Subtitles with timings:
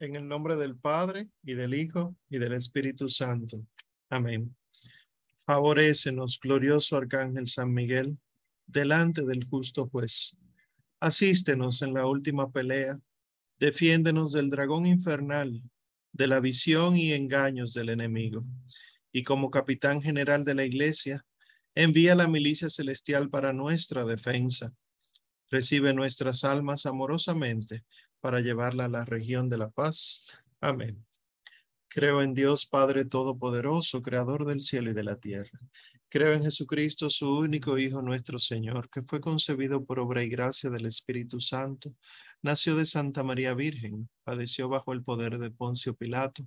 [0.00, 3.66] En el nombre del Padre y del Hijo y del Espíritu Santo.
[4.08, 4.54] Amén.
[5.44, 8.16] Favorécenos, glorioso Arcángel San Miguel,
[8.64, 10.36] delante del justo juez.
[11.00, 13.00] Asístenos en la última pelea.
[13.58, 15.60] Defiéndenos del dragón infernal,
[16.12, 18.44] de la visión y engaños del enemigo.
[19.10, 21.24] Y como capitán general de la iglesia,
[21.74, 24.72] envía la milicia celestial para nuestra defensa.
[25.50, 27.84] Recibe nuestras almas amorosamente
[28.20, 30.26] para llevarla a la región de la paz.
[30.60, 31.04] Amén.
[31.88, 35.58] Creo en Dios Padre Todopoderoso, Creador del cielo y de la tierra.
[36.10, 40.70] Creo en Jesucristo, su único Hijo, nuestro Señor, que fue concebido por obra y gracia
[40.70, 41.94] del Espíritu Santo,
[42.42, 46.46] nació de Santa María Virgen, padeció bajo el poder de Poncio Pilato,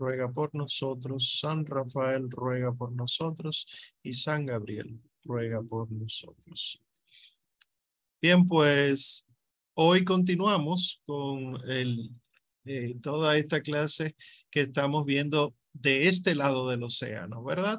[0.00, 3.66] ruega por nosotros, San Rafael ruega por nosotros
[4.02, 6.80] y San Gabriel ruega por nosotros.
[8.22, 9.28] Bien, pues
[9.74, 12.10] hoy continuamos con el,
[12.64, 14.16] eh, toda esta clase
[14.50, 17.78] que estamos viendo de este lado del océano, ¿verdad?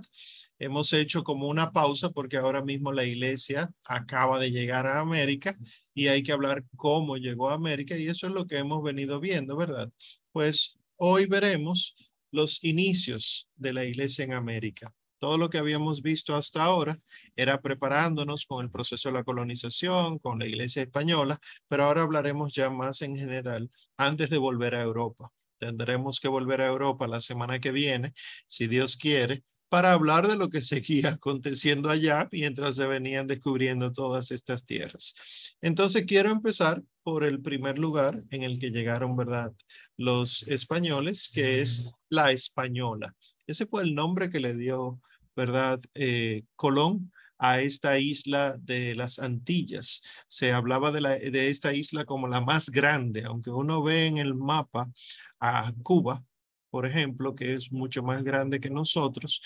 [0.59, 5.55] Hemos hecho como una pausa porque ahora mismo la iglesia acaba de llegar a América
[5.93, 9.19] y hay que hablar cómo llegó a América y eso es lo que hemos venido
[9.19, 9.91] viendo, ¿verdad?
[10.31, 14.93] Pues hoy veremos los inicios de la iglesia en América.
[15.19, 16.97] Todo lo que habíamos visto hasta ahora
[17.35, 22.55] era preparándonos con el proceso de la colonización, con la iglesia española, pero ahora hablaremos
[22.55, 25.31] ya más en general antes de volver a Europa.
[25.59, 28.13] Tendremos que volver a Europa la semana que viene,
[28.47, 33.93] si Dios quiere, para hablar de lo que seguía aconteciendo allá mientras se venían descubriendo
[33.93, 35.13] todas estas tierras.
[35.61, 39.53] Entonces quiero empezar por el primer lugar en el que llegaron, ¿verdad?
[39.97, 43.15] Los españoles, que es la española.
[43.47, 45.01] Ese fue el nombre que le dio,
[45.35, 45.79] ¿verdad?
[45.93, 50.03] Eh, Colón a esta isla de las Antillas.
[50.27, 54.17] Se hablaba de, la, de esta isla como la más grande, aunque uno ve en
[54.17, 54.91] el mapa
[55.39, 56.23] a Cuba,
[56.69, 59.41] por ejemplo, que es mucho más grande que nosotros,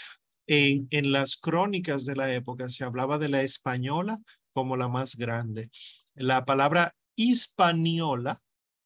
[0.45, 4.17] en, en las crónicas de la época se hablaba de la española
[4.53, 5.69] como la más grande.
[6.15, 8.37] La palabra hispaniola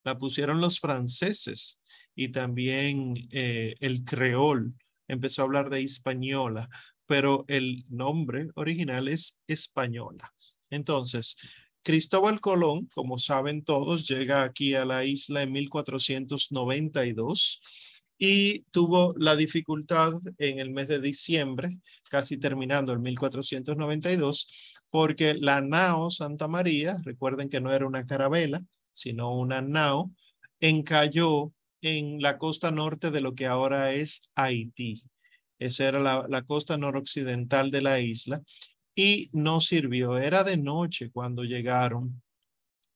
[0.03, 1.81] la pusieron los franceses
[2.15, 4.75] y también eh, el creol
[5.07, 6.69] empezó a hablar de española,
[7.05, 10.33] pero el nombre original es española.
[10.69, 11.37] Entonces,
[11.83, 17.61] Cristóbal Colón, como saben todos, llega aquí a la isla en 1492
[18.17, 21.79] y tuvo la dificultad en el mes de diciembre,
[22.09, 24.47] casi terminando el 1492,
[24.89, 28.61] porque la nao Santa María, recuerden que no era una carabela,
[28.91, 30.11] sino una nao,
[30.59, 35.01] encalló en la costa norte de lo que ahora es Haití.
[35.59, 38.41] Esa era la, la costa noroccidental de la isla
[38.95, 40.17] y no sirvió.
[40.17, 42.21] Era de noche cuando llegaron.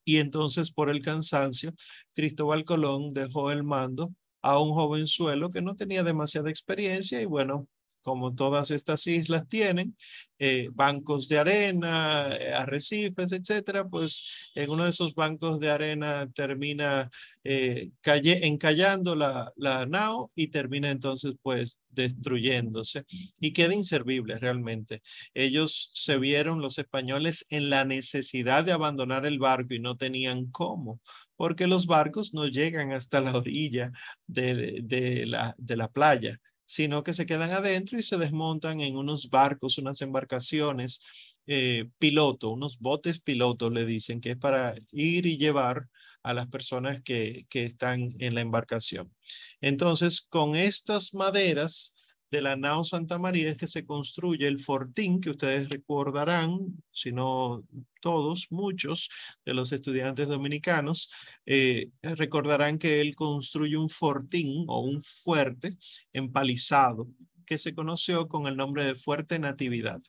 [0.06, 1.74] Y entonces por el cansancio,
[2.14, 7.68] Cristóbal Colón dejó el mando a un jovenzuelo que no tenía demasiada experiencia y bueno,
[8.04, 9.96] como todas estas islas tienen,
[10.40, 16.30] eh, bancos de arena, eh, arrecifes, etcétera, pues en uno de esos bancos de arena
[16.34, 17.10] termina
[17.46, 23.06] eh, encallando la, la nao y termina entonces pues destruyéndose
[23.40, 25.02] y queda inservible realmente.
[25.34, 30.48] Ellos se vieron, los españoles, en la necesidad de abandonar el barco y no tenían
[30.52, 31.00] cómo,
[31.38, 33.92] porque los barcos no llegan hasta la orilla
[34.28, 36.38] de, de, la, de la playa
[36.74, 41.02] sino que se quedan adentro y se desmontan en unos barcos, unas embarcaciones
[41.46, 45.88] eh, piloto, unos botes piloto, le dicen, que es para ir y llevar
[46.24, 49.14] a las personas que, que están en la embarcación.
[49.62, 51.93] Entonces, con estas maderas
[52.34, 56.58] de la nao Santa María es que se construye el fortín que ustedes recordarán,
[56.92, 57.64] si no
[58.02, 59.10] todos, muchos
[59.46, 61.12] de los estudiantes dominicanos,
[61.46, 65.78] eh, recordarán que él construye un fortín o un fuerte
[66.12, 67.08] empalizado
[67.46, 70.02] que se conoció con el nombre de Fuerte Natividad.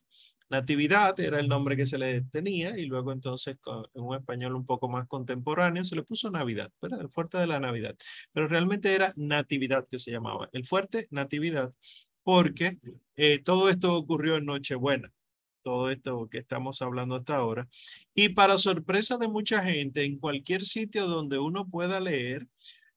[0.50, 3.56] Natividad era el nombre que se le tenía y luego entonces
[3.94, 7.60] en un español un poco más contemporáneo se le puso Navidad, el fuerte de la
[7.60, 7.96] Navidad.
[8.32, 10.48] Pero realmente era Natividad que se llamaba.
[10.52, 11.72] El fuerte Natividad
[12.24, 12.78] porque
[13.16, 15.12] eh, todo esto ocurrió en Nochebuena,
[15.62, 17.68] todo esto que estamos hablando hasta ahora.
[18.14, 22.48] Y para sorpresa de mucha gente, en cualquier sitio donde uno pueda leer,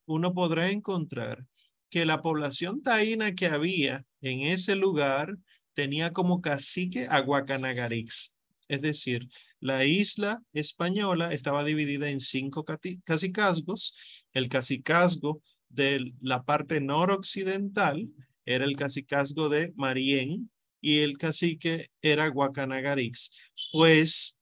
[0.06, 1.46] uno podrá encontrar
[1.90, 5.38] que la población taína que había en ese lugar
[5.74, 8.34] tenía como cacique a Guacanagarix.
[8.68, 12.66] Es decir, la isla española estaba dividida en cinco
[13.06, 14.26] cacicazgos.
[14.34, 18.10] El cacicazgo de la parte noroccidental
[18.48, 20.50] era el cacicazgo de Marién
[20.82, 23.32] y el cacique era Guacanagarix.
[23.74, 24.40] Pues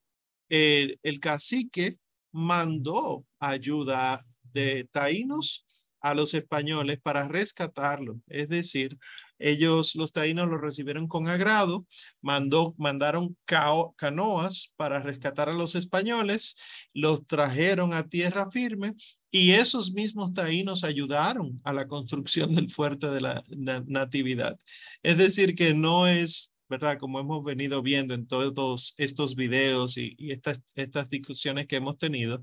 [0.48, 1.98] el, el cacique
[2.31, 4.24] mandó ayuda
[4.54, 5.66] de taínos
[6.02, 8.22] a los españoles para rescatarlo.
[8.28, 8.96] Es decir,
[9.40, 11.86] ellos, los taínos, lo recibieron con agrado,
[12.22, 16.58] mandó, mandaron canoas para rescatar a los españoles,
[16.94, 18.94] los trajeron a tierra firme
[19.32, 23.44] y esos mismos taínos ayudaron a la construcción del fuerte de la
[23.86, 24.58] natividad.
[25.04, 26.98] Es decir, que no es ¿verdad?
[27.00, 32.42] Como hemos venido viendo en todos estos videos y, estas, estas discusiones que hemos tenido,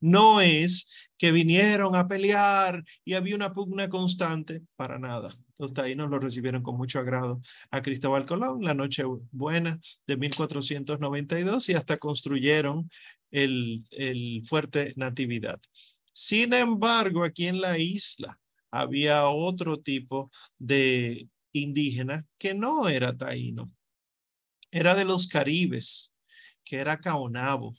[0.00, 5.36] no es que vinieron a pelear y había una pugna constante, para nada.
[5.60, 11.68] Los taínos lo recibieron con mucho agrado a Cristóbal Colón, la noche buena de 1492
[11.68, 12.90] y hasta construyeron
[13.30, 15.60] el, el fuerte Natividad.
[16.12, 18.40] Sin embargo, aquí en la isla
[18.70, 23.70] había otro tipo de indígena que no era taíno,
[24.70, 26.14] era de los caribes,
[26.64, 27.76] que era Caonabo.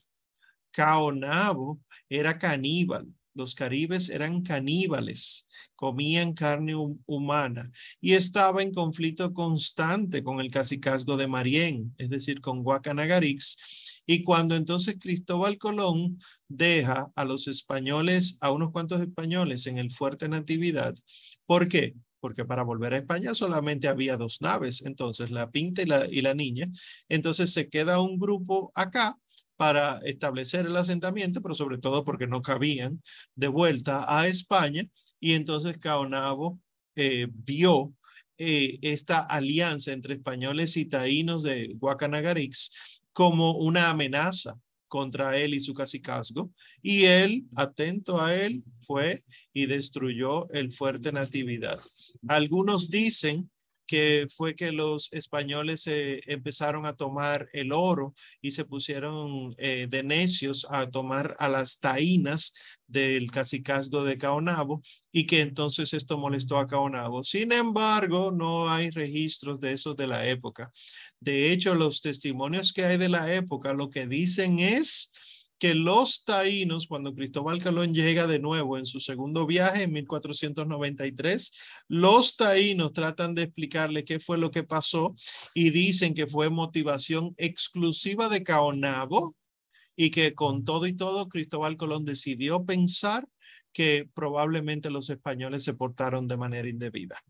[0.69, 3.07] Caonabo era caníbal.
[3.33, 6.75] Los caribes eran caníbales, comían carne
[7.05, 14.01] humana y estaba en conflicto constante con el cacicazgo de Marién, es decir, con Guacanagarix.
[14.05, 19.91] Y cuando entonces Cristóbal Colón deja a los españoles, a unos cuantos españoles en el
[19.91, 20.93] fuerte Natividad,
[21.45, 21.95] ¿por qué?
[22.21, 26.21] porque para volver a España solamente había dos naves, entonces la Pinta y la, y
[26.21, 26.69] la Niña.
[27.09, 29.17] Entonces se queda un grupo acá
[29.61, 32.99] para establecer el asentamiento, pero sobre todo porque no cabían
[33.35, 34.87] de vuelta a España.
[35.19, 36.59] Y entonces Caonabo
[36.95, 37.93] eh, vio
[38.39, 42.71] eh, esta alianza entre españoles y taínos de Guacanagarix
[43.13, 49.21] como una amenaza contra él y su cacicazgo, y él, atento a él, fue
[49.53, 51.79] y destruyó el fuerte Natividad.
[52.27, 53.51] Algunos dicen
[53.91, 60.01] que fue que los españoles empezaron a tomar el oro y se pusieron eh, de
[60.01, 62.53] necios a tomar a las taínas
[62.87, 67.21] del cacicazgo de Caonabo y que entonces esto molestó a Caonabo.
[67.25, 70.71] Sin embargo, no hay registros de eso de la época.
[71.19, 75.11] De hecho, los testimonios que hay de la época lo que dicen es
[75.61, 81.51] que los taínos, cuando Cristóbal Colón llega de nuevo en su segundo viaje en 1493,
[81.87, 85.13] los taínos tratan de explicarle qué fue lo que pasó
[85.53, 89.35] y dicen que fue motivación exclusiva de Caonabo
[89.95, 93.27] y que con todo y todo Cristóbal Colón decidió pensar
[93.71, 97.21] que probablemente los españoles se portaron de manera indebida.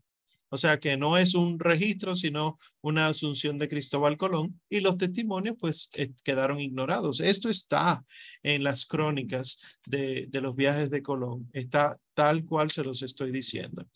[0.52, 4.98] O sea que no es un registro, sino una asunción de Cristóbal Colón y los
[4.98, 7.20] testimonios pues eh, quedaron ignorados.
[7.20, 8.04] Esto está
[8.42, 13.30] en las crónicas de, de los viajes de Colón, está tal cual se los estoy
[13.30, 13.88] diciendo.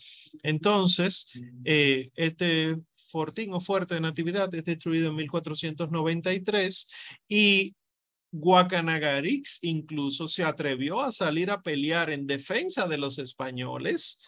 [0.42, 1.30] Entonces,
[1.66, 2.78] eh, este
[3.10, 6.88] fortín o fuerte de Natividad es destruido en 1493
[7.28, 7.74] y
[8.32, 14.20] Guacanagarix incluso se atrevió a salir a pelear en defensa de los españoles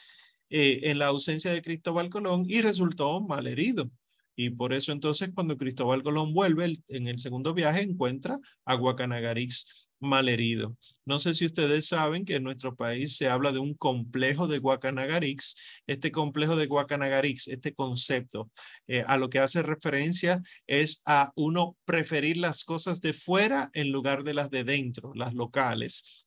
[0.50, 3.90] eh, en la ausencia de Cristóbal Colón y resultó mal herido.
[4.37, 9.88] Y por eso entonces cuando Cristóbal Colón vuelve en el segundo viaje encuentra a Guacanagarix
[10.28, 10.76] herido.
[11.04, 14.58] No sé si ustedes saben que en nuestro país se habla de un complejo de
[14.58, 15.56] Guacanagarix.
[15.87, 18.50] Este complejo de Guacanagarix, este concepto,
[18.87, 23.90] eh, a lo que hace referencia es a uno preferir las cosas de fuera en
[23.90, 26.25] lugar de las de dentro, las locales.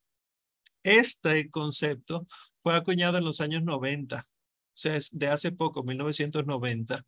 [0.83, 2.25] Este concepto
[2.63, 4.25] fue acuñado en los años 90, o
[4.73, 7.03] sea, es de hace poco, 1990,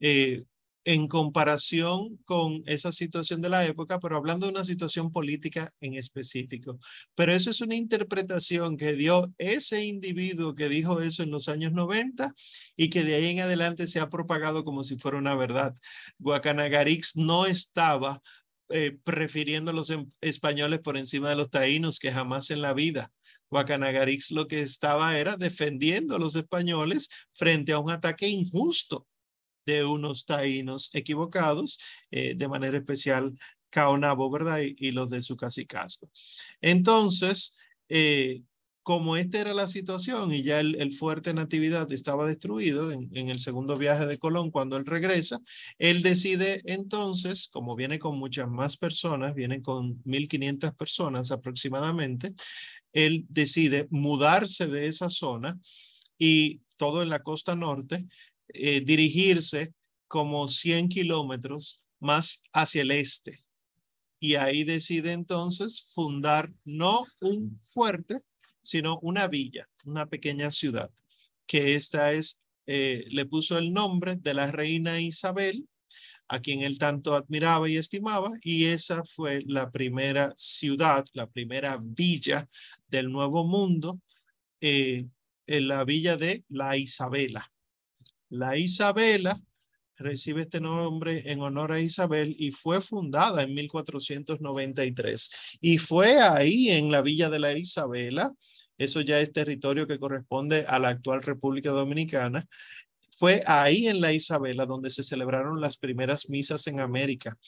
[0.00, 0.44] eh,
[0.86, 5.94] en comparación con esa situación de la época, pero hablando de una situación política en
[5.94, 6.78] específico.
[7.16, 11.72] Pero eso es una interpretación que dio ese individuo que dijo eso en los años
[11.72, 12.32] 90
[12.76, 15.74] y que de ahí en adelante se ha propagado como si fuera una verdad.
[16.18, 18.22] Guacanagarix no estaba
[18.68, 22.74] eh, prefiriendo a los em, españoles por encima de los taínos, que jamás en la
[22.74, 23.12] vida.
[23.50, 29.06] Guacanagarix lo que estaba era defendiendo a los españoles frente a un ataque injusto
[29.66, 31.78] de unos taínos equivocados,
[32.10, 33.36] eh, de manera especial
[33.68, 34.60] Caonabo, ¿verdad?
[34.60, 36.08] Y, los de su casicasco.
[36.60, 37.56] Entonces,
[37.88, 38.42] eh,
[38.86, 43.40] como esta era la situación y ya el, fuerte Natividad estaba destruido en, en, el
[43.40, 45.40] segundo viaje de Colón cuando él regresa,
[45.78, 52.32] él decide entonces, como viene con muchas más personas, viene con 1.500 personas aproximadamente,
[52.96, 55.60] él decide mudarse de esa zona
[56.18, 58.06] y todo en la costa norte,
[58.48, 59.74] eh, dirigirse
[60.08, 63.44] como 100 kilómetros más hacia el este.
[64.18, 68.22] Y ahí decide entonces fundar no un fuerte,
[68.62, 70.90] sino una villa, una pequeña ciudad,
[71.46, 75.68] que esta es, eh, le puso el nombre de la reina Isabel,
[76.28, 81.78] a quien él tanto admiraba y estimaba, y esa fue la primera ciudad, la primera
[81.80, 82.48] villa
[82.88, 84.00] del Nuevo Mundo,
[84.60, 85.06] eh,
[85.46, 87.50] en la villa de La Isabela.
[88.28, 89.36] La Isabela
[89.96, 95.58] recibe este nombre en honor a Isabel y fue fundada en 1493.
[95.60, 98.32] Y fue ahí en la villa de la Isabela,
[98.78, 102.46] eso ya es territorio que corresponde a la actual República Dominicana,
[103.16, 107.38] fue ahí en la Isabela donde se celebraron las primeras misas en América,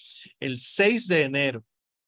[0.40, 1.64] el 6 de enero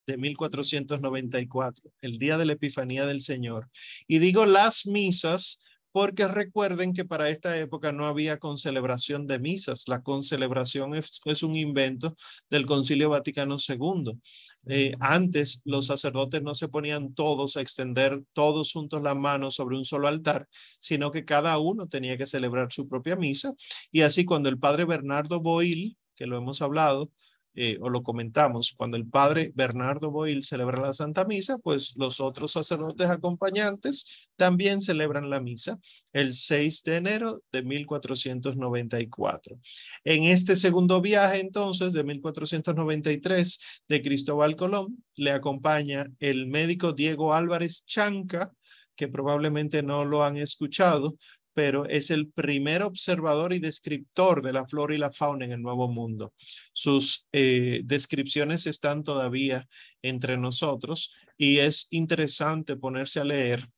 [0.06, 3.68] de 1494, el día de la Epifanía del Señor.
[4.06, 5.60] Y digo las misas
[5.92, 9.84] porque recuerden que para esta época no había concelebración de misas.
[9.88, 12.14] La concelebración es, es un invento
[12.48, 14.18] del Concilio Vaticano II.
[14.66, 19.76] Eh, antes los sacerdotes no se ponían todos a extender todos juntos las manos sobre
[19.76, 23.52] un solo altar, sino que cada uno tenía que celebrar su propia misa.
[23.90, 27.10] Y así cuando el padre Bernardo Boil, que lo hemos hablado,
[27.54, 32.20] eh, o lo comentamos, cuando el padre Bernardo Boil celebra la Santa Misa, pues los
[32.20, 35.78] otros sacerdotes acompañantes también celebran la misa
[36.12, 39.58] el 6 de enero de 1494.
[40.04, 47.34] En este segundo viaje, entonces, de 1493 de Cristóbal Colón, le acompaña el médico Diego
[47.34, 48.52] Álvarez Chanca,
[48.96, 51.16] que probablemente no lo han escuchado,
[51.54, 55.62] pero es el primer observador y descriptor de la flora y la fauna en el
[55.62, 56.32] Nuevo Mundo.
[56.72, 59.66] Sus eh, descripciones están todavía
[60.02, 63.68] entre nosotros y es interesante ponerse a leer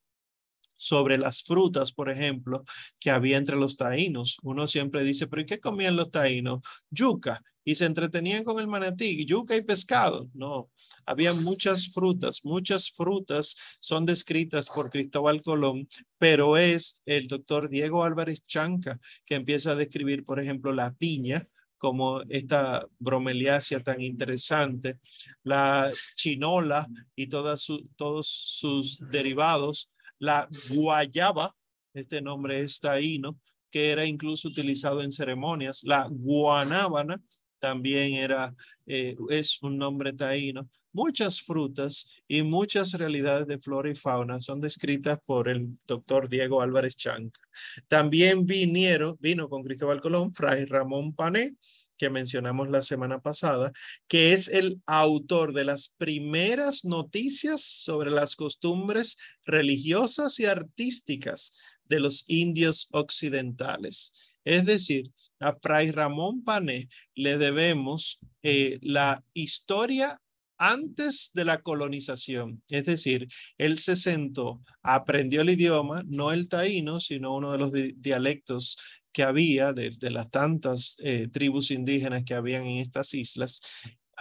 [0.83, 2.65] sobre las frutas, por ejemplo,
[2.99, 4.39] que había entre los taínos.
[4.43, 6.61] Uno siempre dice, pero ¿y qué comían los taínos?
[6.91, 7.41] Yuca.
[7.65, 10.29] Y se entretenían con el manatí, yuca y pescado.
[10.35, 10.71] No,
[11.07, 15.89] había muchas frutas, muchas frutas son descritas por Cristóbal Colón,
[16.19, 21.47] pero es el doctor Diego Álvarez Chanca que empieza a describir, por ejemplo, la piña,
[21.83, 25.01] como esta bromeliácea tan interesante,
[25.43, 27.67] la chinola y todas
[27.97, 29.91] todos sus derivados,
[30.21, 31.57] la guayaba,
[31.93, 33.37] este nombre es taíno,
[33.69, 37.21] que era incluso utilizado en ceremonias, la guanábana
[37.63, 38.53] también era,
[38.87, 40.69] eh, es un nombre taíno.
[40.93, 46.61] Muchas frutas y muchas realidades de flora y fauna son descritas por el doctor Diego
[46.61, 47.41] Álvarez Chanca.
[47.87, 51.55] También vinieron, vino con Cristóbal Colón, Fray Ramón Pané,
[51.97, 53.71] que mencionamos la semana pasada,
[54.09, 62.01] que es el autor de las primeras noticias sobre las costumbres religiosas y artísticas de
[62.01, 64.32] los indios occidentales.
[64.45, 70.19] Es decir, a Fray Ramón Pané le debemos eh, la historia
[70.59, 72.63] antes de la colonización.
[72.69, 77.73] Es decir, él se sentó, aprendió el idioma, no el taíno, sino uno de los
[77.97, 78.79] dialectos
[79.13, 83.61] que había de, las tantas eh, tribus indígenas que habían en estas islas.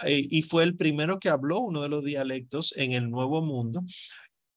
[0.04, 3.84] Eh, y fue el primero que habló uno de los dialectos en el Nuevo Mundo.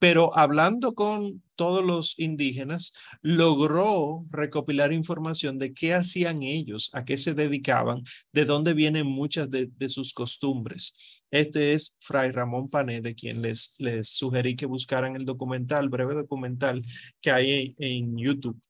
[0.04, 2.92] Pero hablando con todos los indígenas,
[3.22, 9.48] logró recopilar información de qué hacían ellos, a qué se dedicaban, de dónde vienen muchas
[9.50, 11.22] de, sus costumbres.
[11.30, 16.82] Este es Fray Ramón Pané, de quien les, sugerí que buscaran el documental, breve documental
[17.22, 18.60] que hay en YouTube.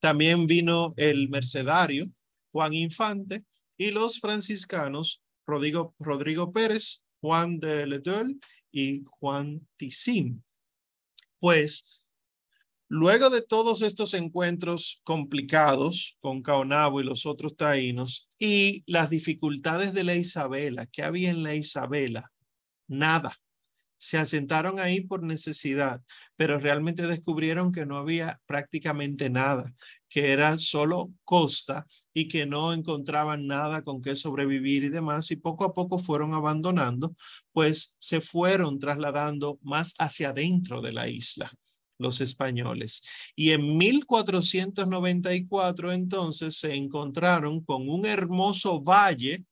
[0.00, 2.10] También vino el mercedario
[2.50, 3.44] Juan Infante
[3.76, 8.40] y los franciscanos Rodrigo, Rodrigo Pérez, Juan de Ledel
[8.72, 10.40] y Juan Tissim.
[11.40, 12.04] Pues
[12.88, 19.92] luego de todos estos encuentros complicados con Caonabo y los otros taínos y las dificultades
[19.92, 22.32] de la Isabela, ¿qué había en la Isabela?
[22.86, 23.38] Nada
[23.98, 26.00] se asentaron ahí por necesidad,
[26.36, 29.74] pero realmente descubrieron que no había prácticamente nada,
[30.08, 35.36] que era solo costa y que no encontraban nada con qué sobrevivir y demás, y
[35.36, 37.14] poco a poco fueron abandonando,
[37.52, 41.52] pues se fueron trasladando más hacia adentro de la isla
[41.98, 43.02] los españoles.
[43.34, 49.44] Y en 1494 entonces se encontraron con un hermoso valle,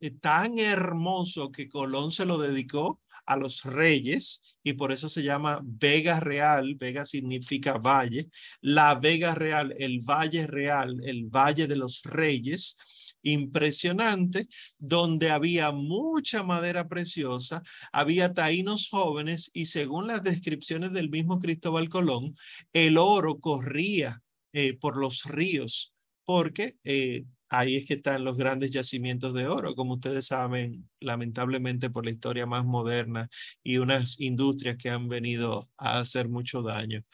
[0.00, 5.22] eh, tan hermoso que Colón se lo dedicó a los reyes y por eso se
[5.22, 6.74] llama Vega Real.
[6.76, 8.28] Vega significa valle.
[8.60, 12.76] La Vega Real, el Valle Real, el Valle de los Reyes
[13.22, 14.48] impresionante,
[14.78, 17.62] donde había mucha madera preciosa,
[17.92, 22.34] había taínos jóvenes y según las descripciones del mismo Cristóbal Colón,
[22.72, 28.70] el oro corría eh, por los ríos, porque eh, ahí es que están los grandes
[28.70, 33.28] yacimientos de oro, como ustedes saben, lamentablemente por la historia más moderna
[33.62, 37.04] y unas industrias que han venido a hacer mucho daño.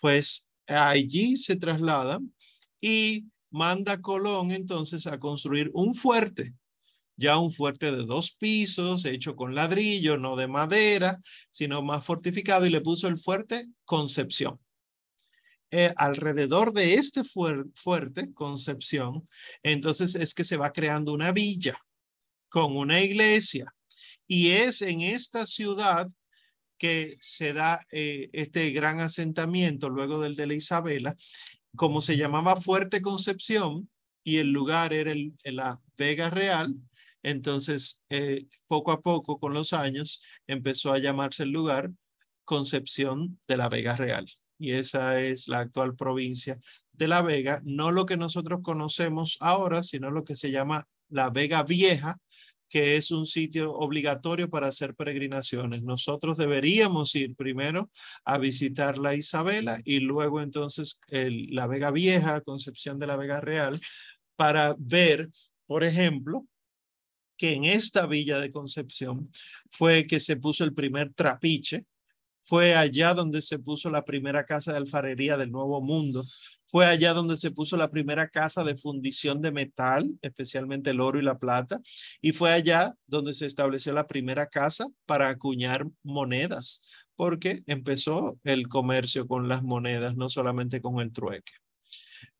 [0.00, 2.34] Pues allí se trasladan
[2.80, 6.54] y manda Colón entonces a construir un fuerte,
[7.16, 11.20] ya un fuerte de dos pisos, hecho con ladrillo, no de madera,
[11.52, 14.58] sino más fortificado, y le puso el fuerte Concepción.
[15.70, 19.24] Eh, alrededor de este fuerte, Concepción,
[19.62, 21.76] entonces es que se va creando una villa
[22.48, 23.74] con una iglesia.
[24.26, 26.06] Y es en esta ciudad
[26.78, 31.16] que se da eh, este gran asentamiento luego del de la Isabela,
[31.76, 33.90] como se llamaba Fuerte Concepción
[34.22, 36.74] y el lugar era el, la Vega Real,
[37.22, 41.90] entonces eh, poco a poco con los años empezó a llamarse el lugar
[42.44, 44.26] Concepción de la Vega Real
[44.58, 46.58] y esa es la actual provincia
[46.92, 51.30] de La Vega, no lo que nosotros conocemos ahora, sino lo que se llama La
[51.30, 52.16] Vega Vieja,
[52.68, 55.82] que es un sitio obligatorio para hacer peregrinaciones.
[55.82, 57.90] Nosotros deberíamos ir primero
[58.24, 63.80] a visitar la Isabela y luego entonces la Vega Vieja, Concepción de la Vega Real,
[64.36, 65.30] para ver,
[65.66, 66.46] por ejemplo,
[67.36, 69.30] que en esta villa de Concepción
[69.70, 71.84] fue que se puso el primer trapiche,
[72.44, 76.24] fue allá donde se puso la primera casa de alfarería del Nuevo Mundo.
[76.66, 81.18] Fue allá donde se puso la primera casa de fundición de metal, especialmente el oro
[81.18, 81.80] y la plata.
[82.20, 86.84] Y fue allá donde se estableció la primera casa para acuñar monedas,
[87.16, 91.52] porque empezó el comercio con las monedas, no solamente con el trueque.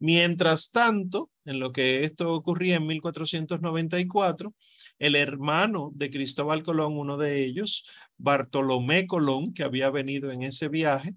[0.05, 4.55] Mientras tanto, en lo que esto ocurría en 1494,
[4.99, 7.87] el hermano de Cristóbal Colón, uno de ellos,
[8.19, 11.15] Bartolomé Colón, que había venido en ese viaje,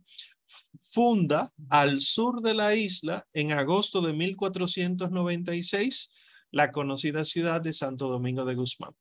[0.79, 6.09] funda al sur de la isla en agosto de 1496
[6.51, 8.95] la conocida ciudad de Santo Domingo de Guzmán.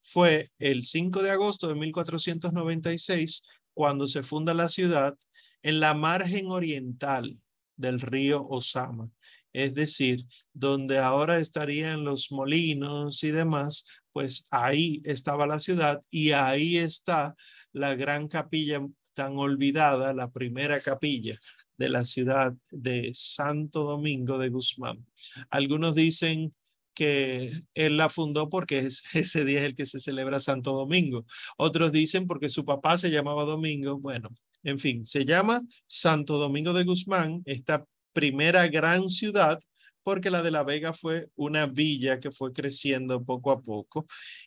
[0.00, 3.44] Fue el 5 de agosto de 1496
[3.74, 5.14] cuando se funda la ciudad
[5.62, 7.38] en la margen oriental
[7.82, 9.10] del río Osama,
[9.52, 16.32] es decir, donde ahora estarían los molinos y demás, pues ahí estaba la ciudad y
[16.32, 17.34] ahí está
[17.72, 18.80] la gran capilla
[19.12, 21.38] tan olvidada, la primera capilla
[21.76, 25.04] de la ciudad de Santo Domingo de Guzmán.
[25.50, 26.54] Algunos dicen
[26.94, 31.26] que él la fundó porque es, ese día es el que se celebra Santo Domingo.
[31.58, 33.98] Otros dicen porque su papá se llamaba Domingo.
[33.98, 34.30] Bueno,
[34.62, 39.58] en fin, se llama Santo Domingo de Guzmán, esta primera gran ciudad,
[40.02, 44.06] porque la de La Vega fue una villa que fue creciendo poco a poco.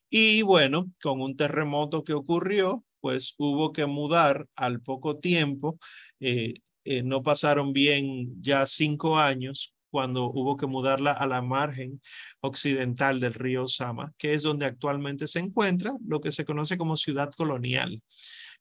[0.09, 5.77] Y bueno, con un terremoto que ocurrió, pues hubo que mudar al poco tiempo.
[6.19, 12.01] Eh, eh, no pasaron bien ya cinco años cuando hubo que mudarla a la margen
[12.41, 16.97] occidental del río Sama, que es donde actualmente se encuentra lo que se conoce como
[16.97, 18.01] ciudad colonial.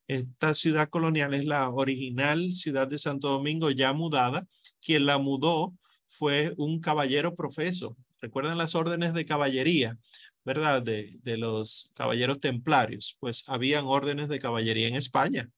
[0.07, 4.47] Esta ciudad colonial es la original ciudad de Santo Domingo ya mudada.
[4.83, 5.75] Quien la mudó
[6.09, 7.97] fue un caballero profeso.
[8.21, 9.99] Recuerdan las órdenes de caballería,
[10.45, 10.83] ¿verdad?
[10.83, 13.17] De, de los caballeros templarios.
[13.19, 15.49] Pues habían órdenes de caballería en España,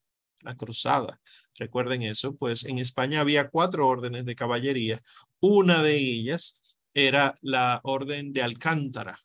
[0.42, 1.20] la cruzada.
[1.58, 5.02] Recuerden eso, pues en España había cuatro órdenes de caballería.
[5.40, 6.62] Una de ellas
[6.94, 9.18] era la orden de Alcántara.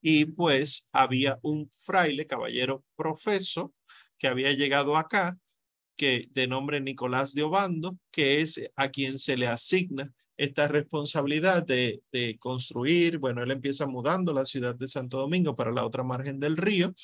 [0.00, 3.72] Y pues había un fraile, caballero profeso,
[4.22, 5.36] que había llegado acá,
[5.96, 11.66] que de nombre Nicolás de Obando, que es a quien se le asigna esta responsabilidad
[11.66, 16.04] de, de, construir, bueno, él empieza mudando la ciudad de Santo Domingo para la otra
[16.04, 16.94] margen del río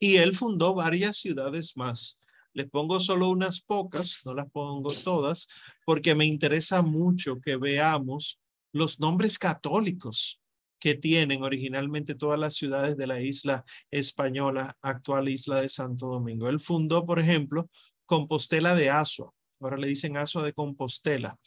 [0.00, 2.18] y él fundó varias ciudades más.
[2.52, 5.46] Les pongo solo unas pocas, no las pongo todas,
[5.86, 8.40] porque me interesa mucho que veamos
[8.72, 10.40] los nombres católicos
[10.84, 16.46] que tienen originalmente todas las ciudades de la isla española, actual isla de Santo Domingo.
[16.50, 17.70] Él fundó, por ejemplo,
[18.04, 19.32] Compostela de Asua.
[19.60, 21.38] Ahora le dicen Asua de Compostela.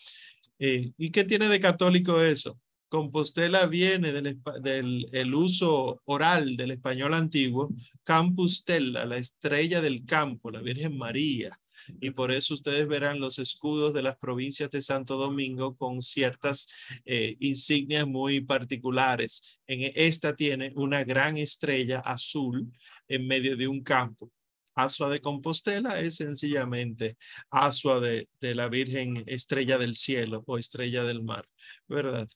[0.57, 2.59] Eh, ¿Y qué tiene de católico eso?
[2.89, 7.69] Compostela viene del, del el uso oral del español antiguo,
[8.03, 11.59] Campustella, la estrella del campo, la Virgen María.
[11.99, 16.67] Y por eso ustedes verán los escudos de las provincias de Santo Domingo con ciertas
[17.05, 19.59] eh, insignias muy particulares.
[19.67, 22.71] En esta tiene una gran estrella azul
[23.07, 24.31] en medio de un campo.
[24.75, 27.17] Asua de Compostela es sencillamente
[27.49, 31.47] Asua de, de la Virgen Estrella del Cielo o Estrella del Mar,
[31.87, 32.27] ¿verdad?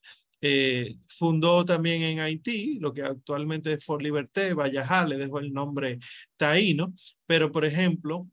[0.44, 5.54] Eh, fundó también en Haití, lo que actualmente es Fort Liberté, Vallajá, le dejó el
[5.54, 6.00] nombre
[6.36, 6.94] taíno,
[7.28, 8.28] pero por ejemplo,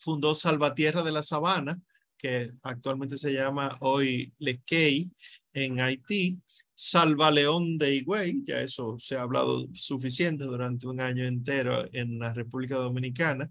[0.00, 1.80] fundó Salvatierra de la Sabana,
[2.16, 5.10] que actualmente se llama hoy Lequey,
[5.52, 6.38] en Haití,
[6.74, 12.32] Salvaleón de Higüey, ya eso se ha hablado suficiente durante un año entero en la
[12.32, 13.50] República Dominicana,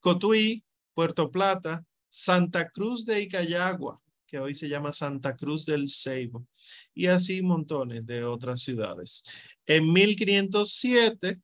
[0.00, 6.46] Cotuí, Puerto Plata, Santa Cruz de Icayagua, que hoy se llama Santa Cruz del Ceibo,
[6.94, 9.24] y así montones de otras ciudades.
[9.66, 11.40] En 1507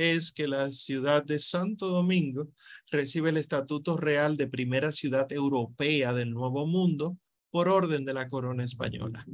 [0.00, 2.48] es que la ciudad de Santo Domingo
[2.90, 7.18] recibe el estatuto real de primera ciudad europea del Nuevo Mundo
[7.50, 9.26] por orden de la corona española.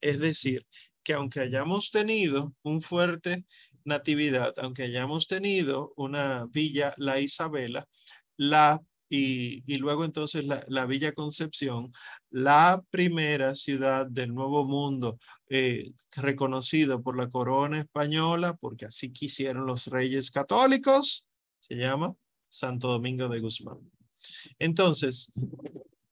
[0.00, 0.66] Es decir,
[1.02, 3.46] que aunque hayamos tenido un fuerte
[3.84, 7.88] natividad, aunque hayamos tenido una villa, la Isabela,
[8.36, 11.92] la y, y, luego entonces la, la, Villa Concepción,
[12.30, 15.18] la primera ciudad del Nuevo Mundo
[15.48, 21.26] eh, reconocido por la corona española, porque así quisieron los reyes católicos,
[21.58, 22.14] se llama
[22.48, 23.78] Santo Domingo de Guzmán.
[24.60, 25.32] Entonces,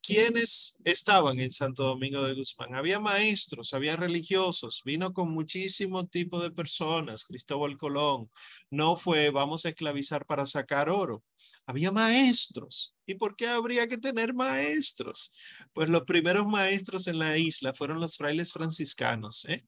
[0.09, 2.75] ¿Quiénes estaban en Santo Domingo de Guzmán?
[2.75, 8.31] Había maestros, había religiosos, vino con muchísimo tipo de personas, Cristóbal Colón.
[8.71, 11.23] No fue, vamos a esclavizar para sacar oro.
[11.69, 12.95] Había maestros.
[13.05, 15.35] ¿Y por qué habría que tener maestros?
[15.75, 19.45] Pues los primeros maestros en la isla fueron los frailes franciscanos.
[19.45, 19.67] ¿eh?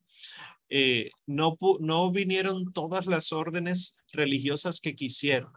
[0.70, 5.52] Eh, no, no vinieron todas las órdenes religiosas que quisieron,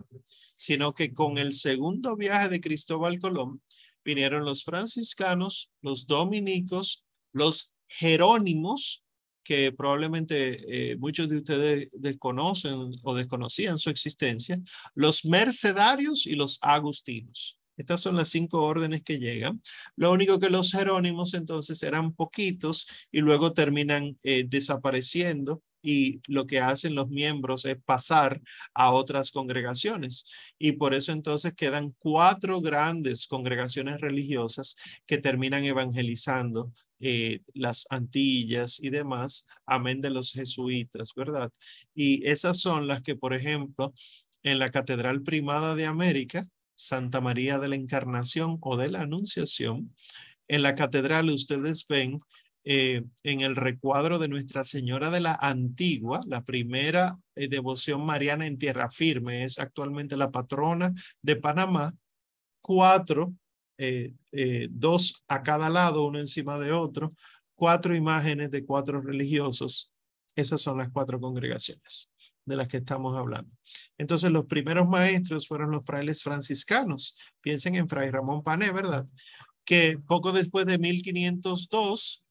[0.57, 3.61] sino que con el segundo viaje de Cristóbal Colón,
[4.03, 9.02] vinieron los franciscanos, los dominicos, los jerónimos,
[9.43, 14.59] que probablemente eh, muchos de ustedes desconocen o desconocían su existencia,
[14.95, 17.57] los mercedarios y los agustinos.
[17.75, 19.61] Estas son las cinco órdenes que llegan.
[19.95, 26.47] Lo único que los jerónimos entonces eran poquitos y luego terminan eh, desapareciendo y lo
[26.47, 28.41] que hacen los miembros es pasar
[28.73, 30.25] a otras congregaciones.
[30.57, 34.75] Y por eso entonces quedan cuatro grandes congregaciones religiosas
[35.05, 36.71] que terminan evangelizando
[37.05, 41.51] eh, las Antillas y demás, amén de los jesuitas, ¿verdad?
[41.93, 43.93] Y esas son las que, por ejemplo,
[44.41, 46.43] en la Catedral Primada de América,
[46.75, 49.93] Santa María de la Encarnación o de la Anunciación,
[50.47, 52.21] en la catedral ustedes ven
[52.65, 58.47] eh, en el recuadro de Nuestra Señora de la Antigua, la primera eh, devoción mariana
[58.47, 61.93] en tierra firme, es actualmente la patrona de Panamá,
[62.61, 63.33] cuatro,
[64.31, 67.13] eh, dos a cada lado, uno encima de otro,
[67.55, 69.91] cuatro imágenes de cuatro religiosos.
[70.35, 72.11] Esas son las cuatro congregaciones
[72.45, 73.51] de las que estamos hablando.
[73.97, 77.17] Entonces, los primeros maestros fueron los frailes franciscanos.
[77.41, 79.05] Piensen en Fray Ramón Pané, ¿verdad?
[79.63, 82.23] Que poco después de 1502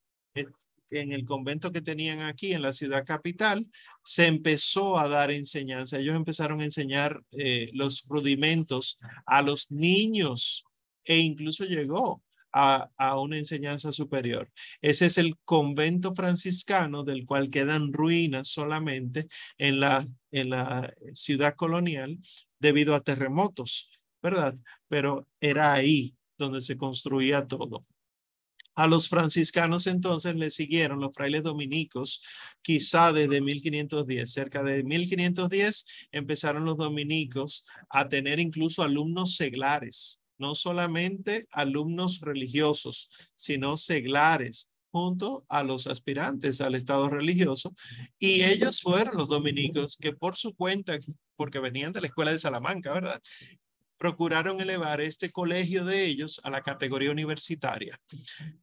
[0.92, 3.66] en el convento que tenían aquí en la ciudad capital,
[4.04, 5.98] se empezó a dar enseñanza.
[5.98, 10.64] Ellos empezaron a enseñar eh, los rudimentos a los niños
[11.04, 14.50] e incluso llegó a, a, una enseñanza superior.
[14.80, 19.26] Ese es el convento franciscano del cual quedan ruinas solamente
[19.58, 22.18] en la, en la ciudad colonial
[22.58, 23.90] debido a terremotos,
[24.22, 24.54] ¿verdad?
[24.88, 27.86] Pero era ahí donde se construía todo.
[28.74, 32.22] A los franciscanos entonces le siguieron los frailes dominicos,
[32.62, 40.56] quizá desde 1510, cerca de 1510 empezaron los dominicos a tener incluso alumnos seglares, no
[40.56, 47.72] solamente alumnos religiosos, sino seglares junto a los aspirantes al estado religioso
[48.18, 50.98] y ellos fueron los dominicos que por su cuenta
[51.36, 53.22] porque venían de la escuela de Salamanca, ¿verdad?
[54.02, 58.00] Procuraron elevar este colegio de ellos a la categoría universitaria.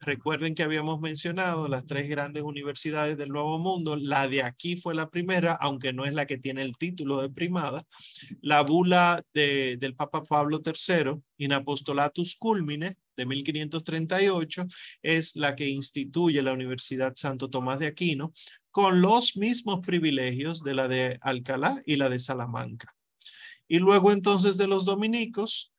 [0.01, 3.95] Recuerden que habíamos mencionado las tres grandes universidades del Nuevo Mundo.
[3.95, 7.29] La de aquí fue la primera, aunque no es la que tiene el título de
[7.29, 7.85] primada.
[8.41, 14.65] La bula de, del Papa Pablo III, In Apostolatus Culmine, de 1538,
[15.03, 18.33] es la que instituye la Universidad Santo Tomás de Aquino
[18.71, 22.93] con los mismos privilegios de la de Alcalá y la de Salamanca.
[23.69, 25.71] Y luego entonces de los dominicos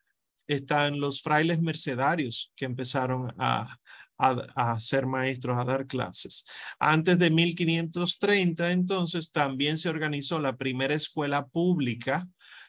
[0.47, 3.79] están los frailes mercedarios que empezaron a,
[4.21, 6.45] a, ser maestros, a dar clases.
[6.79, 12.29] Antes de 1530, entonces, también se organizó la primera escuela pública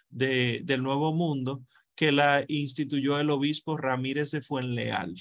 [0.10, 1.64] de, del Nuevo Mundo
[1.96, 5.16] que la instituyó el obispo Ramírez de Fuenleal.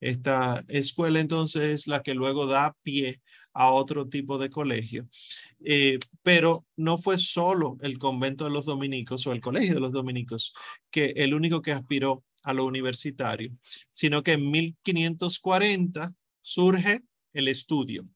[0.00, 3.20] Esta escuela entonces es la que luego da pie
[3.52, 5.08] a otro tipo de colegio.
[5.62, 9.92] Eh, pero no fue solo el convento de los dominicos o el colegio de los
[9.92, 10.54] dominicos
[10.90, 13.52] que el único que aspiró a lo universitario,
[13.90, 18.08] sino que en 1540 surge el estudio.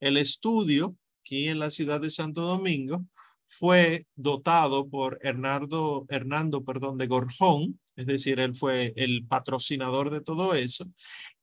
[0.00, 3.06] El estudio, aquí en la ciudad de Santo Domingo,
[3.46, 10.20] fue dotado por Hernando, Hernando perdón, de Gorjón, es decir, él fue el patrocinador de
[10.20, 10.86] todo eso.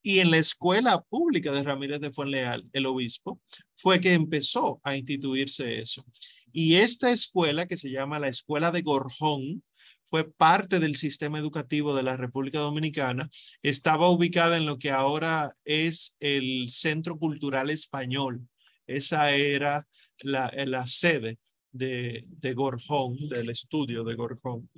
[0.07, 3.41] Y en la escuela pública de Ramírez de Fuenleal, el obispo,
[3.75, 6.05] fue que empezó a instituirse eso.
[6.53, 9.65] Y esta escuela, que se llama la Escuela de Gorjón,
[10.05, 13.29] fue parte del sistema educativo de la República Dominicana.
[13.63, 18.47] Estaba ubicada en lo que ahora es el Centro Cultural Español.
[18.85, 19.89] Esa era
[20.19, 21.37] la, la sede
[21.77, 24.69] de, Gorjón, del estudio de Gorjón.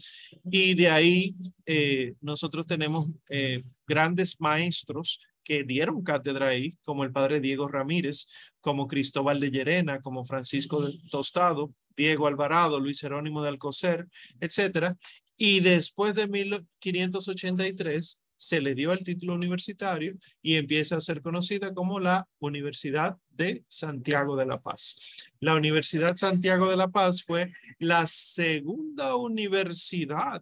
[0.50, 1.36] Y de ahí
[1.66, 8.28] eh, nosotros tenemos eh, grandes maestros que dieron cátedra ahí, como el padre Diego Ramírez,
[8.62, 14.08] como Cristóbal de Llerena, como Francisco de Tostado, Diego Alvarado, Luis Jerónimo de Alcocer,
[14.40, 14.96] etcétera.
[15.38, 21.74] Y después de 1583 se le dio el título universitario y empieza a ser conocida
[21.74, 24.96] como la Universidad de Santiago de la Paz.
[25.42, 30.42] La Universidad Santiago de la Paz fue la segunda universidad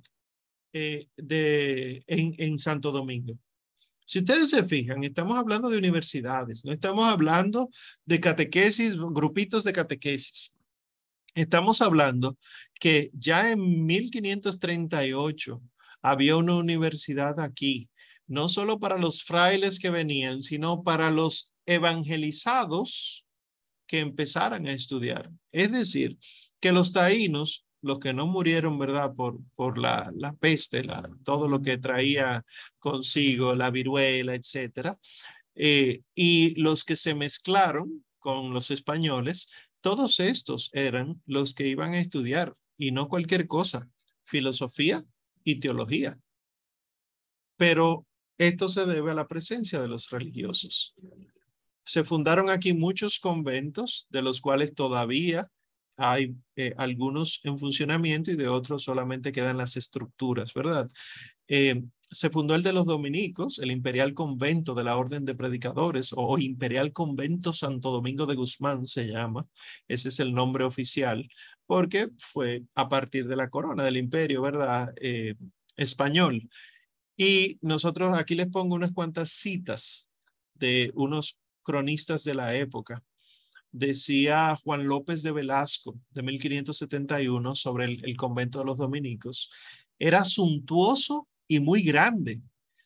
[0.73, 3.35] eh, de, en, en Santo Domingo.
[4.05, 7.71] Si ustedes se fijan, estamos hablando de universidades, no estamos hablando
[8.05, 10.53] de catequesis, grupitos de catequesis.
[11.33, 12.37] Estamos hablando
[12.79, 15.61] que ya en 1538
[16.09, 17.89] había una universidad aquí,
[18.27, 23.25] no solo para los frailes que venían, sino para los evangelizados
[23.87, 25.31] que empezaran a estudiar.
[25.51, 26.17] Es decir,
[26.59, 29.13] que los taínos, los que no murieron, ¿verdad?
[29.15, 32.43] Por, por la, la peste, la, todo lo que traía
[32.79, 34.95] consigo, la viruela, etcétera,
[35.55, 39.49] eh, y los que se mezclaron con los españoles,
[39.81, 43.89] todos estos eran los que iban a estudiar y no cualquier cosa,
[44.23, 45.01] filosofía,
[45.47, 46.19] y teología.
[47.55, 48.05] Pero
[48.37, 50.93] esto se debe a la presencia de los religiosos.
[51.85, 55.47] Se fundaron aquí muchos conventos, de los cuales todavía
[55.95, 60.89] hay eh, algunos en funcionamiento y de otros solamente quedan las estructuras, ¿verdad?
[61.47, 66.13] Eh, se fundó el de los dominicos, el Imperial Convento de la Orden de Predicadores
[66.15, 69.45] o Imperial Convento Santo Domingo de Guzmán se llama.
[69.87, 71.29] Ese es el nombre oficial
[71.65, 74.93] porque fue a partir de la corona del imperio, ¿verdad?
[75.01, 75.35] Eh,
[75.75, 76.49] español.
[77.17, 80.09] Y nosotros aquí les pongo unas cuantas citas
[80.53, 83.03] de unos cronistas de la época.
[83.71, 89.51] Decía Juan López de Velasco de 1571 sobre el, el convento de los dominicos.
[89.99, 92.41] Era suntuoso y muy grande,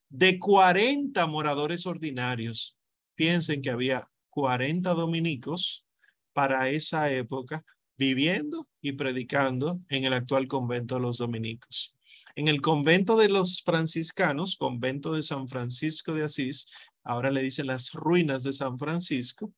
[0.10, 2.78] de 40 moradores ordinarios.
[3.16, 5.86] Piensen que había 40 dominicos
[6.34, 7.64] para esa época
[7.98, 11.96] viviendo y predicando en el actual convento de los dominicos.
[12.36, 16.68] En el convento de los franciscanos, convento de San Francisco de Asís,
[17.04, 19.54] ahora le dicen las ruinas de San Francisco,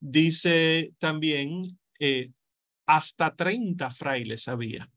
[0.00, 2.30] dice también eh,
[2.86, 4.90] hasta 30 frailes había.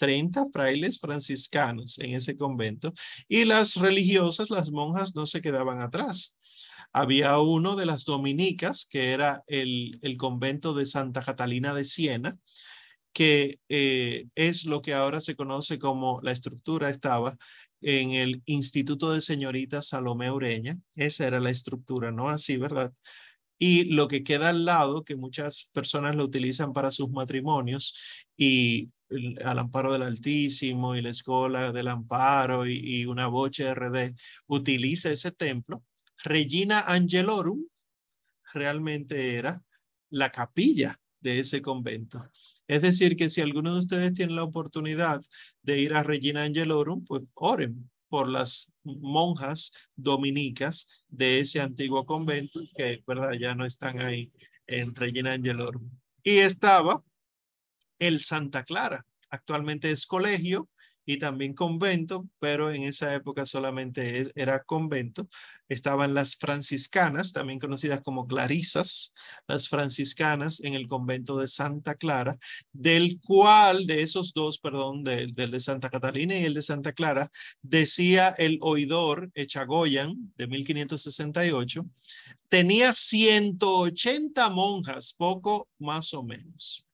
[0.00, 2.94] 30 frailes franciscanos en ese convento
[3.28, 6.38] y las religiosas, las monjas, no se quedaban atrás.
[6.92, 12.34] Había uno de las dominicas, que era el, el convento de Santa Catalina de Siena,
[13.12, 17.36] que eh, es lo que ahora se conoce como la estructura estaba
[17.82, 20.78] en el Instituto de Señorita Salomé Ureña.
[20.94, 22.30] Esa era la estructura, ¿no?
[22.30, 22.92] Así, ¿verdad?
[23.58, 28.88] Y lo que queda al lado, que muchas personas lo utilizan para sus matrimonios y
[29.44, 34.14] al amparo del Altísimo y la Escuela del Amparo y, una boche RD
[34.46, 35.84] utiliza ese templo
[36.22, 37.64] Regina Angelorum
[38.52, 39.62] realmente era
[40.10, 42.30] la capilla de ese convento.
[42.66, 45.20] Es decir, que si alguno de ustedes tiene la oportunidad
[45.62, 52.60] de ir a Regina Angelorum, pues oren por las monjas dominicas de ese antiguo convento
[52.76, 54.32] que verdad ya no están ahí
[54.66, 55.90] en Regina Angelorum.
[56.22, 57.02] Y estaba
[58.00, 60.68] el Santa Clara, actualmente es colegio
[61.06, 65.28] y también convento, pero en esa época solamente e, era convento.
[65.68, 69.12] Estaban las franciscanas, también conocidas como clarisas,
[69.48, 72.36] las franciscanas en el convento de Santa Clara,
[72.72, 77.30] del cual, de esos dos, perdón, del, de Santa Catalina y el de Santa Clara,
[77.62, 81.86] decía el oidor Echagoyan de 1568,
[82.48, 86.84] tenía 180 monjas, poco más o menos.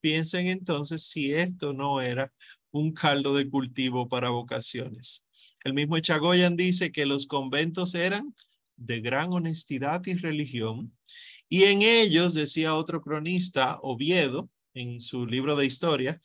[0.00, 2.32] Piensen entonces si esto no era
[2.70, 5.26] un caldo de cultivo para vocaciones.
[5.64, 8.34] El mismo Chagoyan dice que los conventos eran
[8.76, 10.92] de gran honestidad y religión,
[11.52, 16.22] y en ellos, decía otro cronista, Oviedo, en su libro de historia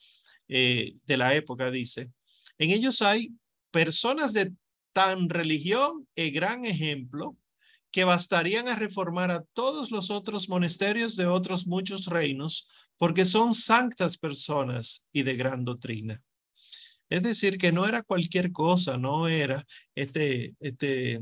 [0.48, 2.12] eh, de la época, dice,
[2.60, 3.34] en ellos hay
[3.72, 4.54] personas de
[4.94, 7.36] tan religión y gran ejemplo
[7.96, 13.56] que bastarían a reformar a todos los otros monasterios de otros muchos reinos, porque son
[13.56, 16.22] santas personas y de gran doctrina.
[17.10, 21.22] Es decir, que no era cualquier cosa, no era este, este,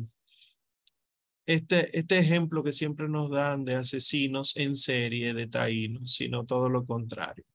[1.45, 6.69] este, este ejemplo que siempre nos dan de asesinos en serie, de taínos, sino todo
[6.69, 7.45] lo contrario.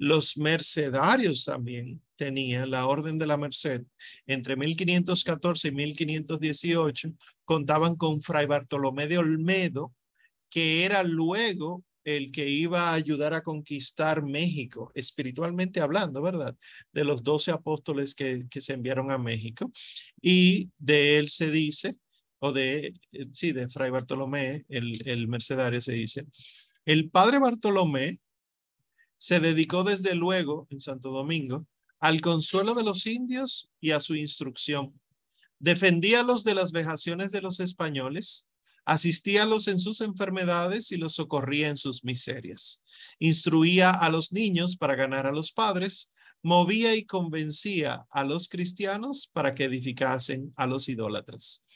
[0.00, 3.82] Los mercedarios también tenían la Orden de la Merced.
[4.26, 7.12] Entre 1514 y 1518
[7.44, 9.94] contaban con Fray Bartolomé de Olmedo,
[10.48, 16.56] que era luego el que iba a ayudar a conquistar México, espiritualmente hablando, ¿verdad?
[16.94, 19.70] De los doce apóstoles que, que se enviaron a México.
[20.22, 21.96] Y de él se dice,
[22.38, 26.24] o de, eh, sí, de Fray Bartolomé, el, el mercedario se dice,
[26.86, 28.18] el padre Bartolomé
[29.20, 31.66] se dedicó desde luego en Santo Domingo
[31.98, 34.98] al consuelo de los indios y a su instrucción.
[35.58, 38.48] Defendíalos de las vejaciones de los españoles,
[38.86, 42.82] asistíalos en sus enfermedades y los socorría en sus miserias.
[43.18, 49.28] Instruía a los niños para ganar a los padres, movía y convencía a los cristianos
[49.34, 51.66] para que edificasen a los idólatras.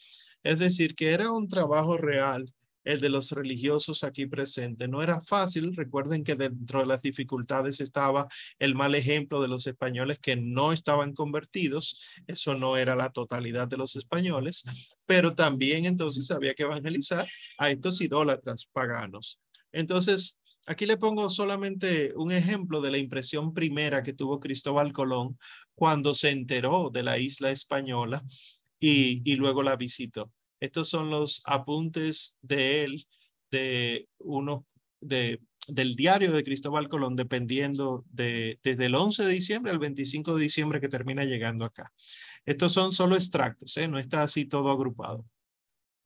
[0.43, 2.51] Es decir, que era un trabajo real
[2.85, 4.89] el de los religiosos aquí presentes.
[4.89, 9.67] No era fácil, recuerden que dentro de las dificultades estaba el mal ejemplo de los
[9.67, 14.65] españoles que no estaban convertidos, eso no era la totalidad de los españoles,
[15.07, 17.27] pero también entonces había que evangelizar
[17.59, 19.41] a estos idólatras paganos.
[19.73, 25.39] Entonces, aquí le pongo solamente un ejemplo de la impresión primera que tuvo Cristóbal Colón
[25.75, 28.23] cuando se enteró de la isla española
[28.79, 30.31] y, y luego la visitó.
[30.65, 33.07] Estos son los apuntes de él,
[33.51, 34.67] de uno,
[35.01, 40.35] de, del diario de Cristóbal Colón, dependiendo de, desde el 11 de diciembre al 25
[40.35, 41.93] de diciembre que termina llegando acá.
[42.45, 43.89] Estos son solo extractos, ¿eh?
[43.89, 45.27] no está así todo agrupado.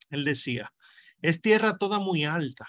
[0.09, 0.73] Él decía,
[1.21, 2.67] es tierra toda muy alta,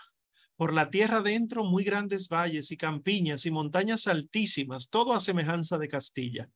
[0.57, 5.79] por la tierra dentro muy grandes valles y campiñas y montañas altísimas, todo a semejanza
[5.79, 6.51] de Castilla.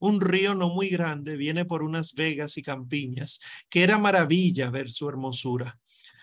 [0.00, 4.90] Un río no muy grande viene por unas vegas y campiñas, que era maravilla ver
[4.90, 5.78] su hermosura.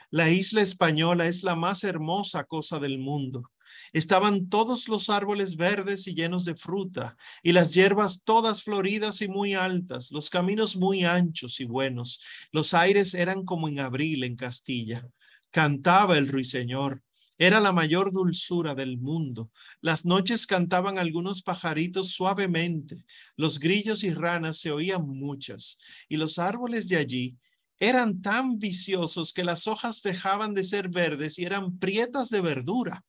[0.09, 3.51] La isla española es la más hermosa cosa del mundo.
[3.93, 9.27] Estaban todos los árboles verdes y llenos de fruta, y las hierbas todas floridas y
[9.27, 12.19] muy altas, los caminos muy anchos y buenos.
[12.51, 15.07] Los aires eran como en abril en Castilla.
[15.51, 17.03] Cantaba el ruiseñor,
[17.38, 19.52] era la mayor dulzura del mundo.
[19.82, 25.78] Las noches cantaban algunos pajaritos suavemente, los grillos y ranas se oían muchas,
[26.10, 27.38] y los árboles de allí
[27.80, 33.06] eran tan viciosos que las hojas dejaban de ser verdes y eran prietas de verdura.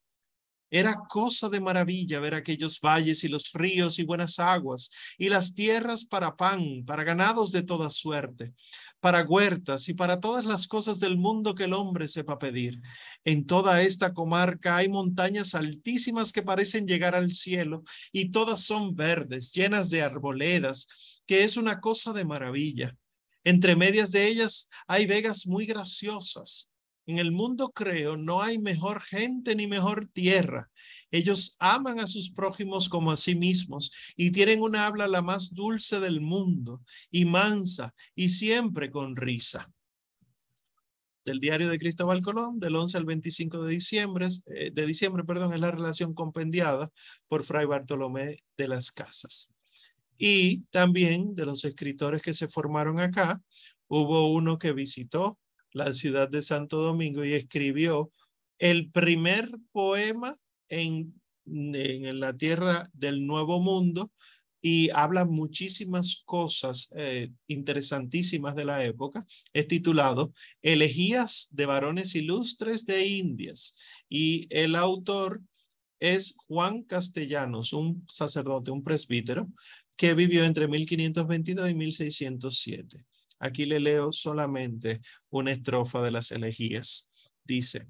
[0.70, 5.54] Era cosa de maravilla ver aquellos valles y los ríos y buenas aguas y las
[5.54, 8.52] tierras para pan, para ganados de toda suerte,
[9.00, 12.81] para huertas y para todas las cosas del mundo que el hombre sepa pedir.
[13.24, 18.94] En toda esta comarca hay montañas altísimas que parecen llegar al cielo y todas son
[18.94, 20.87] verdes, llenas de arboledas,
[21.26, 22.94] que es una cosa de maravilla.
[23.42, 26.70] Entre medias de ellas hay vegas muy graciosas
[27.09, 30.71] en el mundo creo, no hay mejor gente ni mejor tierra.
[31.11, 35.55] Ellos aman a sus prójimos como a sí mismos y tienen una habla la más
[35.55, 39.73] dulce del mundo y mansa y siempre con risa.
[41.25, 45.55] Del diario de Cristóbal Colón, del 11 al 25 de diciembre, eh, de diciembre, perdón,
[45.55, 46.90] es la relación compendiada
[47.27, 49.55] por Fray Bartolomé de las Casas.
[50.18, 53.40] Y también de los escritores que se formaron acá,
[53.87, 55.38] hubo uno que visitó
[55.79, 58.11] la ciudad de Santo Domingo y escribió
[58.59, 60.37] el primer poema
[60.69, 61.14] en,
[61.47, 64.11] en la tierra del Nuevo Mundo
[64.61, 69.25] y habla muchísimas cosas eh, interesantísimas de la época.
[69.53, 73.75] Es titulado Elegías de varones ilustres de Indias
[74.09, 75.41] y el autor
[76.01, 79.49] es Juan Castellanos, un sacerdote, un presbítero
[79.97, 83.05] que vivió entre 1522 y 1607.
[83.38, 87.09] Aquí le leo solamente una estrofa de las elegías.
[87.44, 87.88] Dice,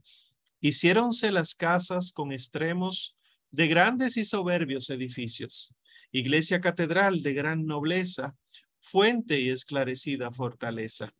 [0.60, 3.16] hiciéronse las casas con extremos
[3.50, 5.74] de grandes y soberbios edificios,
[6.12, 8.36] iglesia catedral de gran nobleza,
[8.78, 11.10] fuente y esclarecida fortaleza.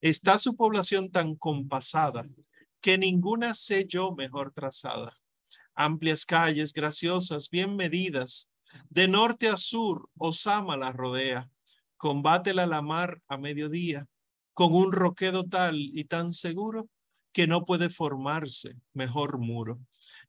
[0.00, 2.28] Está su población tan compasada
[2.80, 5.18] que ninguna sé yo mejor trazada.
[5.74, 8.52] Amplias calles graciosas, bien medidas,
[8.88, 11.50] de norte a sur, Osama la rodea
[11.98, 14.06] combátela la mar a mediodía
[14.54, 16.88] con un roquedo tal y tan seguro
[17.32, 19.78] que no puede formarse mejor muro.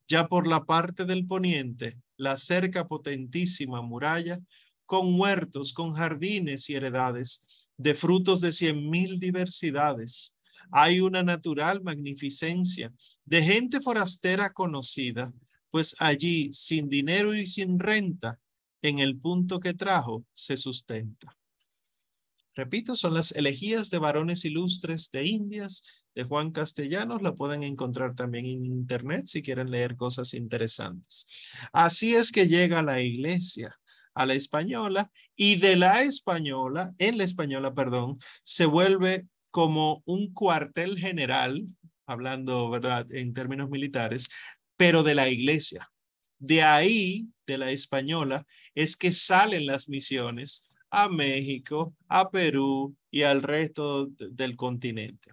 [0.06, 4.38] Ya por la parte del poniente, la cerca potentísima muralla,
[4.86, 7.44] con huertos, con jardines y heredades,
[7.76, 10.36] de frutos de cien mil diversidades.
[10.70, 12.92] Hay una natural magnificencia
[13.24, 15.32] de gente forastera conocida,
[15.70, 18.38] pues allí, sin dinero y sin renta,
[18.82, 21.39] en el punto que trajo se sustenta.
[22.54, 27.22] Repito, son las elegías de varones ilustres de Indias de Juan Castellanos.
[27.22, 31.26] La pueden encontrar también en internet si quieren leer cosas interesantes.
[31.72, 33.76] Así es que llega la iglesia
[34.14, 40.32] a la española y de la española, en la española, perdón, se vuelve como un
[40.32, 41.64] cuartel general,
[42.06, 44.28] hablando, ¿verdad?, en términos militares,
[44.76, 45.88] pero de la iglesia.
[46.38, 53.22] De ahí, de la española, es que salen las misiones a México, a Perú y
[53.22, 55.32] al resto del continente.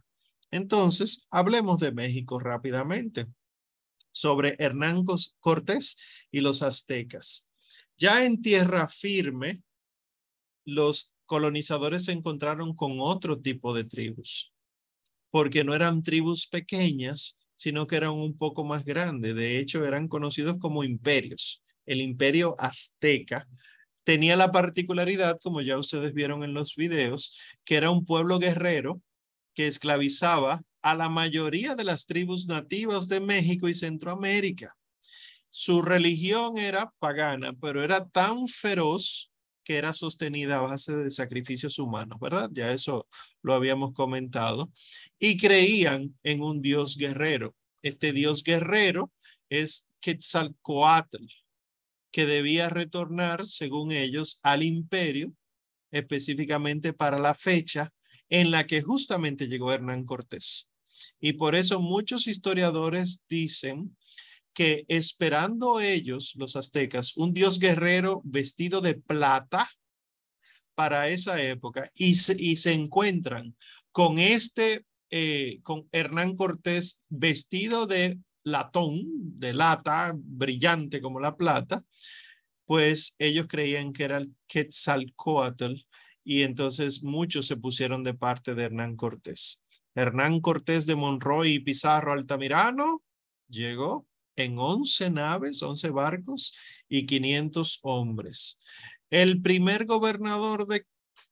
[0.52, 3.28] Entonces, hablemos de México rápidamente,
[4.12, 5.06] sobre Hernán
[5.40, 7.48] Cortés y los aztecas.
[7.98, 9.62] Ya en tierra firme,
[10.66, 14.54] los colonizadores se encontraron con otro tipo de tribus,
[15.30, 19.36] porque no eran tribus pequeñas, sino que eran un poco más grandes.
[19.36, 21.62] De hecho, eran conocidos como imperios.
[21.86, 23.48] El imperio azteca
[24.08, 29.02] tenía la particularidad, como ya ustedes vieron en los videos, que era un pueblo guerrero
[29.54, 34.78] que esclavizaba a la mayoría de las tribus nativas de México y Centroamérica.
[35.50, 39.30] Su religión era pagana, pero era tan feroz
[39.66, 42.50] que era sostenida a base de sacrificios humanos, ¿verdad?
[42.54, 43.10] Ya eso
[43.42, 44.72] lo habíamos comentado.
[45.20, 47.58] Y creían en un dios guerrero.
[47.82, 49.12] Este dios guerrero
[49.50, 51.26] es Quetzalcoatl,
[52.18, 55.36] que debía retornar, según ellos, al imperio,
[55.92, 57.94] específicamente para la fecha
[58.28, 60.72] en la que justamente llegó Hernán Cortés.
[61.20, 63.96] Y por eso muchos historiadores dicen
[64.52, 69.70] que esperando ellos, los aztecas, un dios guerrero vestido de plata
[70.74, 73.56] para esa época y se, y se encuentran
[73.92, 78.18] con este, eh, con Hernán Cortés vestido de
[78.52, 79.02] latón,
[79.40, 81.82] de lata, brillante como la plata,
[82.66, 85.74] pues ellos creían que era el Quetzalcoatl
[86.24, 89.64] y entonces muchos se pusieron de parte de Hernán Cortés.
[89.96, 93.02] Hernán Cortés de Monroy y Pizarro Altamirano
[93.48, 96.54] llegó en 11 naves, 11 barcos
[96.88, 98.60] y 500 hombres.
[99.10, 100.86] El primer gobernador de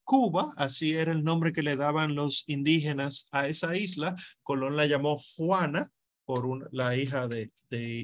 [0.04, 4.86] Cuba, así era el nombre que le daban los indígenas a esa isla, Colón la
[4.86, 5.90] llamó Juana,
[6.26, 7.52] por la hija de,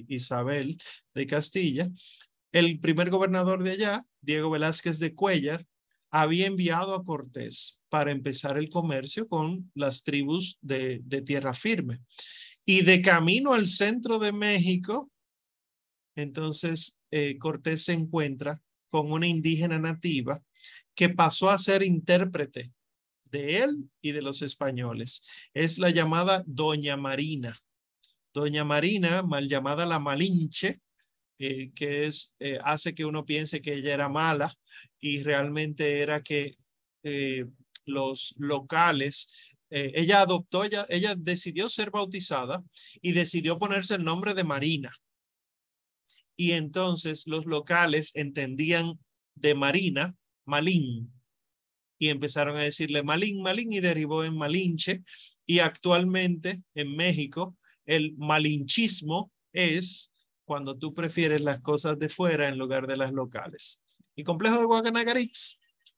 [0.10, 0.78] Isabel
[1.14, 1.88] de Castilla.
[2.52, 5.66] El primer gobernador de allá, Diego Velázquez de Cuellar,
[6.10, 12.02] había enviado a Cortés para empezar el comercio con las tribus de, de tierra firme.
[12.66, 15.10] Y de camino al centro de México,
[16.16, 20.42] entonces eh, Cortés se encuentra con una indígena nativa
[20.94, 22.72] que pasó a ser intérprete
[23.32, 25.24] de él y de los españoles.
[25.54, 27.58] Es la llamada Doña Marina.
[28.34, 30.80] Doña Marina, mal llamada la Malinche,
[31.40, 34.54] eh, que es, eh, hace que uno piense que ella era mala
[35.00, 36.56] y realmente era que
[37.04, 37.46] eh,
[37.86, 39.34] los locales,
[39.74, 42.62] ella adoptó, ella, ella decidió ser bautizada
[43.02, 44.94] y decidió ponerse el nombre de Marina.
[46.36, 49.00] Y entonces los locales entendían
[49.34, 50.14] de Marina,
[50.46, 51.14] Malín,
[51.98, 55.04] y empezaron a decirle Malín, Malín, y derivó en Malinche.
[55.46, 57.56] Y actualmente en México
[57.86, 60.14] el malinchismo es
[60.46, 63.82] cuando tú prefieres las cosas de fuera en lugar de las locales.
[64.16, 65.22] Y complejo de Guadalajara,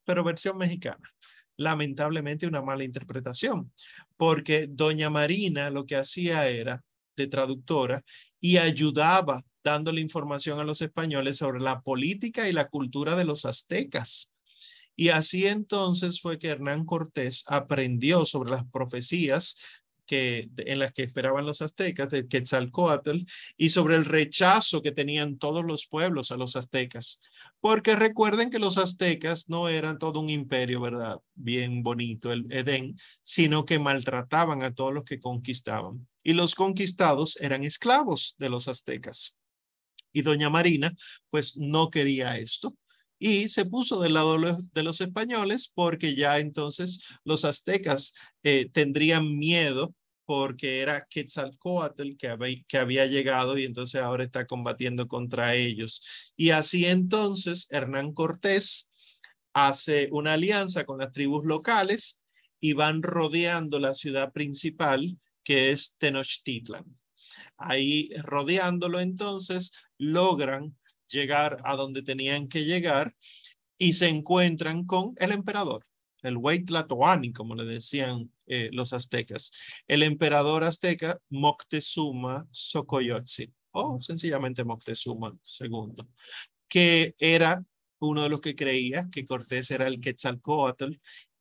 [0.05, 1.09] pero versión mexicana.
[1.57, 3.71] Lamentablemente una mala interpretación,
[4.17, 6.83] porque doña Marina lo que hacía era
[7.15, 8.03] de traductora
[8.39, 13.45] y ayudaba dándole información a los españoles sobre la política y la cultura de los
[13.45, 14.33] aztecas.
[14.95, 21.03] Y así entonces fue que Hernán Cortés aprendió sobre las profecías que, en las que
[21.03, 23.21] esperaban los aztecas, de Quetzalcoatl,
[23.57, 27.19] y sobre el rechazo que tenían todos los pueblos a los aztecas.
[27.59, 31.19] Porque recuerden que los aztecas no eran todo un imperio, ¿verdad?
[31.33, 36.07] Bien bonito, el Edén, sino que maltrataban a todos los que conquistaban.
[36.23, 39.37] Y los conquistados eran esclavos de los aztecas.
[40.11, 40.93] Y doña Marina,
[41.29, 42.75] pues no quería esto
[43.25, 44.37] y se puso del lado
[44.73, 49.95] de los españoles porque ya entonces los aztecas eh, tendrían miedo
[50.25, 56.33] porque era Quetzalcoatl que había, que había llegado y entonces ahora está combatiendo contra ellos.
[56.35, 58.91] Y así entonces Hernán Cortés
[59.53, 62.19] hace una alianza con las tribus locales
[62.59, 66.83] y van rodeando la ciudad principal que es Tenochtitlan.
[67.55, 70.75] Ahí rodeándolo entonces logran
[71.13, 73.15] llegar a donde tenían que llegar
[73.77, 75.85] y se encuentran con el emperador,
[76.21, 79.51] el Huaytlatoani, como le decían eh, los aztecas,
[79.87, 86.05] el emperador azteca Moctezuma Xocoyotzin, o sencillamente Moctezuma II,
[86.67, 87.63] que era
[87.99, 90.95] uno de los que creía que Cortés era el Quetzalcoatl,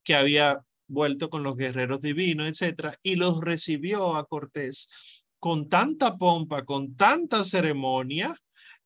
[0.04, 4.90] que había vuelto con los guerreros divinos, etcétera, y los recibió a Cortés
[5.38, 8.32] con tanta pompa, con tanta ceremonia,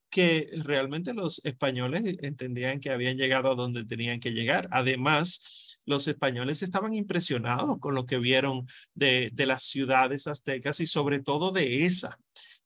[0.09, 4.67] que realmente los españoles entendían que habían llegado a donde tenían que llegar.
[4.71, 11.21] Además, los españoles estaban impresionados con lo que vieron de, las ciudades aztecas y sobre
[11.21, 12.19] todo de esa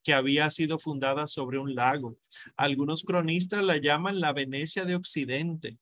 [0.04, 2.18] que había sido fundada sobre un lago.
[2.58, 5.78] Algunos cronistas la llaman la Venecia de Occidente,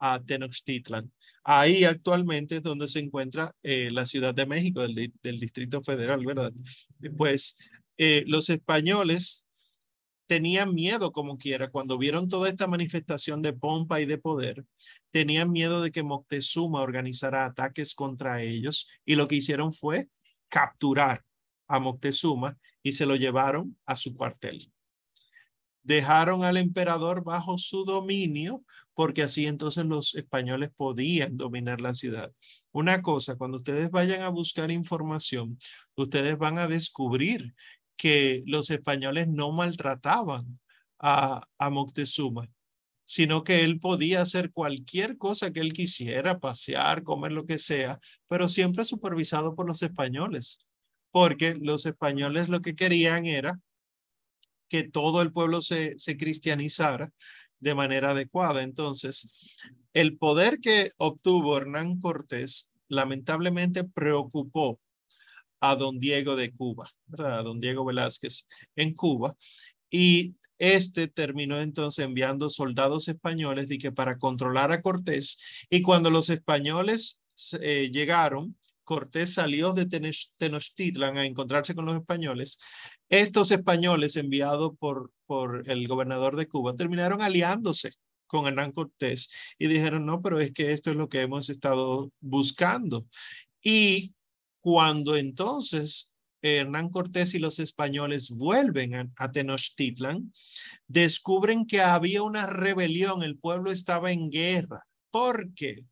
[0.00, 1.12] a Tenochtitlan.
[1.44, 6.52] Ahí actualmente es donde se encuentra eh, la Ciudad de México, del, Distrito Federal, ¿verdad?
[7.16, 7.56] Pues
[7.96, 9.46] eh, los españoles
[10.30, 14.64] tenían miedo como quiera, cuando vieron toda esta manifestación de pompa y de poder,
[15.10, 20.08] tenían miedo de que Moctezuma organizara ataques contra ellos y lo que hicieron fue
[20.48, 21.24] capturar
[21.66, 24.72] a Moctezuma y se lo llevaron a su cuartel.
[25.82, 28.62] Dejaron al emperador bajo su dominio
[28.94, 32.30] porque así entonces los españoles podían dominar la ciudad.
[32.70, 35.58] Una cosa, cuando ustedes vayan a buscar información,
[35.96, 37.52] ustedes van a descubrir
[38.00, 40.58] que los españoles no maltrataban
[40.98, 42.48] a, Moctezuma,
[43.04, 48.00] sino que él podía hacer cualquier cosa que él quisiera, pasear, comer lo que sea,
[48.26, 50.60] pero siempre supervisado por los españoles,
[51.10, 53.60] porque los españoles lo que querían era
[54.70, 57.12] que todo el pueblo se, se cristianizara
[57.58, 58.62] de manera adecuada.
[58.62, 59.30] Entonces,
[59.92, 64.80] el poder que obtuvo Hernán Cortés lamentablemente preocupó
[65.60, 67.44] a don Diego de Cuba, ¿verdad?
[67.44, 69.34] Don Diego Velázquez en Cuba.
[69.90, 75.66] Y este terminó entonces enviando soldados españoles de que para controlar a Cortés.
[75.70, 77.20] Y cuando los españoles
[77.60, 79.86] eh, llegaron, Cortés salió de
[80.36, 82.58] Tenochtitlan a encontrarse con los españoles.
[83.08, 87.92] Estos españoles enviados por, por el gobernador de Cuba terminaron aliándose
[88.26, 92.12] con Hernán Cortés y dijeron, no, pero es que esto es lo que hemos estado
[92.20, 93.06] buscando.
[93.62, 94.14] Y
[94.60, 96.10] cuando entonces
[96.42, 100.32] Hernán Cortés y los españoles vuelven a, Tenochtitlan,
[100.86, 104.86] descubren que había una rebelión, el pueblo estaba en guerra.
[105.10, 105.84] ¿Por qué?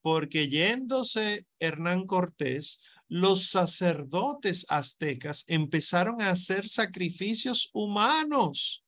[0.00, 8.83] Porque yéndose Hernán Cortés, los sacerdotes aztecas empezaron a hacer sacrificios humanos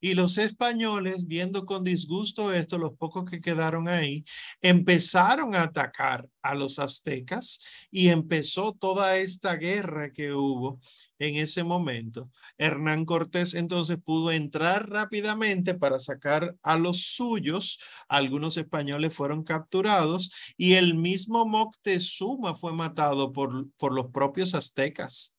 [0.00, 4.24] y los españoles, viendo con disgusto esto, los pocos que quedaron ahí,
[4.62, 10.80] empezaron a atacar a los aztecas y empezó toda esta guerra que hubo
[11.18, 12.30] en ese momento.
[12.56, 17.78] Hernán Cortés entonces pudo entrar rápidamente para sacar a los suyos.
[18.08, 25.36] Algunos españoles fueron capturados y el mismo Moctezuma fue matado por, por los propios aztecas.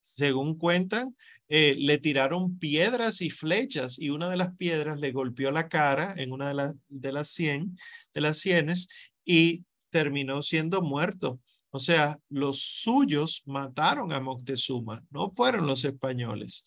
[0.00, 1.14] Según cuentan,
[1.52, 6.14] eh, le tiraron piedras y flechas y una de las piedras le golpeó la cara
[6.16, 7.76] en una de, de las cien,
[8.14, 8.88] de las sienes
[9.24, 11.40] y terminó siendo muerto.
[11.70, 16.64] O sea, los suyos mataron a Moctezuma, no fueron los españoles.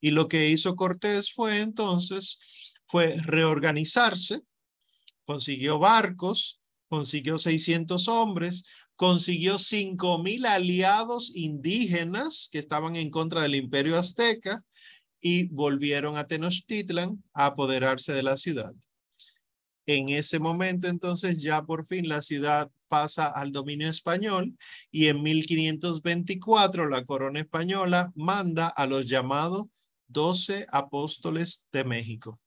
[0.00, 2.38] Y lo que hizo Cortés fue entonces,
[2.86, 4.42] fue reorganizarse,
[5.24, 8.64] consiguió barcos, consiguió 600 hombres,
[8.96, 14.60] consiguió cinco mil aliados indígenas que estaban en contra del imperio azteca
[15.20, 18.74] y volvieron a Tenochtitlan a apoderarse de la ciudad.
[19.86, 24.56] En ese momento, entonces, ya por fin la ciudad pasa al dominio español
[24.90, 29.66] y en 1524 la corona española manda a los llamados
[30.08, 32.40] doce apóstoles de México.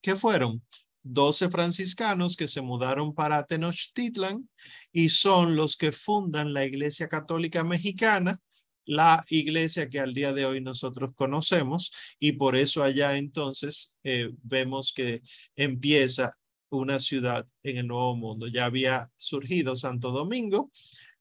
[0.00, 0.62] ¿Qué fueron?
[1.04, 4.48] 12 franciscanos que se mudaron para Tenochtitlan
[4.92, 8.38] y son los que fundan la Iglesia Católica Mexicana,
[8.86, 14.30] la iglesia que al día de hoy nosotros conocemos y por eso allá entonces eh,
[14.42, 15.22] vemos que
[15.56, 16.36] empieza
[16.70, 18.48] una ciudad en el Nuevo Mundo.
[18.48, 20.70] Ya había surgido Santo Domingo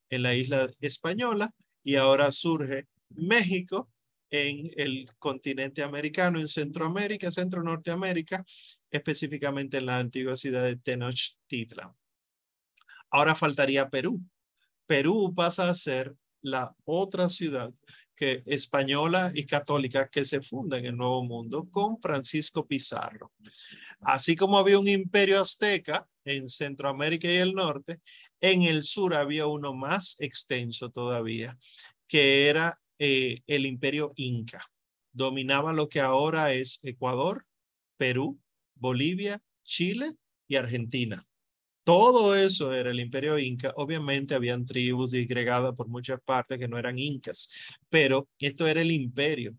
[0.10, 1.52] en la isla española
[1.84, 3.93] y ahora surge México
[4.34, 8.44] en el continente americano, en Centroamérica, Centro-Norteamérica,
[8.90, 11.94] específicamente en la antigua ciudad de Tenochtitlan.
[13.12, 14.20] Ahora faltaría Perú.
[14.88, 17.72] Perú pasa a ser la otra ciudad
[18.16, 23.32] que española y católica que se funda en el Nuevo Mundo con Francisco Pizarro.
[24.02, 28.02] Así como había un imperio azteca en Centroamérica y el norte,
[28.42, 31.56] en el sur había uno más extenso todavía,
[32.08, 34.66] que era eh, el imperio inca.
[35.12, 37.44] Dominaba lo que ahora es Ecuador,
[37.98, 38.40] Perú,
[38.76, 40.14] Bolivia, Chile
[40.48, 41.28] y Argentina.
[41.84, 43.74] Todo eso era el imperio inca.
[43.76, 47.50] Obviamente habían tribus disgregadas por muchas partes que no eran incas,
[47.90, 49.54] pero esto era el imperio.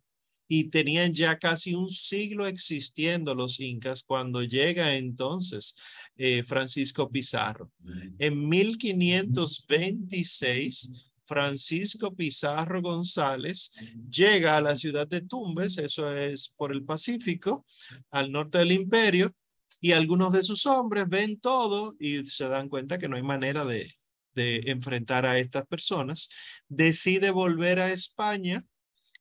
[0.48, 5.76] y tenían ya casi un siglo existiendo los incas cuando llega entonces
[6.16, 7.70] eh, Francisco Pizarro.
[8.18, 13.70] En 1526, Francisco Pizarro González
[14.10, 17.64] llega a la ciudad de Tumbes, eso es por el Pacífico,
[18.10, 19.34] al norte del imperio,
[19.80, 23.64] y algunos de sus hombres ven todo y se dan cuenta que no hay manera
[23.64, 23.94] de,
[24.34, 26.28] de enfrentar a estas personas.
[26.68, 28.64] Decide volver a España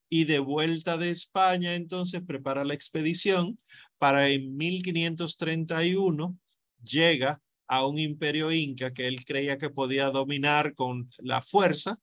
[0.09, 3.57] y de vuelta de España entonces prepara la expedición
[3.97, 6.37] para en 1531
[6.83, 11.97] llega a un imperio inca que él creía que podía dominar con la fuerza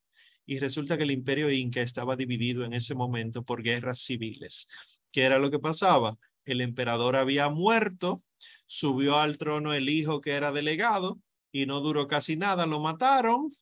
[0.46, 4.68] y resulta que el imperio inca estaba dividido en ese momento por guerras civiles.
[5.12, 6.16] ¿Qué era lo que pasaba?
[6.44, 8.22] El emperador había muerto,
[8.66, 11.20] subió al trono el hijo que era delegado
[11.52, 13.52] y no duró casi nada, lo mataron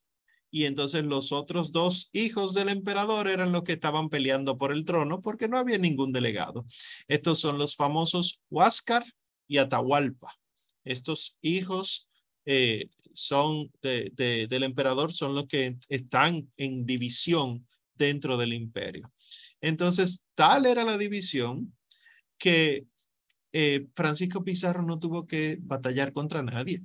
[0.50, 4.84] y entonces los otros dos hijos del emperador eran los que estaban peleando por el
[4.84, 6.64] trono porque no había ningún delegado.
[7.06, 9.04] Estos son los famosos Huáscar
[9.46, 10.37] y Atahualpa.
[10.88, 12.08] Estos hijos
[12.46, 19.12] eh, son del emperador, son los que están en división dentro del imperio.
[19.60, 21.76] Entonces, tal era la división
[22.38, 22.86] que
[23.52, 26.82] eh, Francisco Pizarro no tuvo que batallar contra nadie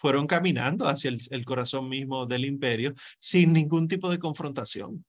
[0.00, 5.04] fueron caminando hacia el, corazón mismo del imperio sin ningún tipo de confrontación.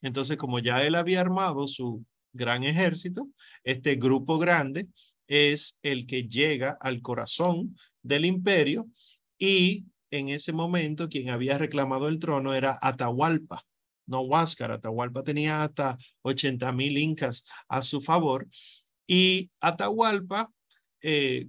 [0.00, 3.28] Entonces, como ya él había armado su gran ejército,
[3.64, 4.88] este grupo grande
[5.34, 8.88] es el que llega al corazón del imperio
[9.36, 13.64] y en ese momento quien había reclamado el trono era Atahualpa,
[14.06, 14.70] no Huáscar.
[14.70, 18.46] Atahualpa tenía hasta 80 mil incas a su favor
[19.08, 20.52] y Atahualpa
[21.02, 21.48] eh,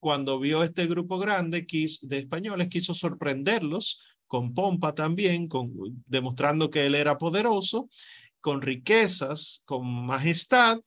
[0.00, 1.66] cuando vio este grupo grande
[2.02, 5.72] de españoles, quiso sorprenderlos con pompa también, con,
[6.06, 7.88] demostrando que él era poderoso,
[8.40, 10.78] con riquezas, con majestad,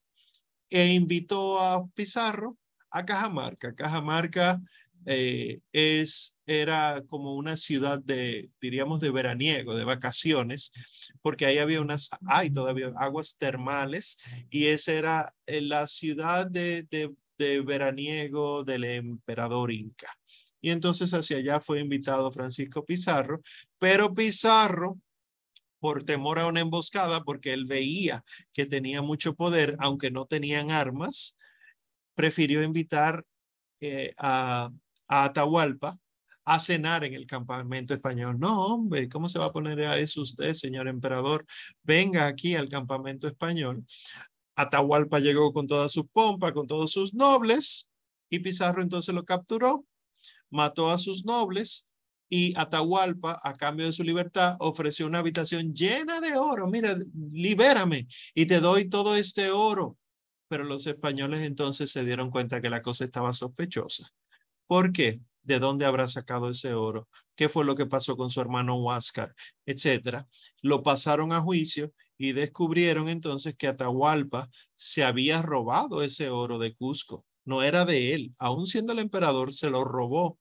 [0.69, 2.57] e invitó a Pizarro
[2.91, 3.73] a Cajamarca.
[3.75, 4.61] Cajamarca
[5.05, 10.71] eh, es, era como una ciudad de, diríamos, de veraniego, de vacaciones,
[11.21, 14.17] porque ahí había unas, hay todavía aguas termales,
[14.49, 20.13] y esa era eh, la ciudad de, de de veraniego del emperador Inca.
[20.61, 23.41] Y entonces hacia allá fue invitado Francisco Pizarro,
[23.79, 24.99] pero Pizarro,
[25.79, 28.23] por temor a una emboscada, porque él veía
[28.53, 31.37] que tenía mucho poder, aunque no tenían armas,
[32.15, 33.25] prefirió invitar
[33.79, 34.69] eh, a,
[35.07, 35.97] a Atahualpa
[36.45, 38.39] a cenar en el campamento español.
[38.39, 41.45] No, hombre, ¿cómo se va a poner a eso usted, señor emperador?
[41.83, 43.85] Venga aquí al campamento español.
[44.55, 47.89] Atahualpa llegó con toda su pompa, con todos sus nobles,
[48.29, 49.85] y Pizarro entonces lo capturó,
[50.49, 51.87] mató a sus nobles,
[52.29, 56.67] y Atahualpa, a cambio de su libertad, ofreció una habitación llena de oro.
[56.67, 56.95] Mira,
[57.31, 59.97] libérame y te doy todo este oro.
[60.47, 64.09] Pero los españoles entonces se dieron cuenta que la cosa estaba sospechosa.
[64.67, 65.19] ¿Por qué?
[65.41, 67.07] ¿De dónde habrá sacado ese oro?
[67.35, 69.33] ¿Qué fue lo que pasó con su hermano Huáscar?
[69.65, 70.27] Etcétera.
[70.61, 76.75] Lo pasaron a juicio y descubrieron entonces que Atahualpa se había robado ese oro de
[76.75, 77.25] Cusco.
[77.45, 80.37] No era de él, aún siendo el emperador, se lo robó.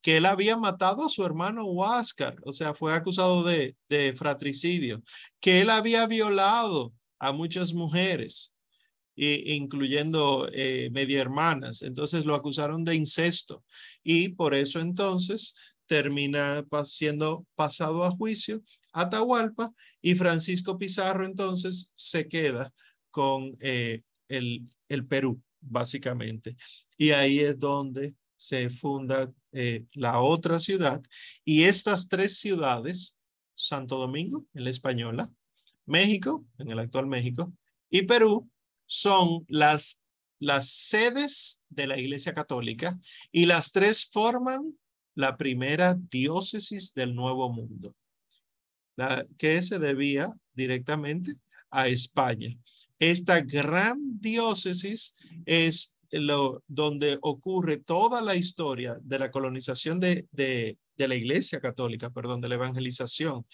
[0.00, 5.02] Que él había matado a su hermano Huáscar, o sea, fue acusado de, de fratricidio.
[5.40, 8.54] Que él había violado a muchas mujeres,
[9.14, 11.82] incluyendo eh, media hermanas.
[11.82, 13.64] Entonces lo acusaron de incesto
[14.02, 15.54] y por eso entonces
[15.86, 22.72] termina siendo pasado a juicio Atahualpa y Francisco Pizarro entonces se queda
[23.10, 26.56] con eh, el, el Perú, básicamente.
[26.96, 31.02] Y ahí es donde se funda eh, la otra ciudad.
[31.44, 33.16] Y estas tres ciudades,
[33.54, 35.28] Santo Domingo, en la española,
[35.86, 37.52] México, en el actual México,
[37.90, 38.50] y Perú,
[38.86, 40.02] son las,
[40.38, 42.98] las sedes de la Iglesia Católica
[43.30, 44.76] y las tres forman
[45.14, 47.94] la primera diócesis del Nuevo Mundo
[49.38, 51.34] que se debía directamente
[51.70, 52.56] a España.
[52.98, 55.14] Esta gran diócesis
[55.46, 61.60] es lo, donde ocurre toda la historia de la colonización de, de, de la Iglesia
[61.60, 63.46] Católica, perdón, de la evangelización.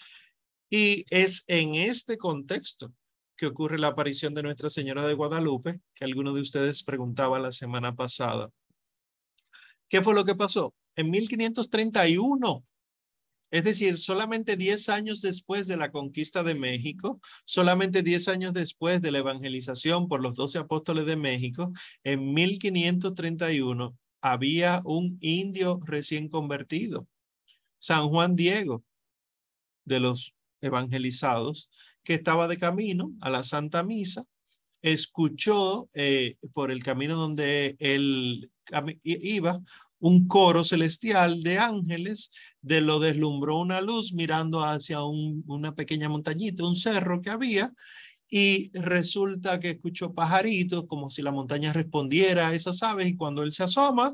[0.69, 2.93] Y es en este contexto
[3.35, 7.51] que ocurre la aparición de Nuestra Señora de Guadalupe, que alguno de ustedes preguntaba la
[7.51, 8.49] semana pasada.
[9.87, 10.75] ¿Qué fue lo que pasó?
[10.95, 12.65] En 1531
[13.51, 19.01] es decir, solamente 10 años después de la conquista de México, solamente 10 años después
[19.01, 21.71] de la evangelización por los 12 apóstoles de México,
[22.03, 27.07] en 1531 había un indio recién convertido,
[27.77, 28.83] San Juan Diego,
[29.85, 31.69] de los evangelizados,
[32.03, 34.25] que estaba de camino a la Santa Misa
[34.81, 38.51] escuchó eh, por el camino donde él
[39.03, 39.61] iba
[39.99, 42.31] un coro celestial de ángeles,
[42.61, 47.71] de lo deslumbró una luz mirando hacia una pequeña montañita, un cerro que había,
[48.29, 53.41] y resulta que escuchó pajaritos como si la montaña respondiera a esas aves y cuando
[53.41, 54.13] él se asoma,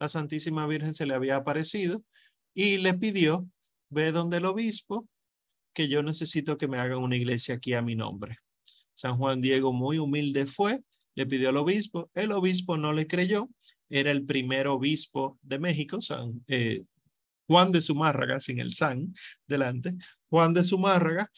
[0.00, 2.02] la Santísima Virgen se le había aparecido
[2.54, 3.46] y le pidió,
[3.90, 5.06] ve donde el obispo,
[5.74, 8.38] que yo necesito que me hagan una iglesia aquí a mi nombre.
[8.94, 10.80] San Juan Diego muy humilde fue,
[11.14, 13.48] le pidió al obispo, el obispo no le creyó,
[13.88, 16.84] era el primer obispo de México, San eh,
[17.46, 19.14] Juan de Zumárraga, sin el San
[19.46, 19.96] delante,
[20.28, 21.30] Juan de Zumárraga,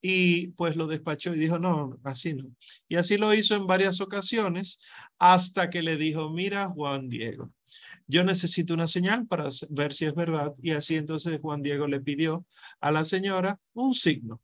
[0.00, 2.44] y pues lo despachó y dijo, no, así no.
[2.88, 4.78] Y así lo hizo en varias ocasiones
[5.18, 7.50] hasta que le dijo, mira Juan Diego,
[8.06, 10.52] yo necesito una señal para ver si es verdad.
[10.62, 12.44] Y así entonces Juan Diego le pidió
[12.80, 14.42] a la señora un signo.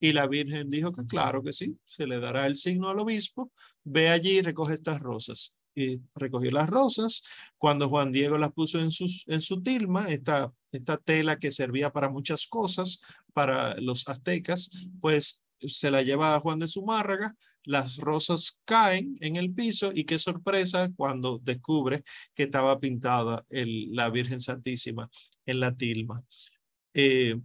[0.00, 3.52] Y la Virgen dijo que claro que sí, se le dará el signo al obispo,
[3.84, 5.55] ve allí y recoge estas rosas.
[5.76, 7.22] Y recogió las rosas.
[7.58, 11.92] Cuando Juan Diego las puso en, sus, en su tilma, esta, esta tela que servía
[11.92, 13.00] para muchas cosas,
[13.34, 14.70] para los aztecas,
[15.00, 20.04] pues se la lleva a Juan de Zumárraga, las rosas caen en el piso y
[20.04, 22.04] qué sorpresa cuando descubre
[22.34, 25.10] que estaba pintada la Virgen Santísima
[25.44, 26.22] en la tilma.
[26.94, 27.38] Eh,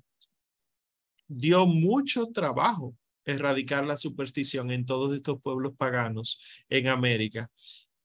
[1.27, 7.49] dio mucho trabajo erradicar la superstición en todos estos pueblos paganos en América.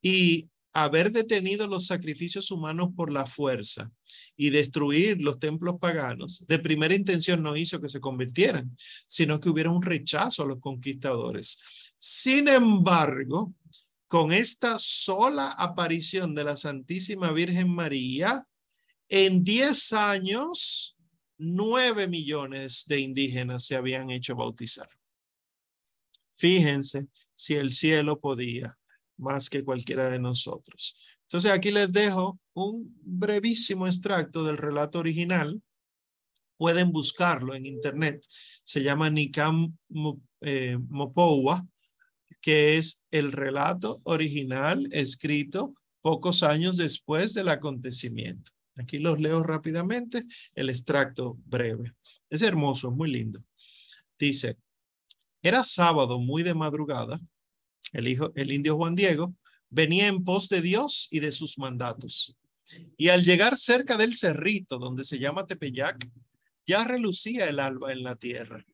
[0.09, 3.90] Y haber detenido los sacrificios humanos por la fuerza
[4.36, 8.76] y destruir los templos paganos, de primera intención no hizo que se convirtieran,
[9.09, 11.59] sino que hubiera un rechazo a los conquistadores.
[11.98, 13.52] Sin embargo,
[14.07, 18.46] con esta sola aparición de la Santísima Virgen María,
[19.09, 20.96] en 10 años,
[21.38, 24.88] 9 millones de indígenas se habían hecho bautizar.
[26.36, 28.78] Fíjense si el cielo podía
[29.17, 30.97] más que cualquiera de nosotros.
[31.23, 35.61] Entonces aquí les dejo un brevísimo extracto del relato original.
[36.57, 38.25] Pueden buscarlo en internet.
[38.64, 39.77] Se llama Nikam
[40.41, 41.67] eh, Mopowa,
[42.41, 48.53] que es el relato original escrito pocos años después del acontecimiento.
[48.77, 51.95] Aquí los leo rápidamente, el extracto breve.
[52.31, 53.43] Es hermoso, muy lindo.
[54.19, 54.57] Dice,
[55.43, 57.21] era sábado muy de madrugada
[57.93, 59.34] el hijo, el indio Juan Diego,
[59.70, 62.37] venía en pos de Dios y de sus mandatos.
[62.97, 66.09] Y al llegar cerca del cerrito donde se llama Tepeyac,
[66.66, 68.64] ya relucía el alba en la tierra.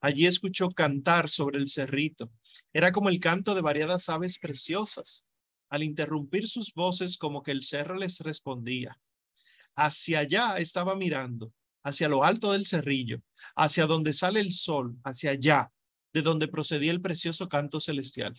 [0.00, 2.30] Allí escuchó cantar sobre el cerrito.
[2.72, 5.26] Era como el canto de variadas aves preciosas.
[5.68, 8.98] Al interrumpir sus voces, como que el cerro les respondía.
[9.74, 11.52] Hacia allá estaba mirando,
[11.82, 13.22] hacia lo alto del cerrillo,
[13.56, 15.72] hacia donde sale el sol, hacia allá,
[16.14, 18.34] de donde procedía el precioso canto celestial.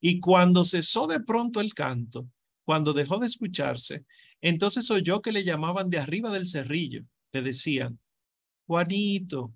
[0.00, 2.28] Y cuando cesó de pronto el canto,
[2.64, 4.04] cuando dejó de escucharse,
[4.40, 7.04] entonces oyó que le llamaban de arriba del cerrillo.
[7.32, 7.98] Le decían,
[8.66, 9.54] Juanito,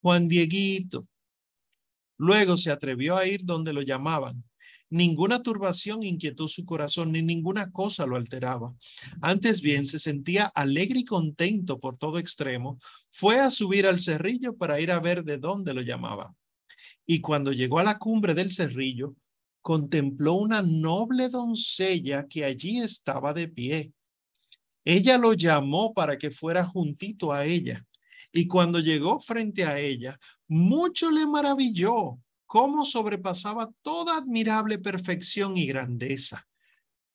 [0.00, 1.06] Juan Dieguito.
[2.16, 4.44] Luego se atrevió a ir donde lo llamaban.
[4.88, 8.74] Ninguna turbación inquietó su corazón, ni ninguna cosa lo alteraba.
[9.20, 12.78] Antes bien, se sentía alegre y contento por todo extremo.
[13.08, 16.34] Fue a subir al cerrillo para ir a ver de dónde lo llamaban
[17.12, 19.16] y cuando llegó a la cumbre del cerrillo,
[19.60, 23.92] contempló una noble doncella que allí estaba de pie.
[24.84, 27.84] Ella lo llamó para que fuera juntito a ella.
[28.30, 35.66] Y cuando llegó frente a ella, mucho le maravilló cómo sobrepasaba toda admirable perfección y
[35.66, 36.46] grandeza.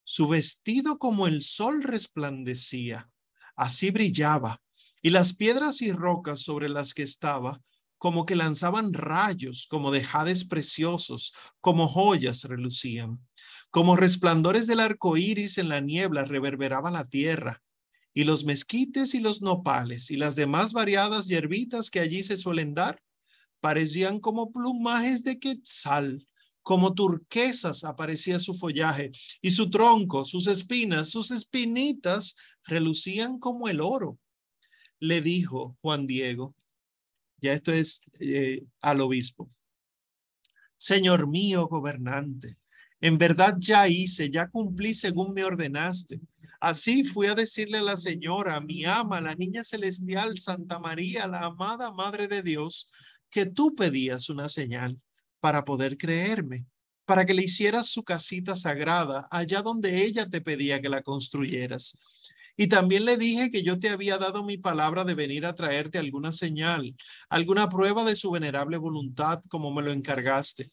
[0.03, 3.09] Su vestido como el sol resplandecía,
[3.55, 4.61] así brillaba,
[5.01, 7.61] y las piedras y rocas sobre las que estaba
[8.05, 13.19] como que lanzaban rayos, como de jades preciosos, como joyas relucían,
[13.71, 17.63] como resplandores del arco iris en la niebla reverberaba la tierra,
[18.13, 22.75] y los mezquites y los nopales y las demás variadas hierbitas que allí se suelen
[22.75, 23.01] dar
[23.59, 26.27] parecían como plumajes de quetzal,
[26.61, 32.35] como turquesas aparecía su follaje y su tronco, sus espinas, sus espinitas
[32.65, 34.19] relucían como el oro.
[34.99, 36.53] Le dijo Juan Diego,
[37.45, 39.49] ya esto es eh, al obispo.
[40.77, 42.57] Señor mío, gobernante,
[42.99, 46.19] en verdad ya hice, ya cumplí según me ordenaste.
[46.59, 51.41] Así fui a decirle a la señora, mi ama, la niña celestial, Santa María, la
[51.45, 52.89] amada Madre de Dios,
[53.29, 54.99] que tú pedías una señal
[55.39, 56.65] para poder creerme,
[57.05, 61.99] para que le hicieras su casita sagrada allá donde ella te pedía que la construyeras.
[62.57, 65.97] Y también le dije que yo te había dado mi palabra de venir a traerte
[65.97, 66.95] alguna señal,
[67.29, 70.71] alguna prueba de su venerable voluntad, como me lo encargaste.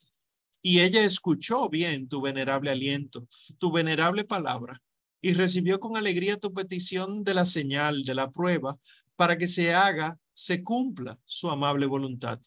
[0.63, 3.27] Y ella escuchó bien tu venerable aliento,
[3.59, 4.81] tu venerable palabra,
[5.21, 8.79] y recibió con alegría tu petición de la señal, de la prueba,
[9.17, 12.41] para que se haga, se cumpla su amable voluntad.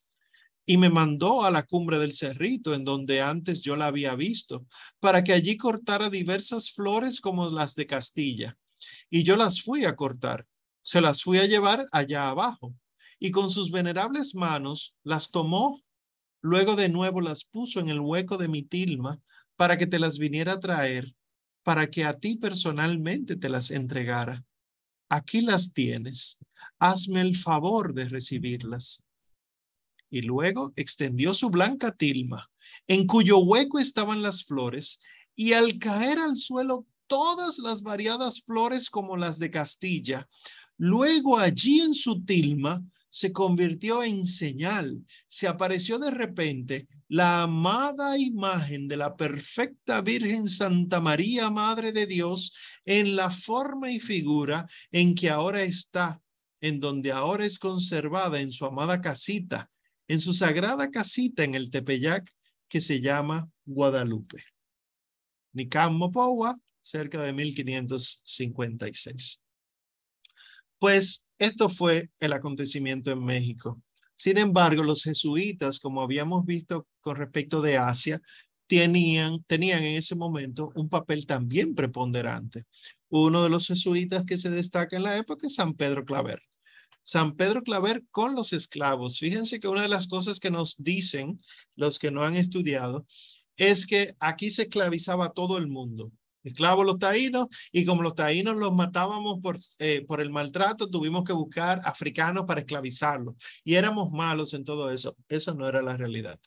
[0.66, 4.66] Y me mandó a la cumbre del cerrito, en donde antes yo la había visto,
[5.02, 8.58] para que allí cortara diversas flores como las de Castilla.
[9.10, 10.48] Y yo las fui a cortar,
[10.82, 12.76] se las fui a llevar allá abajo,
[13.20, 15.86] y con sus venerables manos las tomó
[16.46, 19.20] Luego de nuevo las puso en el hueco de mi tilma
[19.56, 21.16] para que te las viniera a traer,
[21.64, 24.46] para que a ti personalmente te las entregara.
[25.10, 26.38] Aquí las tienes.
[26.78, 29.08] Hazme el favor de recibirlas.
[30.12, 32.52] Y luego extendió su blanca tilma,
[32.86, 35.00] en cuyo hueco estaban las flores,
[35.36, 40.28] y al caer al suelo todas las variadas flores como las de Castilla,
[40.78, 48.18] luego allí en su tilma se convirtió en señal, se apareció de repente la amada
[48.18, 52.54] imagen de la perfecta Virgen Santa María, Madre de Dios,
[52.84, 56.22] en la forma y figura en que ahora está,
[56.60, 59.70] en donde ahora es conservada en su amada casita,
[60.10, 62.30] en su sagrada casita en el Tepeyac,
[62.68, 64.44] que se llama Guadalupe.
[65.54, 66.54] Nicam Mopowa,
[66.86, 69.42] cerca de 1556.
[70.78, 73.82] Pues esto fue el acontecimiento en México.
[74.16, 78.22] Sin embargo, los jesuitas, como habíamos visto con respecto de Asia,
[78.68, 82.66] tenían, tenían en ese momento un papel también preponderante.
[83.10, 86.42] Uno de los jesuitas que se destaca en la época es San Pedro Claver.
[87.02, 89.18] San Pedro Claver con los esclavos.
[89.18, 91.42] Fíjense que una de las cosas que nos dicen
[91.76, 93.08] los que no han estudiado
[93.58, 96.12] es que aquí se esclavizaba todo el mundo
[96.46, 101.24] esclavos los taínos, y como los taínos los matábamos por, eh, por el maltrato, tuvimos
[101.24, 103.36] que buscar africanos para esclavizarlos.
[103.64, 105.16] Y éramos malos en todo eso.
[105.28, 106.40] Eso no era la realidad.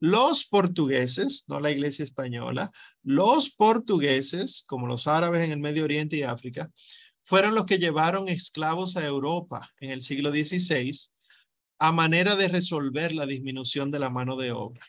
[0.00, 2.70] Los portugueses, no la iglesia española,
[3.02, 6.70] los portugueses, como los árabes en el Medio Oriente y África,
[7.24, 11.10] fueron los que llevaron esclavos a Europa en el siglo XVI
[11.78, 14.86] a manera de resolver la disminución de la mano de obra.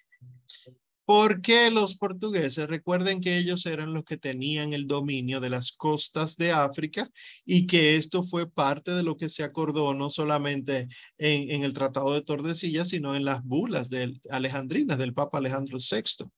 [1.10, 2.68] ¿Por qué los portugueses?
[2.68, 7.10] Recuerden que ellos eran los que tenían el dominio de las costas de África
[7.44, 10.88] y que esto fue parte de lo que se acordó no solamente
[11.18, 16.30] en, el Tratado de Tordesillas, sino en las bulas de alejandrinas del Papa Alejandro VI.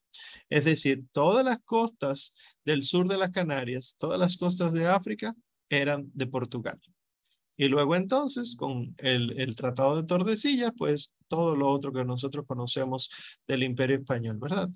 [0.49, 5.36] Es decir, todas las costas del sur de las Canarias, todas las costas de África
[5.67, 6.80] eran de Portugal.
[7.57, 13.09] Y luego entonces, con el Tratado de Tordesillas, pues todo lo otro que nosotros conocemos
[13.47, 14.69] del imperio español, ¿verdad?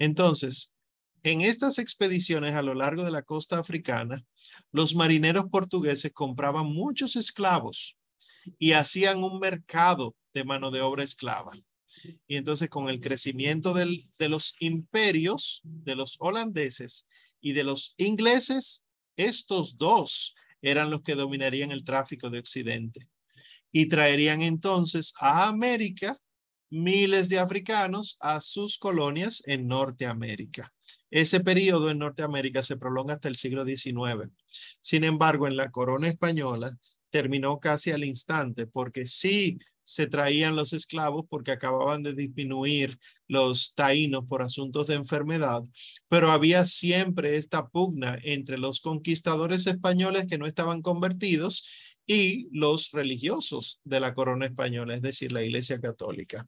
[0.00, 0.74] Entonces,
[1.22, 4.24] en estas expediciones a lo largo de la costa africana,
[4.72, 7.96] los marineros portugueses compraban muchos esclavos
[8.58, 11.52] y hacían un mercado de mano de obra esclava.
[12.26, 17.06] Y entonces con el crecimiento del, de los imperios, de los holandeses
[17.40, 18.84] y de los ingleses,
[19.14, 23.08] estos dos eran los que dominarían el tráfico de Occidente
[23.72, 26.14] y traerían entonces a América
[26.70, 30.72] miles de africanos a sus colonias en Norteamérica.
[31.10, 34.30] Ese periodo en Norteamérica se prolonga hasta el siglo XIX.
[34.80, 36.74] Sin embargo, en la corona española
[37.10, 42.98] terminó casi al instante porque sí se traían los esclavos porque acababan de disminuir
[43.28, 45.62] los taínos por asuntos de enfermedad,
[46.08, 52.90] pero había siempre esta pugna entre los conquistadores españoles que no estaban convertidos y los
[52.92, 56.44] religiosos de la corona española, es decir, la Iglesia Católica.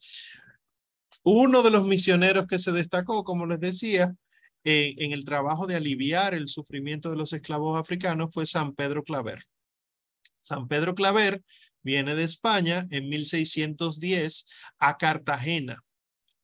[1.23, 4.15] Uno de los misioneros que se destacó, como les decía,
[4.63, 9.43] en el trabajo de aliviar el sufrimiento de los esclavos africanos fue San Pedro Claver.
[10.41, 11.43] San Pedro Claver
[11.83, 14.47] viene de España en 1610
[14.79, 15.83] a Cartagena,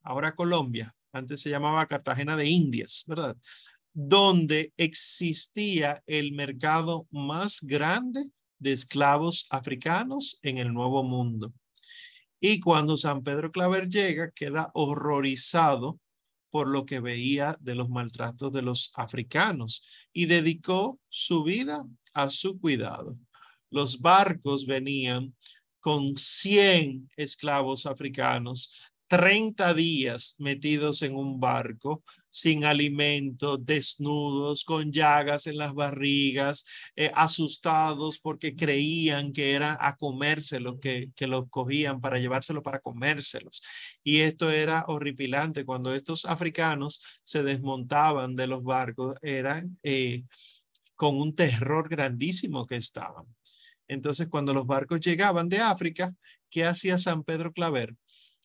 [0.02, 3.36] ahora Colombia, antes se llamaba Cartagena de Indias, ¿verdad?
[3.92, 8.22] Donde existía el mercado más grande
[8.61, 11.52] de esclavos africanos en el Nuevo Mundo.
[12.38, 15.98] Y cuando San Pedro Claver llega, queda horrorizado
[16.50, 19.82] por lo que veía de los maltratos de los africanos
[20.12, 21.84] y dedicó su vida
[22.14, 23.16] a su cuidado
[23.70, 25.34] los barcos venían
[25.78, 35.48] con 100 esclavos africanos, 30 días metidos en un barco, sin alimento, desnudos, con llagas
[35.48, 42.00] en las barrigas, eh, asustados porque creían que era a comérselos, que, que los cogían
[42.00, 43.61] para llevárselo para comérselos.
[44.04, 45.64] Y esto era horripilante.
[45.64, 50.22] Cuando estos africanos se desmontaban de los barcos, eran eh,
[50.94, 53.24] con un terror grandísimo que estaban.
[53.88, 56.14] Entonces, cuando los barcos llegaban de África,
[56.48, 57.96] ¿qué hacía San Pedro Claver?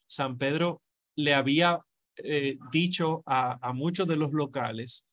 [0.05, 0.81] San Pedro
[1.15, 1.79] le había
[2.17, 5.07] eh, dicho a, a muchos de los locales,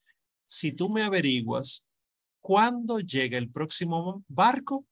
[0.47, 1.89] si tú me averiguas
[2.41, 4.87] cuándo llega el próximo barco,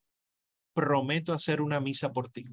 [0.72, 2.44] prometo hacer una misa por ti.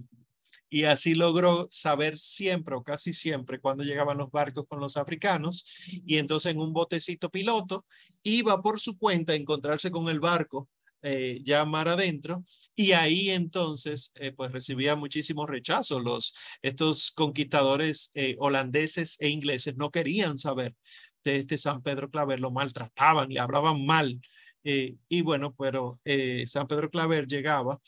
[0.70, 5.64] Y así logró saber siempre o casi siempre cuando llegaban los barcos con los africanos.
[6.06, 7.86] Y entonces en un botecito piloto
[8.24, 10.68] iba por su cuenta a encontrarse con el barco
[11.02, 12.44] eh, ya mar adentro
[12.76, 16.04] y ahí entonces eh, pues recibía muchísimos rechazos.
[16.04, 20.76] Los, estos conquistadores eh, holandeses e ingleses no querían saber
[21.24, 24.20] de este San Pedro Claver, lo maltrataban, le hablaban mal.
[24.64, 26.00] y bueno, pero
[26.46, 27.80] San Pedro Claver llegaba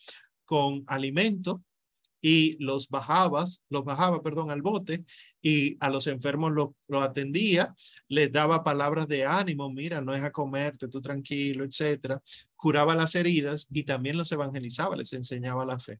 [0.45, 1.61] con alimento
[2.21, 5.05] y los bajabas, los bajaba, perdón, al bote
[5.41, 7.73] y a los enfermos lo, lo atendía,
[8.07, 12.21] les daba palabras de ánimo, mira, no es a comerte, tú tranquilo, etcétera.
[12.55, 15.99] Curaba las heridas y también los evangelizaba, les enseñaba la fe.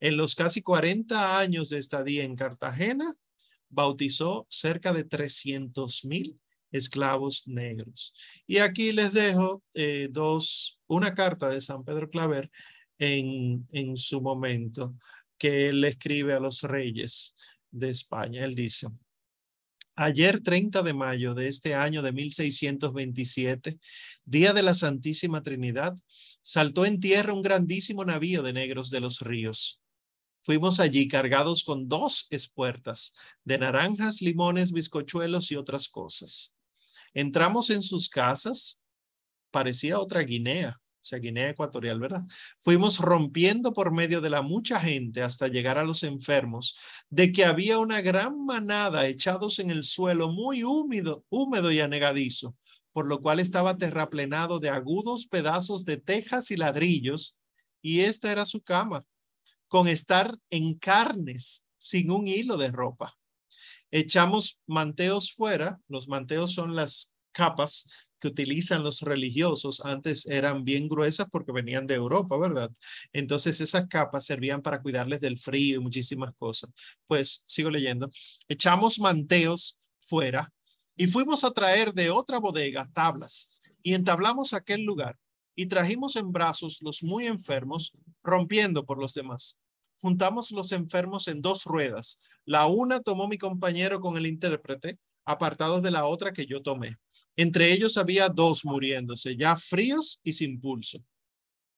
[0.00, 3.12] En los casi 40 años de estadía en Cartagena,
[3.68, 6.38] bautizó cerca de 300 mil
[6.72, 8.14] esclavos negros.
[8.46, 12.50] Y aquí les dejo eh, dos, una carta de San Pedro Claver
[12.98, 14.94] en, en su momento
[15.38, 17.34] que él escribe a los reyes
[17.70, 18.44] de España.
[18.44, 18.88] Él dice,
[19.94, 23.78] ayer 30 de mayo de este año de 1627,
[24.24, 25.94] día de la Santísima Trinidad,
[26.42, 29.80] saltó en tierra un grandísimo navío de negros de los ríos.
[30.42, 33.14] Fuimos allí cargados con dos espuertas
[33.44, 36.54] de naranjas, limones, bizcochuelos y otras cosas.
[37.12, 38.80] Entramos en sus casas,
[39.50, 42.24] parecía otra Guinea, o sea, Guinea Ecuatorial, ¿verdad?
[42.58, 46.76] Fuimos rompiendo por medio de la mucha gente hasta llegar a los enfermos,
[47.08, 52.54] de que había una gran manada echados en el suelo muy húmedo, húmedo y anegadizo,
[52.92, 57.38] por lo cual estaba terraplenado de agudos pedazos de tejas y ladrillos,
[57.80, 59.02] y esta era su cama,
[59.68, 63.16] con estar en carnes, sin un hilo de ropa.
[63.90, 67.88] Echamos manteos fuera, los manteos son las capas
[68.20, 72.70] que utilizan los religiosos antes eran bien gruesas porque venían de Europa, ¿verdad?
[73.12, 76.70] Entonces esas capas servían para cuidarles del frío y muchísimas cosas.
[77.06, 78.10] Pues sigo leyendo.
[78.48, 80.48] Echamos manteos fuera
[80.96, 85.18] y fuimos a traer de otra bodega tablas y entablamos aquel lugar
[85.54, 87.92] y trajimos en brazos los muy enfermos,
[88.22, 89.58] rompiendo por los demás.
[90.00, 92.18] Juntamos los enfermos en dos ruedas.
[92.44, 96.96] La una tomó mi compañero con el intérprete, apartados de la otra que yo tomé.
[97.36, 101.04] Entre ellos había dos muriéndose, ya fríos y sin pulso.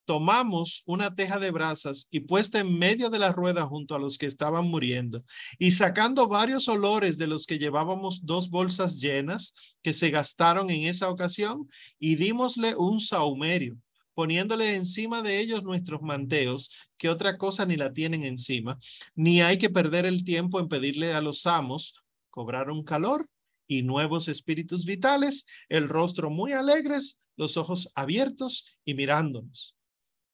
[0.05, 4.19] Tomamos una teja de brasas y puesta en medio de la rueda junto a los
[4.19, 5.25] que estaban muriendo,
[5.59, 10.89] y sacando varios olores de los que llevábamos dos bolsas llenas que se gastaron en
[10.89, 11.69] esa ocasión,
[12.01, 13.79] y dimosle un saumerio,
[14.15, 18.81] poniéndole encima de ellos nuestros manteos, que otra cosa ni la tienen encima,
[19.15, 21.95] ni hay que perder el tiempo en pedirle a los amos,
[22.29, 23.29] cobraron calor
[23.67, 29.77] y nuevos espíritus vitales, el rostro muy alegres, los ojos abiertos y mirándonos.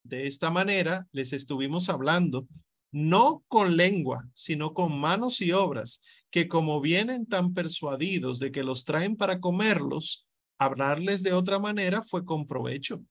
[0.02, 2.48] De esta manera les estuvimos hablando,
[2.90, 6.00] no con lengua, sino con manos y obras,
[6.30, 10.26] que como vienen tan persuadidos de que los traen para comerlos,
[10.58, 13.02] hablarles de otra manera fue con provecho.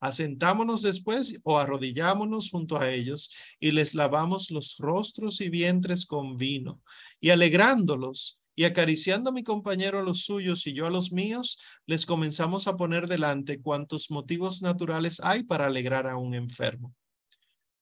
[0.00, 3.30] Asentámonos después o arrodillámonos junto a ellos
[3.60, 6.80] y les lavamos los rostros y vientres con vino
[7.20, 11.58] y alegrándolos y acariciando a mi compañero a los suyos y yo a los míos,
[11.86, 16.94] les comenzamos a poner delante cuantos motivos naturales hay para alegrar a un enfermo.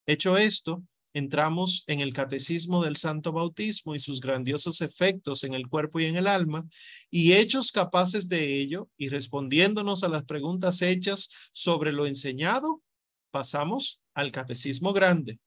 [0.06, 0.82] Hecho esto,
[1.14, 6.04] entramos en el catecismo del santo bautismo y sus grandiosos efectos en el cuerpo y
[6.04, 6.66] en el alma,
[7.10, 12.82] y hechos capaces de ello y respondiéndonos a las preguntas hechas sobre lo enseñado,
[13.30, 15.38] pasamos al catecismo grande.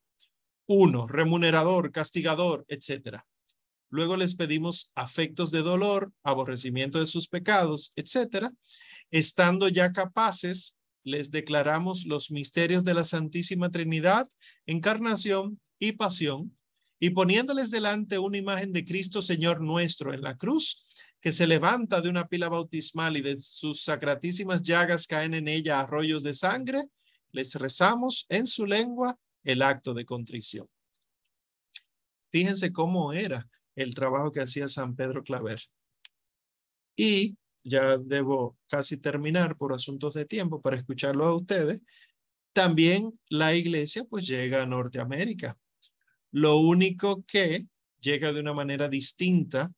[0.66, 3.26] Uno, remunerador, castigador, etcétera.
[3.92, 8.50] Luego les pedimos afectos de dolor, aborrecimiento de sus pecados, etcétera.
[9.10, 14.26] Estando ya capaces, les declaramos los misterios de la Santísima Trinidad,
[14.64, 16.56] encarnación y pasión,
[17.00, 20.86] y poniéndoles delante una imagen de Cristo Señor nuestro en la cruz,
[21.20, 25.80] que se levanta de una pila bautismal y de sus sacratísimas llagas caen en ella
[25.80, 26.82] arroyos de sangre,
[27.30, 30.66] les rezamos en su lengua el acto de contrición.
[32.30, 35.60] Fíjense cómo era el trabajo que hacía San Pedro Claver.
[36.96, 41.80] Y ya debo casi terminar por asuntos de tiempo para escucharlo a ustedes.
[42.52, 45.56] También la iglesia pues llega a Norteamérica.
[46.30, 47.66] Lo único que
[48.00, 49.70] llega de una manera distinta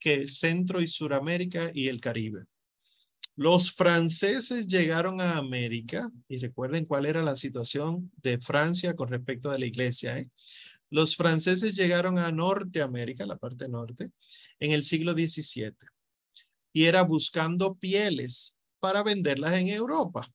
[0.00, 2.44] que Centro y Suramérica y el Caribe.
[3.36, 9.50] Los franceses llegaron a América y recuerden cuál era la situación de Francia con respecto
[9.50, 10.18] a la iglesia.
[10.18, 10.28] ¿eh?
[10.90, 14.10] Los franceses llegaron a Norteamérica, la parte norte,
[14.58, 15.74] en el siglo XVII
[16.72, 20.28] y era buscando pieles para venderlas en Europa.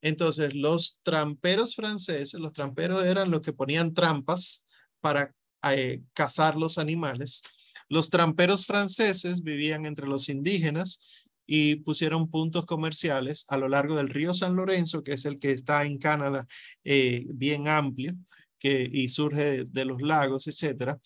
[0.00, 4.66] Entonces, los tramperos franceses, los tramperos eran los que ponían trampas
[5.00, 5.34] para
[5.70, 7.42] eh, cazar los animales.
[7.88, 14.08] Los tramperos franceses vivían entre los indígenas y pusieron puntos comerciales a lo largo del
[14.08, 16.46] río San Lorenzo, que es el que está en Canadá,
[16.84, 18.16] eh, bien amplio,
[18.58, 20.98] que, y surge de, los lagos, etcétera.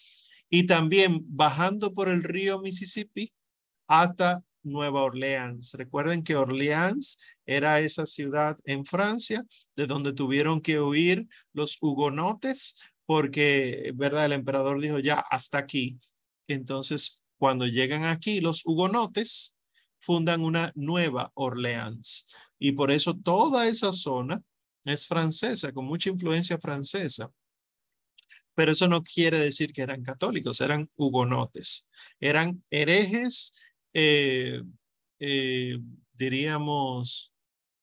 [0.48, 3.32] Y también bajando por el río Mississippi
[3.86, 5.74] hasta Nueva Orleans.
[5.74, 9.44] Recuerden que Orleans era esa ciudad en Francia
[9.76, 12.76] de donde tuvieron que huir los hugonotes
[13.06, 14.26] porque, ¿verdad?
[14.26, 15.98] El emperador dijo ya hasta aquí.
[16.46, 19.56] Entonces, cuando llegan aquí los hugonotes,
[19.98, 22.28] fundan una nueva Orleans.
[22.58, 24.42] Y por eso toda esa zona
[24.84, 27.30] es francesa, con mucha influencia francesa.
[28.60, 31.88] Pero eso no quiere decir que eran católicos, eran hugonotes.
[32.20, 33.54] Eran herejes,
[33.94, 34.60] eh,
[35.18, 35.78] eh,
[36.12, 37.32] diríamos,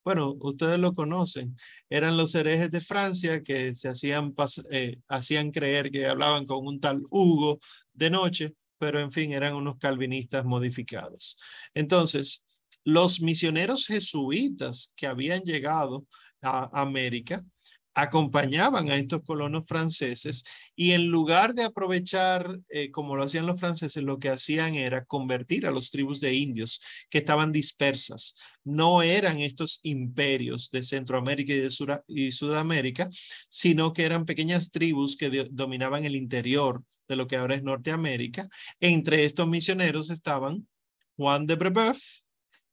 [0.05, 1.57] bueno, ustedes lo conocen,
[1.89, 4.35] eran los herejes de Francia que se hacían,
[4.69, 7.57] eh, hacían creer que hablaban con un tal Hugo
[7.93, 11.39] de noche pero en fin, eran unos calvinistas modificados.
[11.73, 12.45] Entonces,
[12.83, 16.05] los misioneros jesuitas que habían llegado
[16.43, 17.43] a América
[17.97, 20.43] acompañaban a estos colonos franceses
[20.75, 25.03] y en lugar de aprovechar, eh, como lo hacían los franceses, lo que hacían era
[25.05, 26.79] convertir a los tribus de indios
[27.09, 28.35] que estaban dispersas.
[28.63, 31.71] No eran estos imperios de Centroamérica y de
[32.07, 33.09] y Sudamérica,
[33.49, 38.47] sino que eran pequeñas tribus que dominaban el interior de lo que ahora es Norteamérica.
[38.79, 40.67] Entre estos misioneros estaban
[41.15, 41.97] Juan de Brebeuf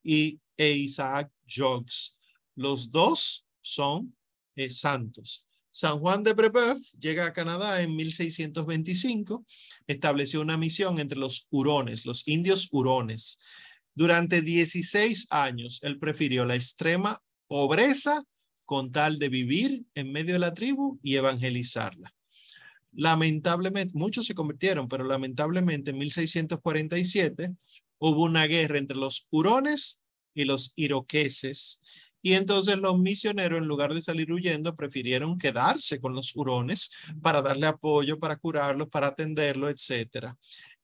[0.03, 2.15] y Isaac Jogues.
[2.57, 4.15] Los dos son
[4.57, 5.47] eh, santos.
[5.71, 9.45] San Juan de Brebeuf llega a Canadá en 1625,
[9.89, 13.41] estableció una misión entre los hurones, los indios hurones.
[13.93, 18.23] Durante 16 años, él prefirió la extrema pobreza
[18.65, 22.15] con tal de vivir en medio de la tribu y evangelizarla.
[22.93, 27.53] Lamentablemente, muchos se convirtieron, pero lamentablemente en 1647
[27.99, 30.03] hubo una guerra entre los hurones
[30.35, 31.81] y los iroqueses
[32.25, 37.43] y entonces los misioneros, en lugar de salir huyendo, prefirieron quedarse con los hurones para
[37.43, 40.33] darle apoyo, para curarlos, para atenderlos, etc.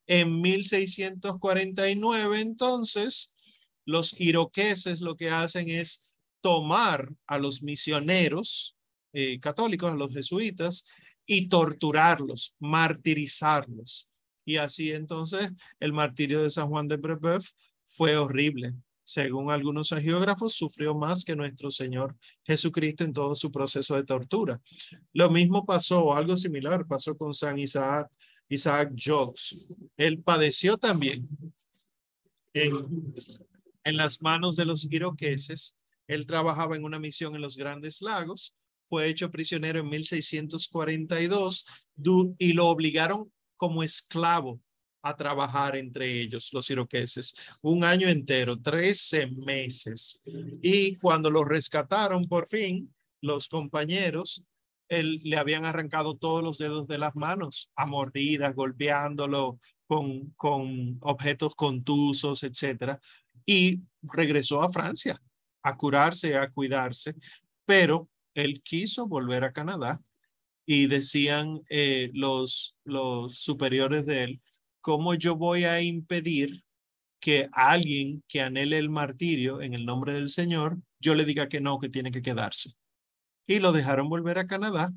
[0.06, 3.34] En 1649, entonces,
[3.86, 6.10] los iroqueses lo que hacen es
[6.42, 8.76] tomar a los misioneros
[9.14, 10.84] eh, católicos, a los jesuitas,
[11.24, 14.10] y torturarlos, martirizarlos.
[14.44, 17.48] Y así entonces el martirio de San Juan de Brebeuf
[17.88, 18.74] fue horrible
[19.10, 24.60] según algunos geógrafos, sufrió más que nuestro Señor Jesucristo en todo su proceso de tortura.
[25.12, 28.08] Lo mismo pasó, algo similar pasó con San Isaac,
[28.48, 29.68] Isaac Jogues.
[29.96, 31.28] Él padeció también
[32.54, 33.14] en,
[33.82, 35.76] en las manos de los iroqueses.
[36.06, 38.54] Él trabajaba en una misión en los Grandes Lagos,
[38.88, 41.64] fue hecho prisionero en 1642
[42.38, 44.60] y lo obligaron como esclavo
[45.02, 50.20] a trabajar entre ellos, los iroqueses, un año entero, 13 meses.
[50.62, 54.44] Y cuando lo rescataron por fin, los compañeros,
[54.88, 60.98] él, le habían arrancado todos los dedos de las manos a mordidas, golpeándolo con, con
[61.00, 63.00] objetos contusos, etcétera.
[63.46, 65.18] Y regresó a Francia
[65.62, 67.14] a curarse, a cuidarse,
[67.64, 70.00] pero él quiso volver a Canadá
[70.66, 74.40] y decían eh, los, los superiores de él
[74.80, 76.64] ¿cómo yo voy a impedir
[77.20, 81.60] que alguien que anhele el martirio en el nombre del Señor, yo le diga que
[81.60, 82.72] no, que tiene que quedarse?
[83.46, 84.90] Y lo dejaron volver a Canadá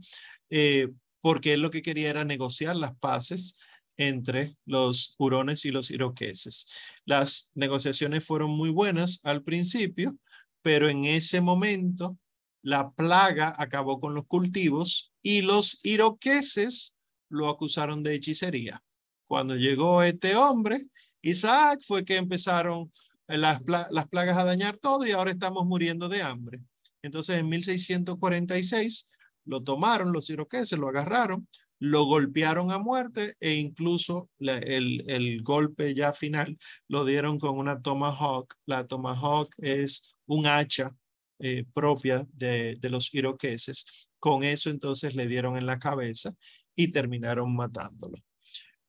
[0.50, 0.90] eh,
[1.22, 3.56] porque él lo que quería era negociar las paces
[3.98, 6.68] entre los hurones y los iroqueses.
[7.06, 10.18] Las negociaciones fueron muy buenas al principio,
[10.62, 12.18] pero en ese momento
[12.62, 16.96] la plaga acabó con los cultivos y los iroqueses
[17.30, 18.84] lo acusaron de hechicería.
[19.28, 20.80] Cuando llegó este hombre,
[21.22, 22.92] Isaac fue que empezaron
[23.28, 26.62] las, las plagas a dañar todo y ahora estamos muriendo de hambre.
[27.02, 29.10] Entonces en 1646
[29.46, 31.48] lo tomaron los iroqueses, lo agarraron,
[31.80, 38.54] lo golpearon a muerte e incluso el, golpe ya final lo dieron con una tomahawk.
[38.66, 40.96] La tomahawk es un hacha
[41.40, 44.08] eh, propia de los iroqueses.
[44.18, 46.32] Con eso entonces le dieron en la cabeza
[46.74, 48.18] y terminaron matándolo.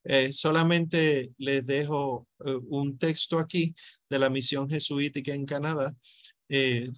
[0.05, 3.75] Eh, solamente les dejo eh, un texto aquí
[4.11, 5.97] de la misión jesuítica en Canadá,
[6.49, 6.91] eh,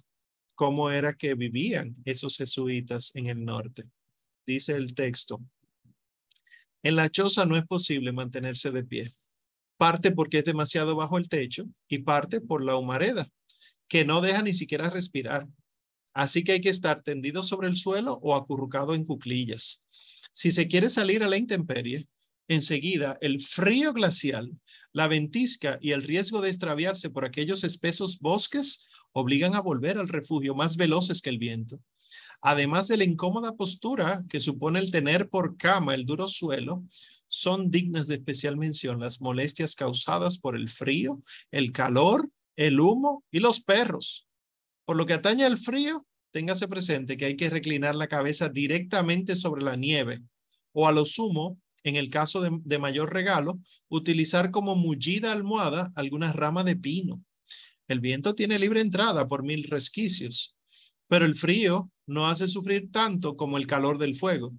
[0.55, 3.85] cómo era que vivían esos jesuitas en el norte.
[4.45, 5.41] Dice el texto,
[6.83, 9.11] En la choza no es posible mantenerse de pie,
[9.77, 13.29] parte porque es demasiado bajo el techo y parte por la humareda,
[13.87, 15.47] que no deja ni siquiera respirar.
[16.13, 19.85] Así que hay que estar tendido sobre el suelo o acurrucado en cuclillas.
[20.31, 22.07] Si se quiere salir a la intemperie,
[22.47, 24.51] enseguida el frío glacial,
[24.93, 30.07] la ventisca y el riesgo de extraviarse por aquellos espesos bosques obligan a volver al
[30.07, 31.79] refugio más veloces que el viento.
[32.41, 36.85] Además de la incómoda postura que supone el tener por cama el duro suelo,
[37.27, 41.21] son dignas de especial mención las molestias causadas por el frío,
[41.51, 44.27] el calor, el humo y los perros.
[44.85, 49.35] Por lo que atañe al frío, téngase presente que hay que reclinar la cabeza directamente
[49.35, 50.21] sobre la nieve
[50.71, 53.59] o a lo sumo, en el caso de, de mayor regalo,
[53.89, 57.23] utilizar como mullida almohada algunas ramas de pino.
[57.87, 60.55] El viento tiene libre entrada por mil resquicios,
[61.07, 64.53] pero el frío no hace sufrir tanto como el calor del fuego.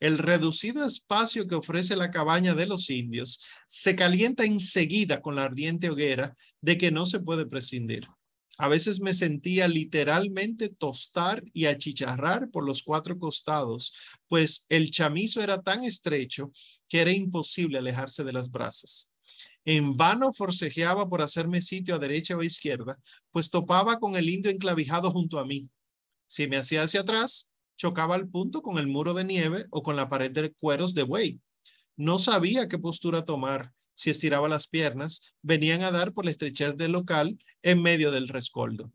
[0.00, 5.44] El reducido espacio que ofrece la cabaña de los indios se calienta enseguida con la
[5.44, 8.06] ardiente hoguera de que no se puede prescindir.
[8.60, 13.92] A veces me sentía literalmente tostar y achicharrar por los cuatro costados,
[14.26, 16.50] pues el chamizo era tan estrecho
[16.88, 19.12] que era imposible alejarse de las brasas.
[19.64, 22.98] En vano forcejeaba por hacerme sitio a derecha o izquierda,
[23.30, 25.68] pues topaba con el indio enclavijado junto a mí.
[26.26, 29.94] Si me hacía hacia atrás, chocaba al punto con el muro de nieve o con
[29.94, 31.40] la pared de cueros de buey.
[31.96, 33.72] No sabía qué postura tomar.
[33.98, 38.28] Si estiraba las piernas, venían a dar por la estrechez del local en medio del
[38.28, 38.92] rescoldo.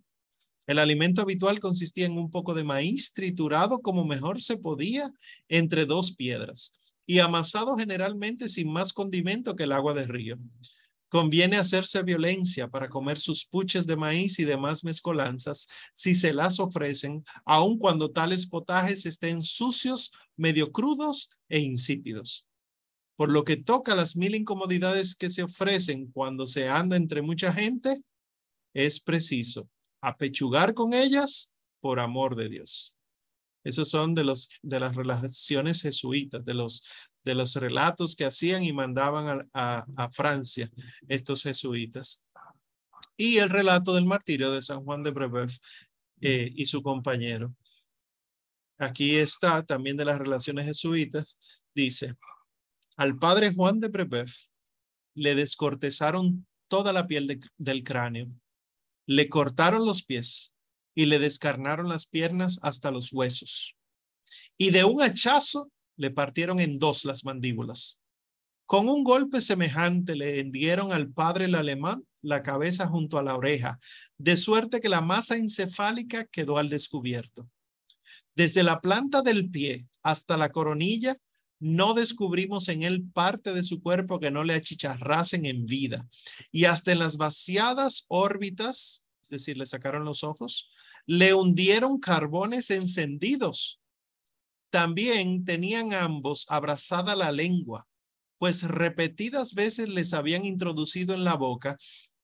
[0.66, 5.12] El alimento habitual consistía en un poco de maíz triturado como mejor se podía
[5.50, 10.38] entre dos piedras y amasado generalmente sin más condimento que el agua de río.
[11.10, 16.62] Conviene hacerse violencia para comer sus puches de maíz y demás mezcolanzas si se las
[16.62, 22.48] ofrecen, aun cuando tales potajes estén sucios, medio crudos e insípidos.
[23.15, 27.53] Por lo que toca las mil incomodidades que se ofrecen cuando se anda entre mucha
[27.53, 28.02] gente,
[28.73, 29.69] es preciso
[30.02, 32.98] apechugar con ellas por amor de Dios.
[33.64, 36.84] Esos son de, los, de las relaciones jesuitas, de los,
[37.23, 40.69] de los relatos que hacían y mandaban a, a, Francia
[41.07, 42.23] estos jesuitas.
[43.15, 45.56] Y el relato del martirio de San Juan de Brebeuf
[46.19, 47.56] eh, y su compañero.
[48.77, 51.38] Aquí está también de las relaciones jesuitas.
[51.73, 52.15] Dice,
[52.98, 54.48] al padre Juan de Brebeuf
[55.15, 58.32] le descortezaron toda la piel del cráneo,
[59.06, 60.56] le cortaron los pies
[60.95, 63.76] y le descarnaron las piernas hasta los huesos.
[64.57, 68.02] Y de un hachazo le partieron en dos las mandíbulas.
[68.65, 73.36] Con un golpe semejante le hendieron al padre el alemán la cabeza junto a la
[73.36, 73.80] oreja,
[74.18, 77.49] de suerte que la masa encefálica quedó al descubierto.
[78.36, 81.15] Desde la planta del pie hasta la coronilla,
[81.60, 86.08] no descubrimos en él parte de su cuerpo que no le achicharrasen en vida.
[86.52, 90.70] Y hasta en las vaciadas órbitas, es decir, le sacaron los ojos,
[91.06, 93.80] le hundieron carbones encendidos
[94.74, 97.88] también tenían ambos abrazada la lengua,
[98.40, 101.78] pues repetidas veces les habían introducido en la boca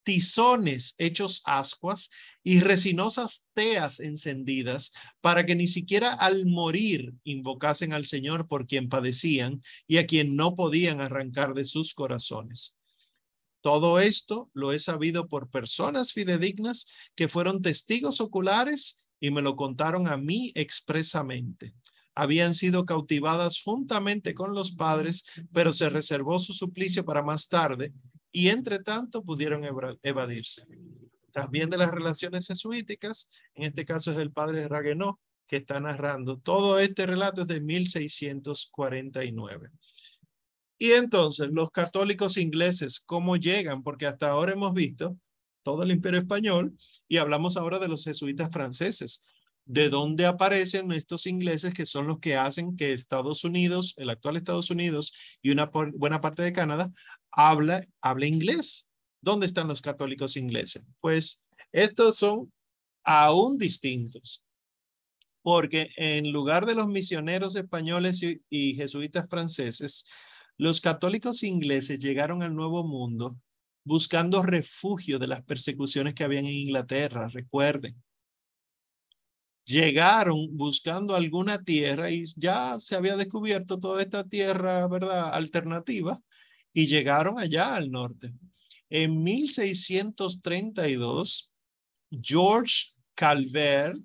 [0.10, 2.10] tizones hechos ascuas
[2.41, 4.91] y resinosas teas encendidas
[5.22, 10.36] para que ni siquiera al morir invocasen al Señor por quien padecían y a quien
[10.36, 12.76] no podían arrancar de sus corazones.
[13.61, 19.56] Todo esto lo he sabido por personas fidedignas que fueron testigos oculares y me lo
[19.56, 21.76] contaron a mí expresamente
[22.15, 25.23] habían sido cautivadas juntamente con los padres,
[25.53, 27.94] pero se reservó su suplicio para más tarde
[28.32, 29.64] y entre tanto pudieron
[30.04, 30.66] evadirse.
[31.32, 36.38] También de las relaciones jesuíticas, en este caso es el padre Raguenot que está narrando.
[36.38, 39.70] Todo este relato es de 1649.
[40.78, 43.84] Y entonces, los católicos ingleses, ¿cómo llegan?
[43.84, 45.18] Porque hasta ahora hemos visto
[45.64, 46.78] todo el imperio español
[47.08, 49.24] y hablamos ahora de los jesuitas franceses
[49.66, 54.36] de dónde aparecen estos ingleses que son los que hacen que Estados Unidos, el actual
[54.36, 56.92] Estados Unidos y una buena parte de Canadá
[57.32, 58.90] habla, habla inglés.
[59.22, 60.84] ¿Dónde están los católicos ingleses?
[61.02, 62.52] Pues estos son
[63.04, 64.46] aún distintos,
[65.42, 70.06] porque en lugar de los misioneros españoles y, jesuitas franceses,
[70.58, 73.38] los católicos ingleses llegaron al Nuevo Mundo
[73.84, 78.02] buscando refugio de las persecuciones que habían en Inglaterra, recuerden
[79.70, 85.32] llegaron buscando alguna tierra y ya se había descubierto toda esta tierra, ¿verdad?
[85.32, 86.20] Alternativa
[86.74, 88.34] y llegaron allá al norte.
[88.90, 91.52] En 1632,
[92.12, 94.02] George Calvert,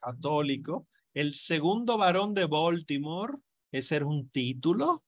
[0.00, 3.34] católico, el segundo varón de Baltimore,
[3.72, 5.00] ese era un título,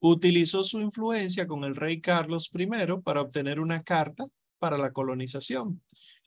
[0.00, 2.66] utilizó su influencia con el rey Carlos I
[3.02, 4.24] para obtener una carta
[4.58, 5.82] para la colonización.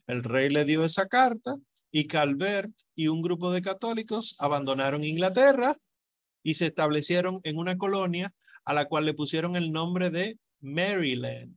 [0.08, 1.56] El rey le dio esa carta
[1.92, 5.76] y Calvert y un grupo de católicos abandonaron Inglaterra
[6.44, 8.34] y se establecieron en una colonia
[8.68, 11.56] a la cual le pusieron el nombre de Maryland.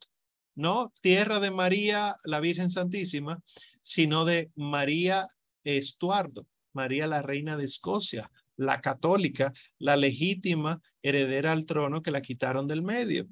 [0.55, 3.43] No tierra de María, la Virgen Santísima,
[3.83, 5.27] sino de María
[5.65, 12.23] Estuardo, María la Reina de Escocia, la católica, la legítima heredera al trono que la
[12.23, 13.27] quitaron del medio.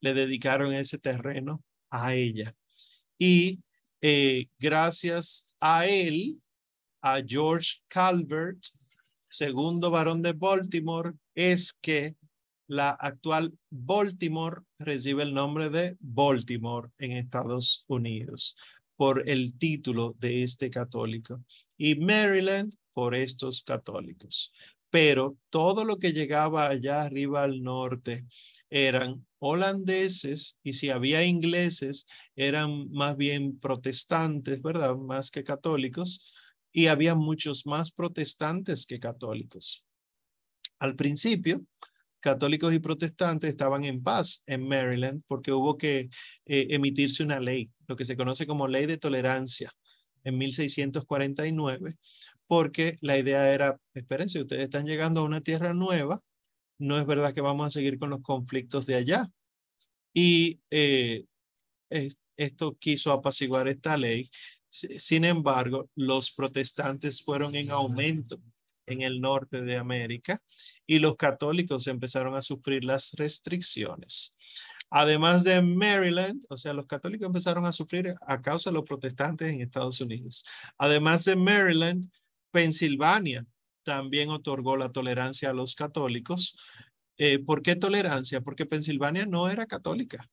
[0.00, 2.54] Le dedicaron ese terreno a ella.
[3.18, 3.60] Y
[4.00, 6.40] eh, gracias a él,
[7.02, 8.64] a George Calvert,
[9.28, 12.16] segundo varón de Baltimore, es que
[12.72, 18.56] la actual Baltimore recibe el nombre de Baltimore en Estados Unidos
[18.96, 21.44] por el título de este católico
[21.76, 24.54] y Maryland por estos católicos.
[24.88, 28.24] Pero todo lo que llegaba allá arriba al norte
[28.70, 34.96] eran holandeses y si había ingleses eran más bien protestantes, ¿verdad?
[34.96, 36.34] Más que católicos
[36.72, 39.84] y había muchos más protestantes que católicos.
[40.78, 41.66] Al principio,
[42.22, 46.08] católicos y protestantes estaban en paz en Maryland porque hubo que
[46.46, 49.70] eh, emitirse una ley, lo que se conoce como ley de tolerancia
[50.24, 51.96] en 1649,
[52.46, 56.20] porque la idea era, espérense, ustedes están llegando a una tierra nueva,
[56.78, 59.26] no es verdad que vamos a seguir con los conflictos de allá.
[60.14, 61.24] Y eh,
[62.36, 64.30] esto quiso apaciguar esta ley.
[64.68, 68.40] Sin embargo, los protestantes fueron en aumento
[68.92, 70.40] en el norte de América
[70.86, 74.36] y los católicos empezaron a sufrir las restricciones.
[74.90, 79.50] Además de Maryland, o sea, los católicos empezaron a sufrir a causa de los protestantes
[79.50, 80.44] en Estados Unidos.
[80.76, 82.04] Además de Maryland,
[82.50, 83.46] Pensilvania
[83.82, 86.56] también otorgó la tolerancia a los católicos.
[87.16, 88.42] Eh, ¿Por qué tolerancia?
[88.42, 90.28] Porque Pensilvania no era católica.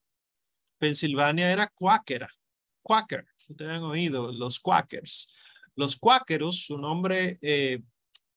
[0.77, 2.29] Pensilvania era cuáquera,
[2.81, 3.25] quaker.
[3.47, 5.33] Ustedes han oído los quakers.
[5.75, 7.81] Los cuáqueros, su nombre eh,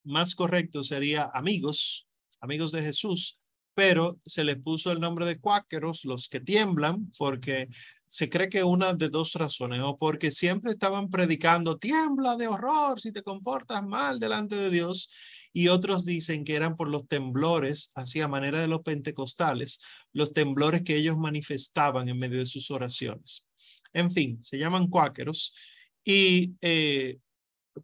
[0.04, 2.06] más correcto sería amigos,
[2.40, 3.38] amigos de Jesús,
[3.74, 7.68] pero se le puso el nombre de cuáqueros, los que tiemblan, porque
[8.06, 13.00] se cree que una de dos razones, o porque siempre estaban predicando, tiembla de horror
[13.00, 15.08] si te comportas mal delante de Dios,
[15.54, 19.80] y otros dicen que eran por los temblores, así a manera de los pentecostales,
[20.12, 23.46] los temblores que ellos manifestaban en medio de sus oraciones.
[23.92, 25.54] En fin, se llaman cuáqueros
[26.04, 27.18] y eh,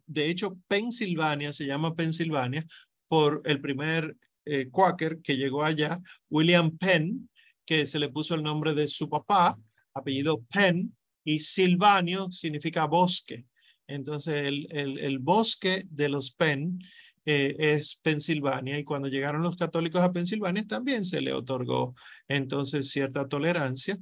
[0.05, 2.65] de hecho, Pensilvania se llama Pensilvania
[3.07, 5.99] por el primer eh, quaker que llegó allá,
[6.29, 7.29] William Penn,
[7.65, 9.57] que se le puso el nombre de su papá,
[9.93, 13.45] apellido Penn, y Silvanio significa bosque.
[13.87, 16.79] Entonces, el, el, bosque de los Penn
[17.25, 21.95] eh, es Pensilvania y cuando llegaron los católicos a Pensilvania también se le otorgó
[22.27, 23.97] entonces cierta tolerancia.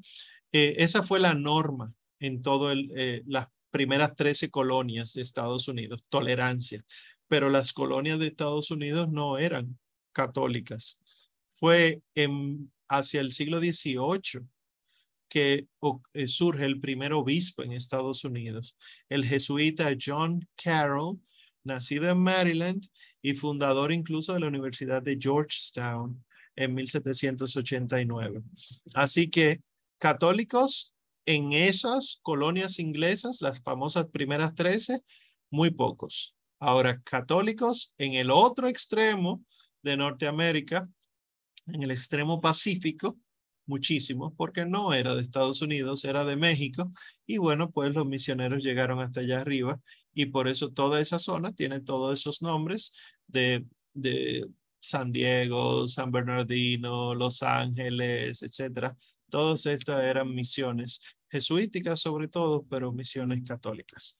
[0.51, 6.03] Eh, esa fue la norma en todo el, las primeras 13 colonias de Estados Unidos,
[6.10, 6.84] tolerancia,
[7.27, 9.77] pero las colonias de Estados Unidos no eran
[10.11, 10.99] católicas.
[11.56, 14.48] Fue en, hacia el siglo XVIII
[15.30, 15.68] que
[16.14, 18.76] eh, surge el primer obispo en Estados Unidos,
[19.10, 21.19] el jesuita John Carroll,
[21.64, 22.88] nacido en Maryland
[23.22, 26.23] y fundador incluso de la Universidad de Georgetown
[26.56, 28.41] en 1789.
[28.94, 29.61] Así que
[29.99, 30.95] católicos
[31.28, 35.02] en esas colonias inglesas, las famosas primeras 13,
[35.52, 36.36] muy pocos.
[36.58, 39.44] Ahora, católicos en el otro extremo
[39.84, 40.90] de Norteamérica,
[41.68, 43.20] en el extremo pacífico,
[43.66, 46.90] muchísimo, porque no era de Estados Unidos, era de México.
[47.26, 49.82] Y bueno, pues los misioneros llegaron hasta allá arriba
[50.14, 52.94] y por eso toda esa zona tiene todos esos nombres
[53.28, 54.48] de, de
[54.80, 58.95] San Diego, San Bernardino, Los Ángeles, etcétera.
[59.30, 64.20] Todas estas eran misiones jesuíticas sobre todo, pero misiones católicas.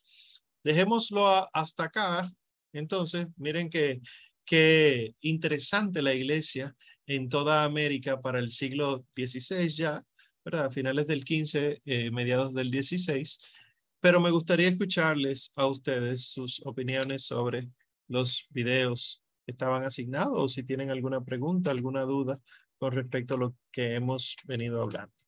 [0.64, 2.32] Dejémoslo hasta acá.
[2.74, 4.02] Entonces, miren que
[4.46, 6.76] qué interesante la iglesia
[7.06, 10.04] en toda América para el siglo XVI ya,
[10.44, 10.72] ¿verdad?
[10.72, 13.40] Finales del 15, eh, mediados del 16.
[14.00, 17.70] Pero me gustaría escucharles a ustedes sus opiniones sobre
[18.08, 22.40] los videos que estaban asignados o si tienen alguna pregunta, alguna duda
[22.78, 25.27] con respecto a lo que hemos venido hablando.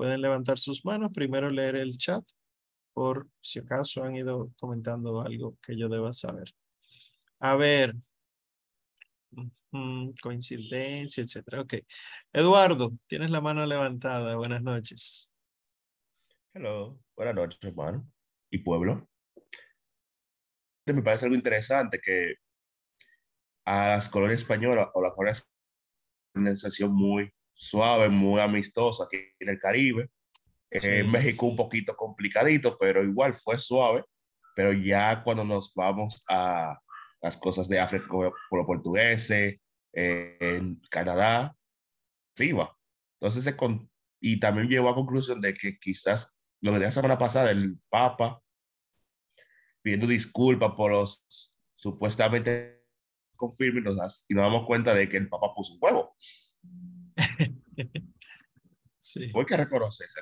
[0.00, 2.24] Pueden levantar sus manos, primero leer el chat,
[2.94, 6.54] por si acaso han ido comentando algo que yo deba saber.
[7.38, 7.94] A ver,
[10.22, 11.60] coincidencia, etcétera.
[11.60, 11.74] Ok.
[12.32, 14.36] Eduardo, tienes la mano levantada.
[14.36, 15.34] Buenas noches.
[16.54, 18.10] Hello, buenas noches, hermano.
[18.50, 19.06] ¿Y pueblo?
[20.86, 22.36] Me parece algo interesante que
[23.66, 25.46] a las colonias españolas o las colonias
[26.34, 30.10] organización muy suave, muy amistosa aquí en el Caribe.
[30.70, 34.04] en México un poquito complicadito, pero igual fue suave.
[34.56, 36.78] Pero ya cuando nos vamos a
[37.20, 39.58] las cosas de África por los portugueses,
[39.92, 41.54] en Canadá,
[42.34, 42.74] sí va.
[43.20, 43.56] Entonces, se
[44.22, 47.78] y también llegó a conclusión de que quizás lo que de la semana pasada, el
[47.88, 48.42] Papa
[49.82, 52.84] pidiendo disculpas por los supuestamente
[53.34, 56.14] confirmes y nos damos cuenta de que el Papa puso un huevo.
[59.00, 59.32] sí.
[59.34, 60.20] Hay que reconocerse.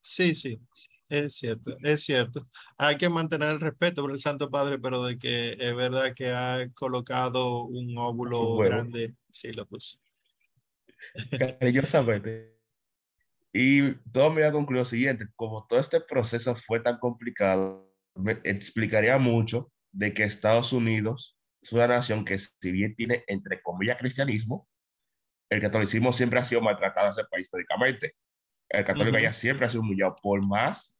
[0.00, 0.60] Sí, sí,
[1.08, 2.48] es cierto, es cierto.
[2.76, 6.30] Hay que mantener el respeto por el Santo Padre, pero de que es verdad que
[6.30, 9.98] ha colocado un óvulo grande, sí lo puso.
[11.38, 12.58] Cariñosamente.
[13.52, 18.40] Y todo me ha concluido lo siguiente, como todo este proceso fue tan complicado, me
[18.44, 23.98] explicaría mucho de que Estados Unidos es una nación que si bien tiene, entre comillas,
[23.98, 24.68] cristianismo,
[25.52, 28.14] el catolicismo siempre ha sido maltratado en ese país históricamente.
[28.68, 30.98] El católico ya siempre ha sido humillado, por más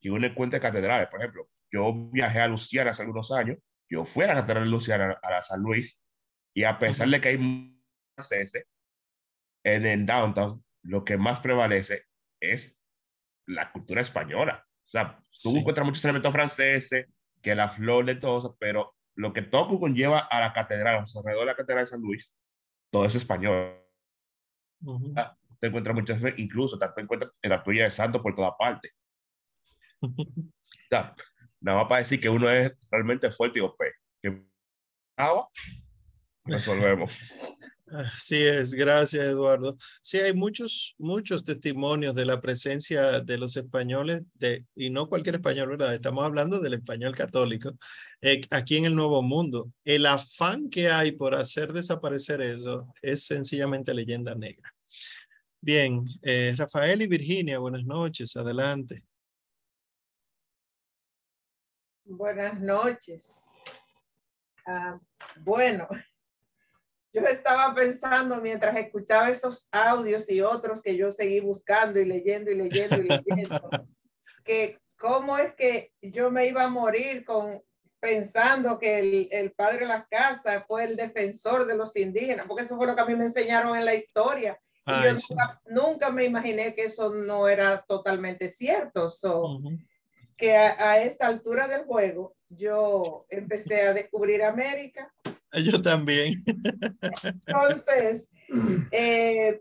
[0.00, 1.08] que uno encuentre catedrales.
[1.08, 3.58] Por ejemplo, yo viajé a Luciana hace algunos años,
[3.88, 6.02] yo fui a la catedral de Luciana, a la San Luis,
[6.52, 7.78] y a pesar de que hay
[8.16, 8.66] franceses
[9.64, 12.02] en el downtown, lo que más prevalece
[12.40, 12.82] es
[13.46, 14.66] la cultura española.
[14.84, 17.06] O sea, tú encuentras muchos elementos franceses,
[17.40, 21.46] que la flor de todo, pero lo que todo conlleva a la catedral, alrededor de
[21.46, 22.36] la catedral de San Luis,
[22.90, 23.81] todo es español.
[25.60, 28.90] Te encuentras muchas veces, incluso te encuentras en la tuya de santo por toda parte.
[30.00, 30.14] o
[30.90, 31.14] sea,
[31.60, 33.78] nada más para decir que uno es realmente fuerte y OP.
[34.20, 34.42] Que
[35.16, 35.48] agua,
[36.44, 37.16] resolvemos.
[37.92, 39.76] Así es, gracias Eduardo.
[40.02, 45.36] Sí, hay muchos, muchos testimonios de la presencia de los españoles, de, y no cualquier
[45.36, 45.94] español, ¿verdad?
[45.94, 47.72] Estamos hablando del español católico,
[48.22, 49.70] eh, aquí en el Nuevo Mundo.
[49.84, 54.71] El afán que hay por hacer desaparecer eso es sencillamente leyenda negra.
[55.64, 59.04] Bien, eh, Rafael y Virginia, buenas noches, adelante.
[62.04, 63.52] Buenas noches.
[64.66, 64.98] Ah,
[65.36, 65.86] bueno,
[67.12, 72.50] yo estaba pensando mientras escuchaba esos audios y otros que yo seguí buscando y leyendo
[72.50, 73.70] y leyendo y leyendo,
[74.44, 77.62] que cómo es que yo me iba a morir con
[78.00, 82.64] pensando que el, el padre de las casas fue el defensor de los indígenas, porque
[82.64, 84.58] eso fue lo que a mí me enseñaron en la historia.
[84.86, 85.36] Yo
[85.66, 89.10] nunca, me imaginé que eso no era totalmente cierto.
[89.10, 89.60] So,
[90.36, 95.12] Que a, a esta altura del juego yo empecé a descubrir América
[95.64, 96.42] Yo también.
[97.46, 98.30] Entonces,
[98.90, 99.60] eh,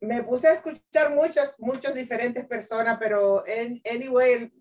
[0.00, 4.52] me puse a escuchar muchas, muchas diferentes personas, pero en, anyway,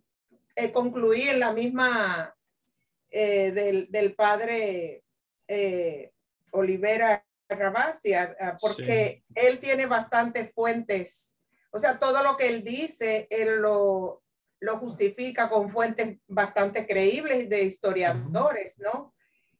[0.55, 2.35] eh, concluí en la misma
[3.09, 5.03] eh, del, del, padre
[6.51, 7.25] Olivera
[7.55, 11.37] Rabacia, porque él tiene bastantes fuentes.
[11.71, 14.21] O sea, todo lo que él dice, él lo,
[14.59, 19.13] lo justifica con fuentes bastante creíbles de historiadores, ¿no?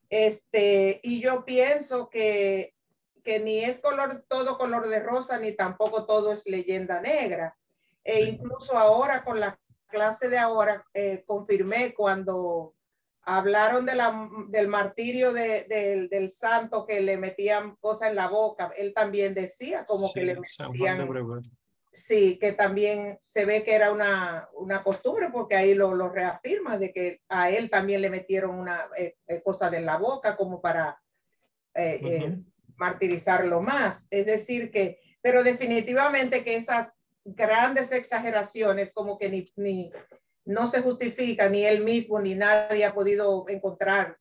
[0.10, 2.76] Este, y yo pienso que,
[3.24, 7.58] que ni es color, todo color de rosa, ni tampoco todo es leyenda negra.
[8.04, 9.58] E incluso ahora con la
[9.88, 12.74] clase de ahora, eh, confirmé cuando
[13.24, 18.72] hablaron de la, del martirio de, del santo que le metían cosas en la boca,
[18.76, 21.08] él también decía como que le metían
[21.94, 26.78] Sí, que también se ve que era una, una costumbre porque ahí lo, lo, reafirma
[26.78, 30.62] de que a él también le metieron una eh, eh, cosa de la boca como
[30.62, 30.98] para
[31.74, 32.38] eh,
[32.78, 34.08] martirizarlo más.
[34.10, 39.92] Es decir, que, pero definitivamente que esas grandes exageraciones como que ni, ni
[40.46, 44.18] no se justifica, ni él mismo ni nadie ha podido encontrar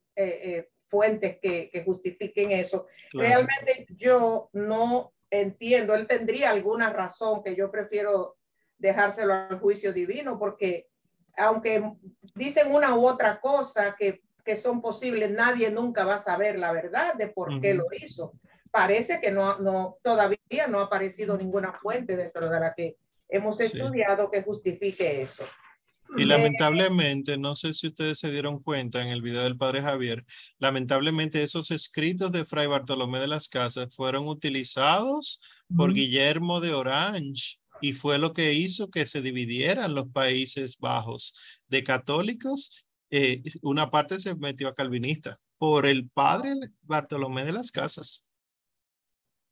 [0.85, 2.85] fuentes que, que, justifiquen eso.
[3.13, 8.37] Realmente yo no entiendo, él tendría alguna razón que yo prefiero
[8.77, 10.87] dejárselo al juicio divino, porque
[11.37, 11.81] aunque
[12.35, 16.71] dicen una u otra cosa que, que son posibles, nadie nunca va a saber la
[16.71, 18.33] verdad de por qué lo hizo.
[18.69, 22.97] Parece que no, no, todavía no ha aparecido ninguna fuente dentro de la que
[23.29, 25.43] hemos estudiado que justifique eso.
[26.17, 30.25] Y lamentablemente, no sé si ustedes se dieron cuenta en el video del padre Javier,
[30.59, 35.39] lamentablemente esos escritos de Fray Bartolomé de las Casas fueron utilizados
[35.75, 41.33] por Guillermo de Orange y fue lo que hizo que se dividieran los Países Bajos
[41.67, 42.85] de católicos.
[43.09, 48.23] Eh, una parte se metió a calvinista por el padre Bartolomé de las Casas.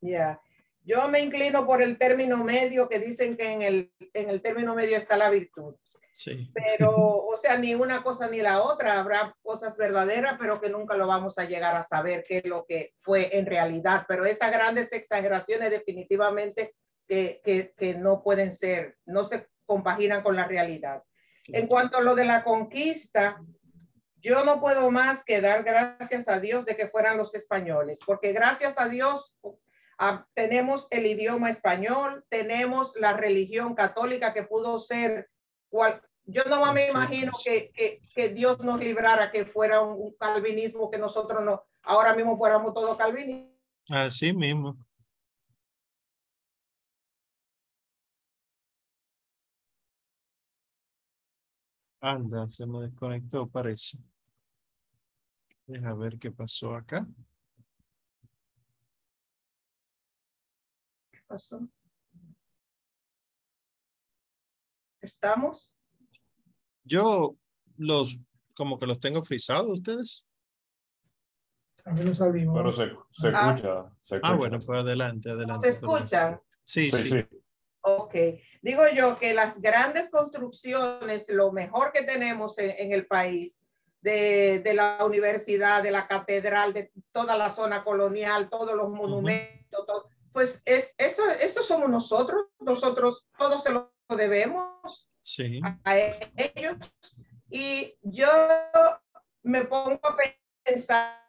[0.00, 0.40] Ya.
[0.82, 4.74] Yo me inclino por el término medio que dicen que en el, en el término
[4.74, 5.74] medio está la virtud.
[6.12, 6.50] Sí.
[6.54, 8.98] Pero, o sea, ni una cosa ni la otra.
[8.98, 12.64] Habrá cosas verdaderas, pero que nunca lo vamos a llegar a saber qué es lo
[12.66, 14.04] que fue en realidad.
[14.08, 16.74] Pero esas grandes exageraciones definitivamente
[17.06, 21.02] que, que, que no pueden ser, no se compaginan con la realidad.
[21.46, 23.40] En cuanto a lo de la conquista,
[24.16, 28.32] yo no puedo más que dar gracias a Dios de que fueran los españoles, porque
[28.32, 29.38] gracias a Dios
[29.98, 35.30] ah, tenemos el idioma español, tenemos la religión católica que pudo ser
[35.70, 40.90] cual, yo no me imagino que, que, que, Dios nos librara que fuera un, calvinismo
[40.90, 43.50] que nosotros no, ahora mismo fuéramos todos calvinistas.
[43.88, 44.76] Así mismo.
[52.02, 53.98] Anda, se me desconectó, parece.
[55.66, 57.06] Deja ver qué pasó acá.
[61.10, 61.68] ¿Qué pasó?
[65.00, 65.76] ¿Estamos?
[66.84, 67.36] Yo
[67.76, 68.18] los,
[68.54, 70.26] como que los tengo frisados ustedes.
[71.84, 72.56] También lo salimos.
[72.56, 73.54] Pero se, se Ah.
[73.54, 73.96] escucha.
[74.02, 75.70] Se Ah, bueno, pues adelante, adelante.
[75.70, 76.40] ¿Se escuchan?
[76.64, 77.08] Sí, Sí, sí.
[77.10, 77.26] sí.
[77.82, 78.14] Ok.
[78.60, 83.64] Digo yo que las grandes construcciones, lo mejor que tenemos en, en el país,
[84.02, 89.86] de, de, la universidad, de la catedral, de toda la zona colonial, todos los monumentos,
[89.86, 94.79] todo, pues es, eso, eso somos nosotros, nosotros todos se lo debemos
[95.20, 95.60] Sí.
[95.84, 96.76] a ellos.
[97.50, 98.28] Y yo
[99.42, 100.16] me pongo a
[100.64, 101.20] pensar,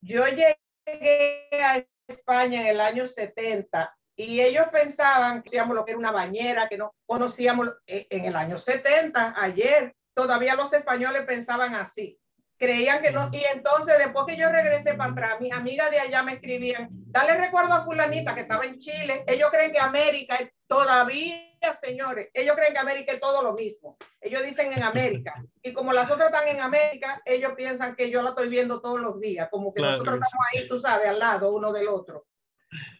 [0.00, 5.92] yo llegué a España en el año 70 y ellos pensaban que conocíamos lo que
[5.92, 11.22] era una bañera, que no conocíamos eh, en el año 70, ayer, todavía los españoles
[11.22, 12.19] pensaban así.
[12.60, 16.22] Creían que no, y entonces después que yo regresé para atrás, mis amigas de allá
[16.22, 20.50] me escribían, dale recuerdo a fulanita que estaba en Chile, ellos creen que América es
[20.66, 21.40] todavía,
[21.82, 25.94] señores, ellos creen que América es todo lo mismo, ellos dicen en América, y como
[25.94, 29.48] las otras están en América, ellos piensan que yo la estoy viendo todos los días,
[29.50, 32.26] como que Claro, nosotros estamos ahí, tú sabes, al lado uno del otro.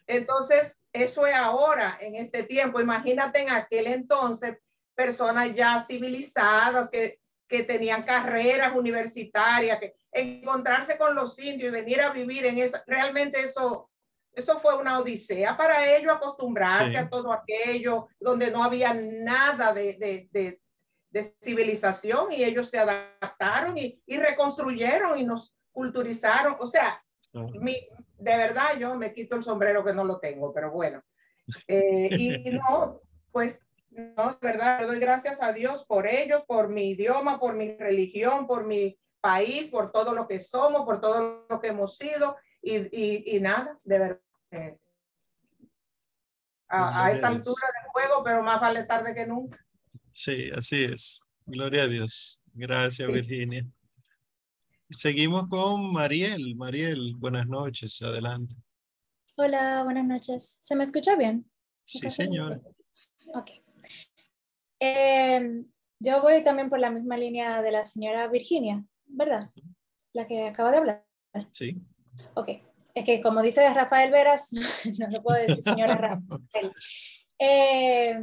[0.07, 2.81] Entonces, eso es ahora, en este tiempo.
[2.81, 4.57] Imagínate en aquel entonces,
[4.95, 7.20] personas ya civilizadas que,
[7.51, 12.77] que tenían carreras universitarias, que encontrarse con los indios y venir a vivir en eso,
[12.87, 13.89] realmente eso,
[14.33, 16.95] eso fue una odisea para ellos acostumbrarse Sí.
[16.95, 20.61] a todo aquello, donde no había nada de, de, de,
[21.09, 26.55] de civilización y ellos se adaptaron y, y reconstruyeron y nos culturizaron.
[26.59, 27.01] O sea,
[27.33, 27.75] mi,
[28.17, 31.03] de verdad yo me quito el sombrero que no lo tengo, pero bueno.
[31.67, 33.01] Eh, y no,
[33.31, 37.55] pues no, de verdad, yo doy gracias a Dios por ellos, por mi idioma, por
[37.55, 41.95] mi religión, por mi país, por todo lo que somos, por todo lo que hemos
[41.97, 44.77] sido y, y, y nada, de verdad.
[46.69, 49.57] a, a esta a altura del juego, pero más vale tarde que nunca.
[50.13, 51.23] Sí, así es.
[51.45, 52.41] Gloria a Dios.
[52.53, 53.13] Gracias, Sí.
[53.13, 53.65] Virginia.
[54.89, 56.55] Seguimos con Mariel.
[56.55, 58.01] Mariel, buenas noches.
[58.01, 58.55] Adelante.
[59.37, 60.43] Hola, buenas noches.
[60.61, 61.49] ¿Se me escucha bien?
[61.83, 62.59] Sí, señora.
[63.33, 63.51] Ok.
[64.81, 65.63] Eh,
[65.99, 69.51] yo voy también por la misma línea de la señora Virginia, ¿verdad?
[70.13, 71.05] La que acaba de hablar.
[71.51, 71.77] Sí.
[72.33, 72.49] Ok.
[72.93, 74.49] Es que como dice Rafael Veras,
[74.99, 76.73] no le puedo decir señora Rafael.
[77.37, 78.19] Eh,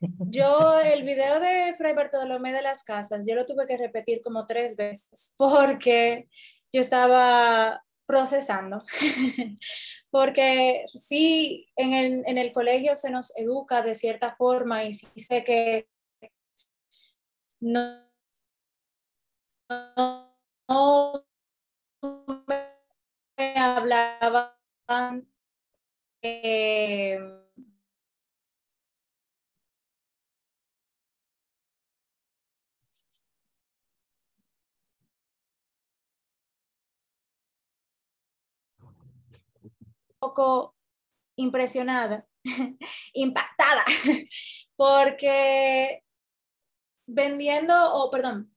[0.00, 4.46] yo el video de Fray Bartolomé de las Casas, yo lo tuve que repetir como
[4.46, 6.28] tres veces porque
[6.72, 8.84] yo estaba procesando.
[10.12, 15.08] porque sí, en el, en el colegio se nos educa de cierta forma y sí
[15.16, 15.88] sé que
[17.60, 18.04] no,
[20.68, 21.24] no
[22.46, 24.52] me hablaban
[26.20, 27.41] eh,
[40.22, 40.76] poco
[41.36, 42.24] impresionada,
[43.12, 43.84] impactada,
[44.76, 46.04] porque
[47.08, 48.52] vendiendo, o perdón,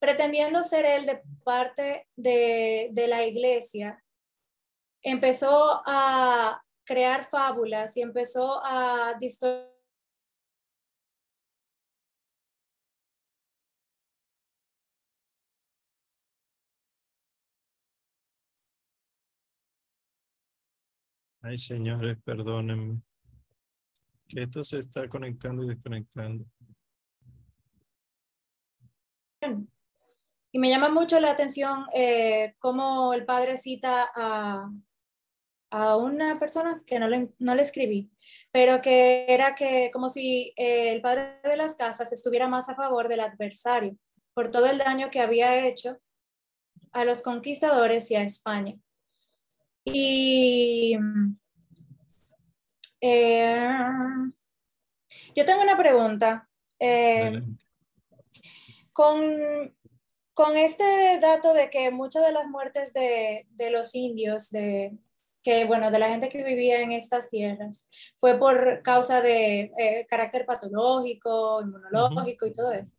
[0.00, 4.02] pretendiendo ser él de parte de, de la iglesia,
[5.02, 9.69] empezó a crear fábulas y empezó a distorsionar
[21.42, 23.00] Ay, señores, perdónenme.
[24.28, 26.44] Que esto se está conectando y desconectando.
[30.52, 34.70] Y me llama mucho la atención eh, cómo el padre cita a,
[35.70, 38.10] a una persona que no le, no le escribí,
[38.52, 42.74] pero que era que como si eh, el padre de las casas estuviera más a
[42.74, 43.96] favor del adversario
[44.34, 45.98] por todo el daño que había hecho
[46.92, 48.76] a los conquistadores y a España.
[49.92, 50.96] Y
[53.00, 53.68] eh,
[55.34, 56.48] yo tengo una pregunta.
[56.78, 57.42] Eh,
[58.92, 59.74] con,
[60.34, 64.96] con, este dato de que muchas de las muertes de, de, los indios, de,
[65.42, 70.06] que, bueno, de la gente que vivía en estas tierras, fue por causa de eh,
[70.08, 72.96] carácter patológico, inmunológico y todo eso.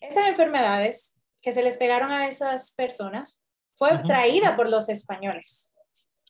[0.00, 5.77] Esas enfermedades que se les pegaron a esas personas fue traída por los españoles.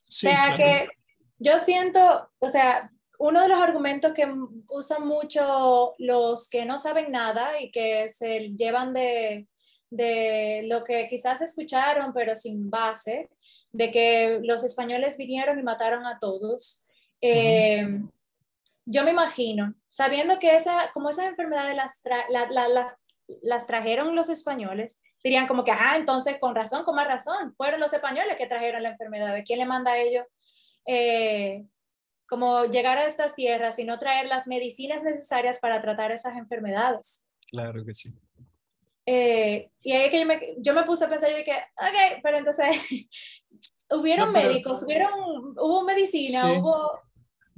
[0.09, 0.89] O sea que
[1.37, 4.27] yo siento, o sea, uno de los argumentos que
[4.69, 9.47] usan mucho los que no saben nada y que se llevan de,
[9.89, 13.29] de lo que quizás escucharon, pero sin base,
[13.71, 16.87] de que los españoles vinieron y mataron a todos.
[17.21, 18.01] Eh,
[18.85, 21.99] yo me imagino, sabiendo que esa, como esas enfermedades las,
[23.43, 27.79] las trajeron los españoles, dirían como que, ah, entonces con razón, con más razón, fueron
[27.79, 29.33] los españoles que trajeron la enfermedad.
[29.33, 30.25] ¿De quién le manda a ellos?
[30.85, 31.65] Eh,
[32.27, 37.27] como llegar a estas tierras y no traer las medicinas necesarias para tratar esas enfermedades.
[37.49, 38.13] Claro que sí.
[39.05, 42.37] Eh, y ahí que yo me, yo me, puse a pensar, yo dije, ok, pero
[42.37, 42.67] entonces,
[43.89, 45.11] hubieron médicos, hubieron,
[45.57, 47.08] hubo medicina, hubo...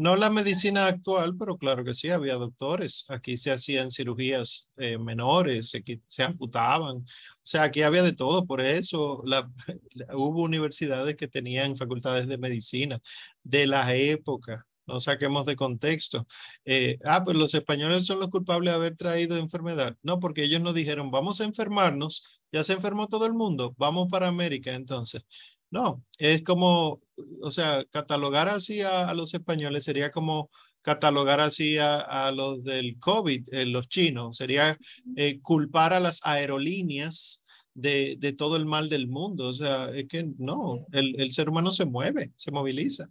[0.02, 3.06] No la medicina actual, pero claro que sí, había doctores.
[3.08, 6.98] Aquí se hacían cirugías eh, menores, se, se, amputaban.
[6.98, 7.06] O
[7.44, 8.48] sea, aquí había de todo.
[8.48, 9.22] Por eso
[10.16, 13.00] hubo universidades que tenían facultades de medicina
[13.44, 14.66] de la época.
[14.88, 16.26] No saquemos de contexto.
[16.66, 19.96] Eh, ah, pues los españoles son los culpables de haber traído enfermedad.
[20.02, 22.42] No, porque ellos nos dijeron, vamos a enfermarnos.
[22.52, 23.76] Ya se enfermó todo el mundo.
[23.78, 25.24] Vamos para América entonces.
[25.72, 27.02] No, es como,
[27.42, 30.50] o sea, catalogar así a, los españoles sería como
[30.82, 34.78] catalogar así a, los del COVID, eh, los chinos, sería
[35.16, 39.48] eh, culpar a las aerolíneas de, de, todo el mal del mundo.
[39.48, 43.08] O sea, es que no, el, el, ser humano se mueve, se moviliza.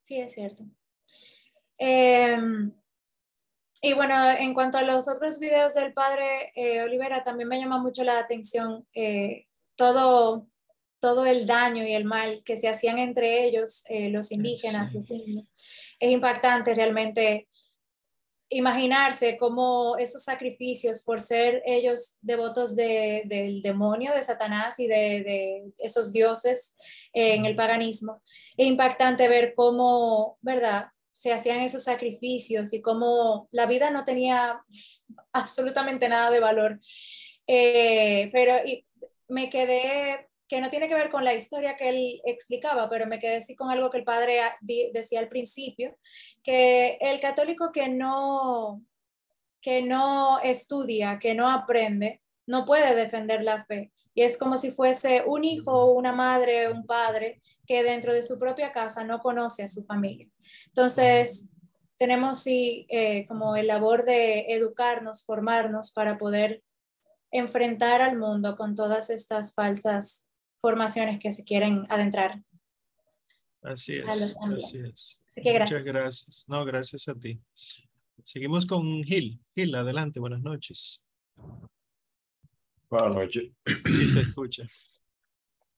[0.00, 0.64] Sí, es cierto.
[1.76, 2.72] Em,
[3.82, 7.78] y bueno, en cuanto a los otros videos del padre eh, Olivera, también me llama
[7.78, 8.86] mucho la atención
[9.76, 10.49] todo
[11.00, 15.10] todo el daño y el mal que se hacían entre ellos, eh, los indígenas, los
[15.10, 15.52] indios.
[15.98, 17.48] Es impactante realmente
[18.50, 26.12] imaginarse cómo esos sacrificios por ser ellos devotos del demonio, de Satanás y de, esos
[26.12, 26.76] dioses
[27.14, 28.20] eh, en el paganismo.
[28.56, 30.88] Es impactante ver cómo, ¿verdad?
[31.12, 34.64] Se hacían esos sacrificios y cómo la vida no tenía
[35.32, 36.80] absolutamente nada de valor.
[37.46, 38.54] Eh, pero
[39.28, 43.20] me quedé que no tiene que ver con la historia que él explicaba, pero me
[43.20, 45.96] quedé así con algo que el padre decía al principio,
[46.42, 48.82] que el católico que no,
[49.60, 53.92] que no estudia, que no aprende, no puede defender la fe.
[54.12, 58.36] Y es como si fuese un hijo, una madre, un padre que dentro de su
[58.36, 60.26] propia casa no conoce a su familia.
[60.66, 61.52] Entonces,
[61.96, 66.64] tenemos sí eh, como el labor de educarnos, formarnos para poder
[67.30, 70.29] enfrentar al mundo con todas estas falsas
[70.60, 72.42] formaciones que se quieren adentrar.
[73.62, 75.22] Así es, así es.
[75.36, 75.70] gracias.
[75.70, 76.44] Muchas gracias.
[76.48, 77.40] No, gracias a ti.
[78.22, 79.40] Seguimos con Gil.
[79.54, 81.04] Gil, adelante, buenas noches.
[82.88, 83.52] Buenas noches.
[83.86, 84.64] Sí, se escucha.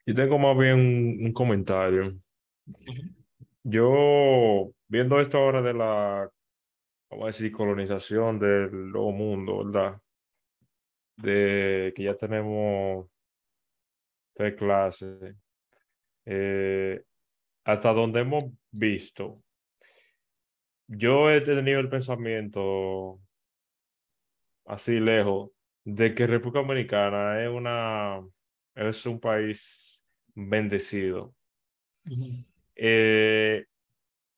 [0.07, 0.79] Y tengo más bien
[1.25, 2.13] un, comentario.
[3.63, 6.31] Yo, viendo esto ahora de la,
[7.11, 9.97] vamos a decir, colonización del nuevo mundo, ¿verdad?
[11.17, 13.12] De que ya tenemos
[14.37, 15.37] de clase,
[16.25, 17.03] eh,
[17.65, 19.43] hasta donde hemos visto,
[20.87, 23.21] yo he tenido el pensamiento
[24.65, 25.51] así lejos
[25.85, 28.21] de que República Dominicana es una
[28.75, 30.05] es un país
[30.35, 31.35] bendecido.
[32.75, 33.65] Eh,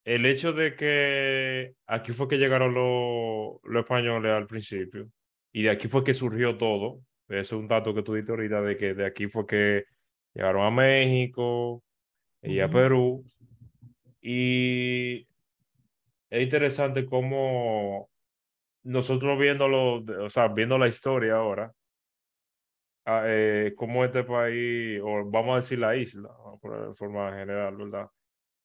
[0.05, 5.11] el hecho de que aquí fue que llegaron los, los españoles al principio
[5.53, 8.61] y de aquí fue que surgió todo, ese es un dato que tú diste ahorita
[8.63, 9.85] de que de aquí fue que
[10.35, 11.83] llegaron a México
[12.43, 13.25] y a Perú.
[14.21, 15.27] Y
[16.31, 18.11] es interesante cómo
[18.85, 21.73] nosotros viéndolo, o sea, viendo la historia ahora,
[23.07, 26.31] ah, eh, cómo este país, o vamos a decir la isla,
[26.63, 28.09] de forma general, ¿verdad?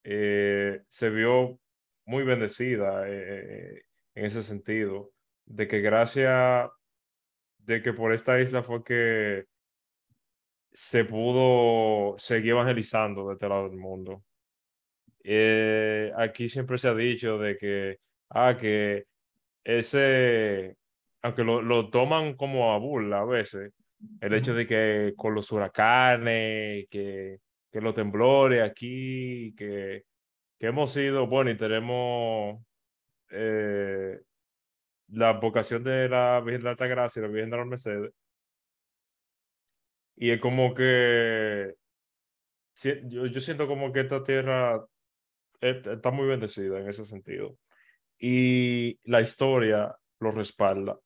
[0.04, 1.60] Eh, se vio
[2.06, 3.84] muy bendecida eh,
[4.16, 5.12] en ese sentido,
[5.46, 6.70] de que gracias
[7.70, 9.46] de que por esta isla fue que
[10.74, 14.24] se pudo seguir evangelizando de este lado del mundo.
[15.24, 17.98] eh, aquí siempre se ha dicho de que,
[18.30, 19.06] ah, que
[19.64, 20.76] ese,
[21.22, 23.72] aunque lo, lo toman como a burla a veces,
[24.22, 27.40] el hecho de que con los huracanes, que,
[27.72, 30.04] que los temblores aquí, que,
[30.60, 32.62] que hemos sido, bueno, y tenemos
[33.32, 34.20] eh,
[35.12, 38.14] la vocación de la Virgen de la Altagracia y la Virgen de la Mercedes.
[40.16, 41.74] Y es como que
[42.76, 44.86] yo, yo siento como que esta tierra
[45.62, 47.58] está muy bendecida en ese sentido.
[48.20, 51.00] Y la historia lo respalda.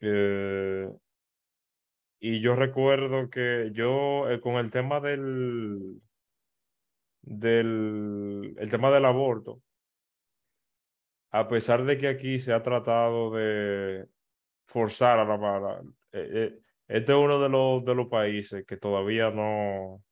[0.00, 0.88] Eh,
[2.20, 6.00] y yo recuerdo que yo eh, con el tema del,
[7.22, 9.60] del el tema del aborto,
[11.32, 14.06] a pesar de que aquí se ha tratado de
[14.66, 15.82] forzar a la mala,
[16.12, 20.02] eh, este es uno de los, de los países que todavía no,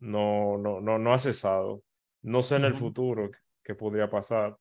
[0.00, 1.82] no, no, no, no ha cesado.
[2.22, 3.30] No sé en el futuro
[3.62, 4.56] qué podría pasar,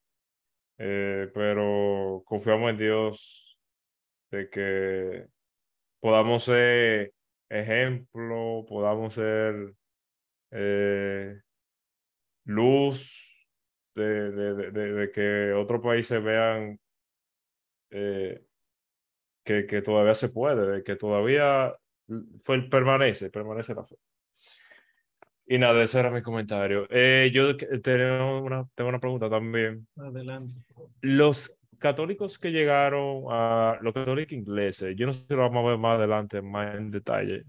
[0.78, 3.58] eh, pero confiamos en Dios
[4.32, 5.28] de que
[6.00, 7.14] podamos ser
[7.50, 9.74] ejemplo, podamos ser
[10.52, 11.42] eh,
[12.46, 13.27] luz
[14.06, 16.80] de, de, de, que otros países vean
[17.90, 18.44] eh,
[19.44, 21.76] que, que, todavía se puede, de que todavía
[22.44, 23.96] fue, permanece, permanece la fe.
[25.46, 26.88] Y nada, ese era mi comentario.
[26.90, 29.88] Eh, yo tengo una, tengo una pregunta también.
[29.96, 30.60] Adelante.
[31.02, 35.70] Los católicos que llegaron a los católicos ingleses, yo no sé si lo vamos a
[35.70, 37.46] ver más adelante, más en detalle,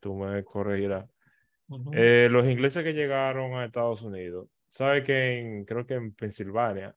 [0.00, 1.08] tú me corregirás.
[1.92, 6.94] Eh, los ingleses que llegaron a Estados Unidos, sabe que en, creo que en Pensilvania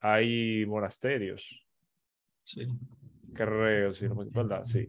[0.00, 1.66] hay monasterios.
[2.42, 2.66] Sí.
[3.34, 4.88] Creo, si no me acuerdo, sí.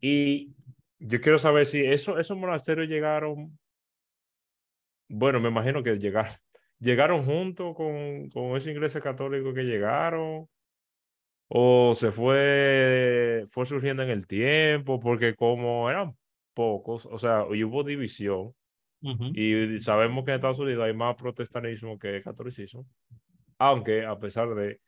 [0.00, 0.54] Y
[0.98, 3.58] yo quiero saber si eso, esos monasterios llegaron,
[5.08, 6.32] bueno, me imagino que llegaron,
[6.78, 10.48] llegaron junto con, con esos ingleses católicos que llegaron,
[11.48, 16.16] o se fue, fue surgiendo en el tiempo, porque como eran
[16.54, 18.54] pocos, o sea, hubo división,
[19.34, 22.86] y sabemos que en Estados Unidos hay más protestantismo que catolicismo,
[23.58, 24.80] aunque a pesar de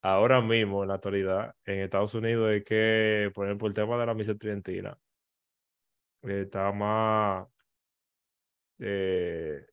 [0.00, 4.06] ahora mismo en la actualidad en Estados Unidos es que, por ejemplo, el tema de
[4.06, 4.96] la misa tridentina
[6.22, 7.46] está más,
[8.78, 9.64] eh,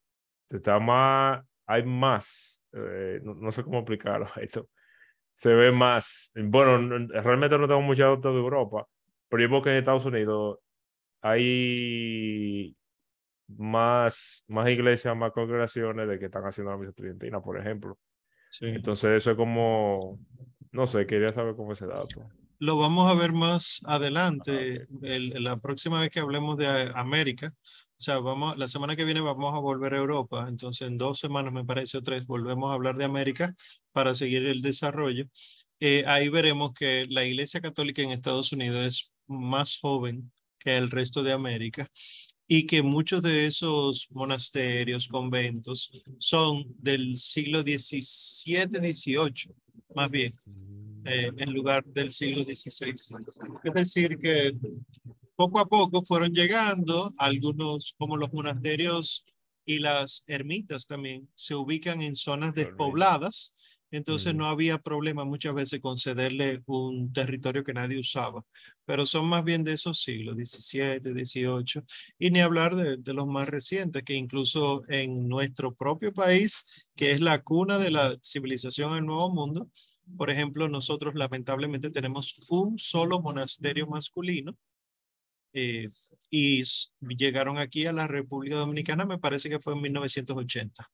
[0.49, 4.67] está más, hay más, eh, no, sé cómo explicarlo esto,
[5.33, 8.85] se ve más, bueno, realmente no tengo mucha datos de Europa,
[9.29, 10.59] pero yo creo que en Estados Unidos
[11.21, 12.75] hay
[13.57, 17.97] más, más iglesias, más congregaciones de que están haciendo la misa tridentina, por ejemplo.
[18.61, 20.19] Entonces eso es como,
[20.71, 22.23] no sé, quería saber cómo ese dato.
[22.59, 27.53] Lo vamos a ver más adelante, el, la próxima vez que hablemos de América.
[27.99, 31.19] O sea, vamos, la semana que viene vamos a volver a Europa, entonces en dos
[31.19, 33.53] semanas, me parece, o tres, volvemos a hablar de América
[33.91, 35.25] para seguir el desarrollo.
[35.79, 40.91] Eh, ahí veremos que la Iglesia Católica en Estados Unidos es más joven que el
[40.91, 41.87] resto de América
[42.51, 49.53] y que muchos de esos monasterios, conventos, son del siglo XVII, XVIII,
[49.93, 50.33] más bien,
[51.05, 52.95] eh, en lugar del siglo XVI.
[53.63, 54.57] Es decir, que
[55.35, 59.23] poco a poco fueron llegando algunos, como los monasterios
[59.63, 63.55] y las ermitas también, se ubican en zonas despobladas
[63.91, 68.43] entonces no había problema muchas veces con cederle un territorio que nadie usaba,
[68.85, 71.83] pero son más bien de esos siglos, 17, 18,
[72.17, 77.11] y ni hablar de, de, los más recientes, que incluso en nuestro propio país, que
[77.11, 79.69] es la cuna de la civilización en el Nuevo Mundo,
[80.17, 84.57] por ejemplo, nosotros lamentablemente tenemos un solo monasterio masculino
[85.53, 85.87] eh,
[86.29, 86.63] y
[87.15, 90.91] llegaron aquí a la República Dominicana, me parece que fue en 1980.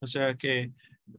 [0.00, 0.72] O sea que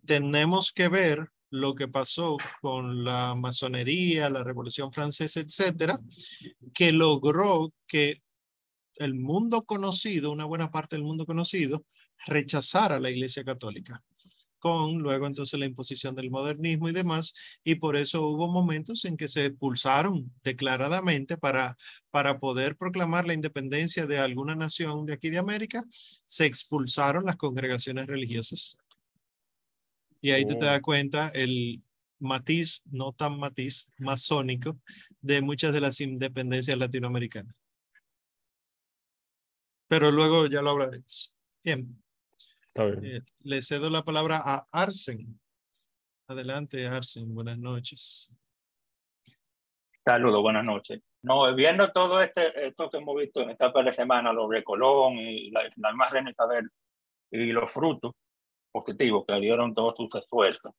[0.06, 5.98] tenemos que ver lo que pasó con la masonería, la Revolución Francesa, etcétera,
[6.74, 8.22] que logró que
[8.96, 11.86] el mundo conocido, una buena parte del mundo conocido,
[12.26, 14.04] rechazara la Iglesia Católica
[14.60, 17.34] con luego entonces la imposición del modernismo y demás,
[17.64, 21.78] y por eso hubo momentos en que se expulsaron declaradamente para,
[22.12, 25.84] para poder proclamar la independencia de alguna nación de aquí de América,
[26.26, 28.78] se expulsaron las congregaciones religiosas.
[30.22, 30.60] Y ahí te oh.
[30.60, 31.82] das cuenta el
[32.20, 34.78] matiz, no tan matiz, masónico
[35.22, 37.56] de muchas de las independencias latinoamericanas.
[39.88, 41.36] Pero luego ya lo hablaremos.
[41.64, 42.04] Bien.
[42.76, 45.40] Eh, le cedo la palabra a Arsen.
[46.28, 47.34] Adelante, Arsen.
[47.34, 48.36] Buenas noches.
[50.06, 51.02] Saludos, buenas noches.
[51.24, 54.64] No, viendo todo este, esto que hemos visto en esta par de semanas, los de
[54.64, 56.70] Colón y la, la Reina Isabel,
[57.32, 58.14] y los frutos
[58.78, 60.72] positivos que dieron todos sus esfuerzos.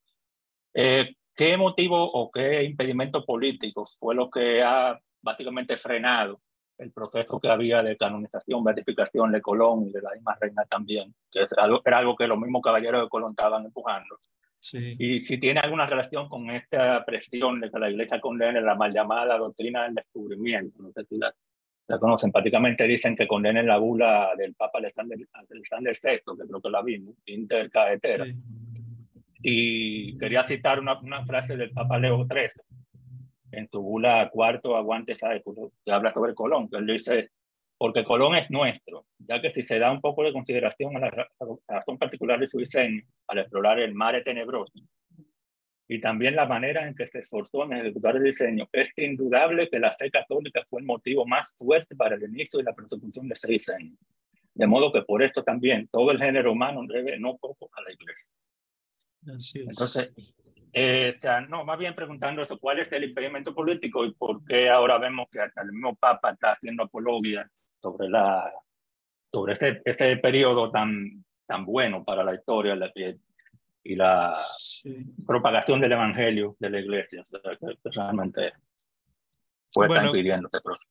[0.74, 6.40] Eh, ¿Qué motivo o qué impedimento político fue lo que ha básicamente frenado
[6.78, 11.14] el proceso que había de canonización, beatificación de Colón y de la misma reina también?
[11.30, 14.20] Que es algo, era algo que los mismos caballeros de Colón estaban empujando.
[14.60, 14.96] Sí.
[14.98, 18.92] Y si tiene alguna relación con esta presión de que la iglesia condene la mal
[18.92, 21.32] llamada doctrina del descubrimiento, no sé si la,
[21.88, 26.60] la conocen, prácticamente dicen que condenen la bula del Papa Alexander, Alexander VI, que creo
[26.60, 28.26] que la vimos, Inter Caetera.
[28.26, 28.34] sí.
[29.40, 32.62] Y quería citar una, una frase del Papa Leo XIII
[33.52, 37.30] en su bula cuarto aguante sáeculo, que habla sobre Colón, que él dice,
[37.78, 41.06] porque Colón es nuestro, ya que si se da un poco de consideración a la,
[41.06, 44.72] a la razón particular de su diseño al explorar el mare tenebroso,
[45.88, 49.78] y también la manera en que se esforzó en ejecutar el diseño, es indudable que
[49.78, 53.32] la fe católica fue el motivo más fuerte para el inicio y la persecución de
[53.32, 53.96] ese diseño.
[54.54, 57.92] De modo que por esto también todo el género humano debe no poco a la
[57.92, 58.34] iglesia.
[59.34, 59.66] Así es.
[59.66, 60.12] Entonces,
[60.74, 64.44] eh, o sea, no, más bien preguntando eso, ¿cuál es el impedimento político y por
[64.44, 67.50] qué ahora vemos que hasta el mismo Papa está haciendo apología
[67.80, 68.52] sobre, la,
[69.32, 73.16] sobre este, este periodo tan, tan bueno para la historia la- y,
[73.88, 75.04] y la Sí.
[75.26, 77.22] propagación del Evangelio de la Iglesia?
[77.22, 78.52] O sea, que, realmente
[79.72, 80.02] fue Bueno.
[80.04, 80.88] estar impidiendo este proceso.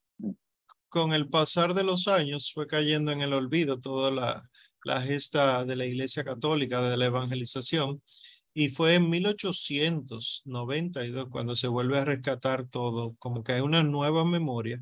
[0.90, 4.48] con el pasar de los años fue cayendo en el olvido toda la,
[4.84, 8.02] la gesta de la Iglesia Católica de la evangelización
[8.54, 14.24] y fue en 1892 cuando se vuelve a rescatar todo, como que hay una nueva
[14.24, 14.80] memoria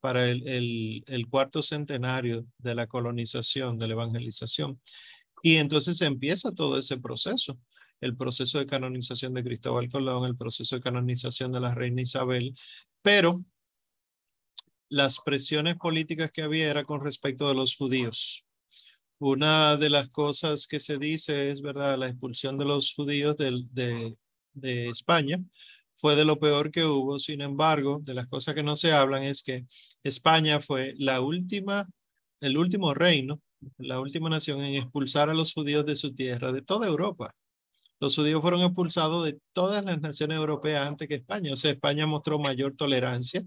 [0.00, 4.80] para el, el, el cuarto centenario de la colonización, de la evangelización.
[5.46, 7.58] Y entonces empieza todo ese proceso,
[8.00, 12.54] el proceso de canonización de Cristóbal Colón, el proceso de canonización de la reina Isabel,
[13.02, 13.44] pero
[14.88, 18.46] las presiones políticas que había era con respecto de los judíos.
[19.18, 21.98] Una de las cosas que se dice es, ¿verdad?
[21.98, 24.16] La expulsión de los judíos del- de,
[24.54, 25.44] de España
[25.96, 27.18] fue de lo peor que hubo.
[27.18, 29.66] Sin embargo, de las cosas que no se hablan es que
[30.02, 31.86] España fue la última,
[32.40, 33.42] el último reino,
[33.78, 37.34] la última nación en expulsar a los judíos de su tierra, de toda Europa.
[38.00, 41.52] Los judíos fueron expulsados de todas las naciones europeas antes que España.
[41.52, 43.42] O sea, España mostró mayor tolerancia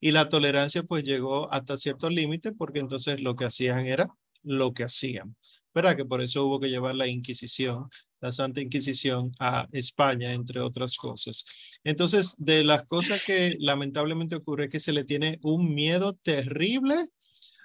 [0.00, 4.08] y la tolerancia pues llegó hasta ciertos límites porque entonces lo que hacían era
[4.42, 5.36] lo que hacían.
[5.72, 5.96] ¿Verdad?
[5.96, 7.88] Que por eso hubo que llevar la Inquisición,
[8.20, 11.44] la Santa Inquisición a España, entre otras cosas.
[11.84, 16.96] Entonces, de las cosas que lamentablemente ocurre es que se le tiene un miedo terrible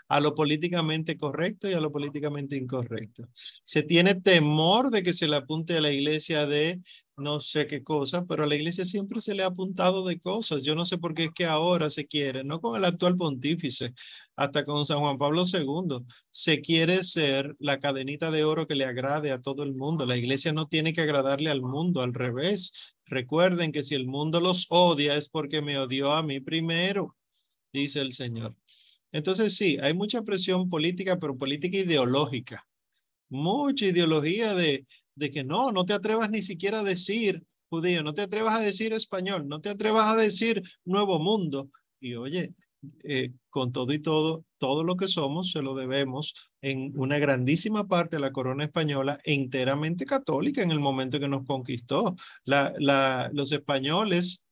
[0.07, 3.27] a lo políticamente correcto y a lo políticamente incorrecto.
[3.63, 6.81] Se tiene temor de que se le apunte a la iglesia de
[7.17, 10.63] no sé qué cosa, pero a la iglesia siempre se le ha apuntado de cosas.
[10.63, 13.93] Yo no sé por qué es que ahora se quiere, no con el actual pontífice,
[14.35, 18.85] hasta con San Juan Pablo II, se quiere ser la cadenita de oro que le
[18.85, 20.05] agrade a todo el mundo.
[20.05, 22.95] La iglesia no tiene que agradarle al mundo, al revés.
[23.05, 27.15] Recuerden que si el mundo los odia es porque me odió a mí primero,
[27.71, 28.55] dice el Señor.
[29.11, 32.65] Entonces sí, hay mucha presión política, pero política ideológica.
[33.29, 38.13] Mucha ideología de, de que no, no te atrevas ni siquiera a decir judío, no
[38.13, 41.69] te atrevas a decir español, no te atrevas a decir nuevo mundo.
[41.99, 42.53] Y oye,
[43.03, 47.87] eh, con todo y todo, todo lo que somos se lo debemos en una grandísima
[47.87, 52.15] parte a la corona española enteramente católica en el momento que nos conquistó.
[52.43, 54.44] La, la, los españoles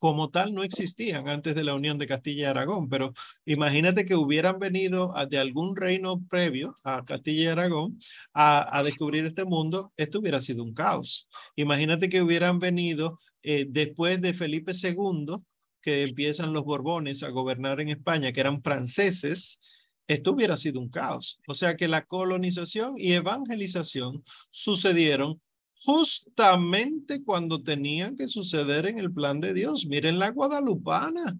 [0.00, 3.12] como tal no existían antes de la unión de Castilla y Aragón, pero
[3.44, 7.98] imagínate que hubieran venido de algún reino previo a Castilla y Aragón
[8.32, 11.28] a, a, descubrir este mundo, esto hubiera sido un caos.
[11.54, 15.36] Imagínate que hubieran venido eh, después de Felipe II,
[15.82, 19.60] que empiezan los Borbones a gobernar en España, que eran franceses,
[20.08, 21.40] esto hubiera sido un caos.
[21.46, 25.42] O sea que la colonización y evangelización sucedieron
[25.84, 29.86] justamente cuando tenían que suceder en el plan de Dios.
[29.86, 31.38] Miren la guadalupana.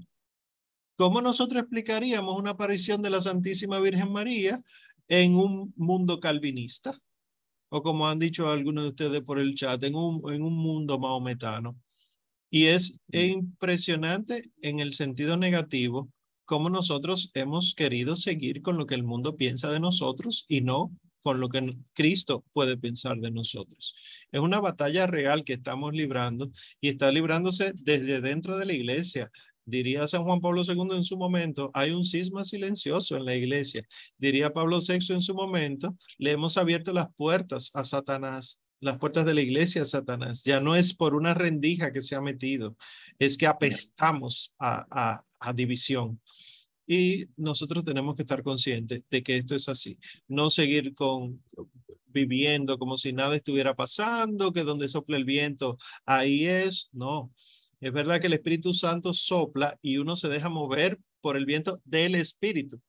[0.96, 4.58] ¿Cómo nosotros explicaríamos una aparición de la Santísima Virgen María
[5.08, 6.92] en un mundo calvinista?
[7.70, 10.98] O como han dicho algunos de ustedes por el chat, en un, en un mundo
[10.98, 11.76] maometano.
[12.50, 16.10] Y es impresionante en el sentido negativo
[16.44, 20.90] cómo nosotros hemos querido seguir con lo que el mundo piensa de nosotros y no
[21.22, 23.94] con lo que Cristo puede pensar de nosotros.
[24.30, 29.30] Es una batalla real que estamos librando y está librándose desde dentro de la iglesia.
[29.64, 33.86] Diría San Juan Pablo II en su momento, hay un cisma silencioso en la iglesia.
[34.18, 39.26] Diría Pablo VI en su momento, le hemos abierto las puertas a Satanás las puertas
[39.26, 40.42] de la iglesia, Satanás.
[40.42, 42.76] Ya no es por una rendija que se ha metido,
[43.18, 46.20] es que apestamos a, a división.
[46.92, 49.96] Y nosotros tenemos que estar conscientes de que esto es así.
[50.26, 51.40] No seguir con
[52.08, 56.88] viviendo como si nada estuviera pasando, que donde sopla el viento, ahí es.
[56.90, 57.32] No,
[57.78, 61.80] es verdad que el Espíritu Santo sopla y uno se deja mover por el viento
[61.84, 62.80] del Espíritu,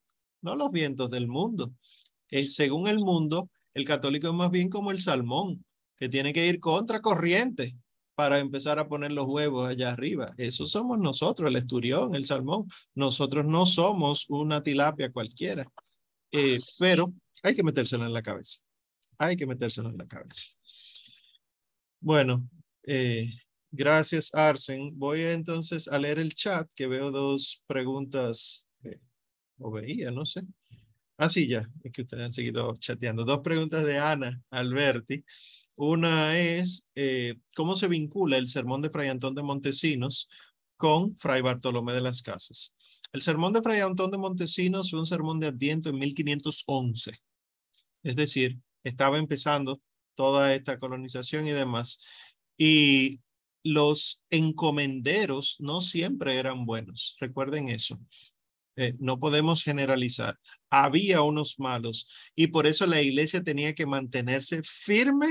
[0.41, 1.71] no los vientos del mundo.
[2.31, 5.63] Eh, según el mundo, el católico es más bien como el salmón,
[5.95, 7.75] que tiene que ir contra corriente
[8.21, 10.31] para empezar a poner los huevos allá arriba.
[10.37, 12.67] Eso somos nosotros, el esturión, el salmón.
[12.93, 15.67] Nosotros no somos una tilapia cualquiera,
[16.31, 17.11] eh, pero
[17.41, 18.59] hay que metérselo en la cabeza.
[19.17, 20.51] Hay que metérselo en la cabeza.
[21.99, 22.47] Bueno,
[22.83, 23.27] eh,
[23.71, 24.91] gracias Arsen.
[24.99, 28.67] Voy entonces a leer el chat que veo dos preguntas,
[29.57, 30.43] o veía, no sé.
[31.17, 33.25] Ah, sí, ya, es que ustedes han seguido chateando.
[33.25, 35.25] Dos preguntas de Ana Alberti.
[35.75, 40.29] Una es, eh, ¿cómo se vincula el sermón de Fray Antón de Montesinos
[40.77, 42.75] con Fray Bartolomé de las Casas?
[43.13, 47.11] El sermón de Fray Antón de Montesinos fue un sermón de Adviento en 1511.
[48.03, 49.81] Es decir, estaba empezando
[50.15, 51.99] toda esta colonización y demás.
[52.57, 53.19] Y
[53.63, 57.15] los encomenderos no siempre eran buenos.
[57.19, 57.99] Recuerden eso.
[58.75, 60.39] Eh, no podemos generalizar.
[60.69, 65.27] Había unos malos y por eso la iglesia tenía que mantenerse firme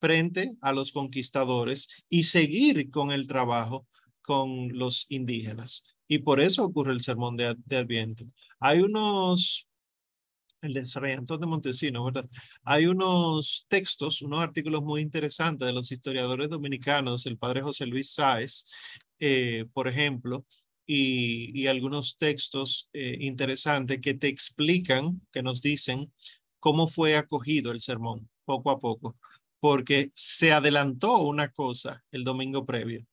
[0.00, 3.86] frente a los conquistadores y seguir con el trabajo
[4.22, 5.84] con los indígenas.
[6.06, 8.24] Y por eso ocurre el sermón de, de Adviento.
[8.60, 9.68] Hay unos
[10.60, 12.28] el de Fray de Montesino, ¿verdad?
[12.64, 18.12] Hay unos textos, unos artículos muy interesantes de los historiadores dominicanos, el padre José Luis
[18.12, 18.64] Sáez,
[19.20, 20.44] eh, por ejemplo,
[20.86, 26.12] y, algunos textos eh, interesantes que te explican, que nos dicen
[26.60, 29.16] cómo fue acogido el sermón poco a poco,
[29.60, 33.06] porque se adelantó una cosa el domingo previo.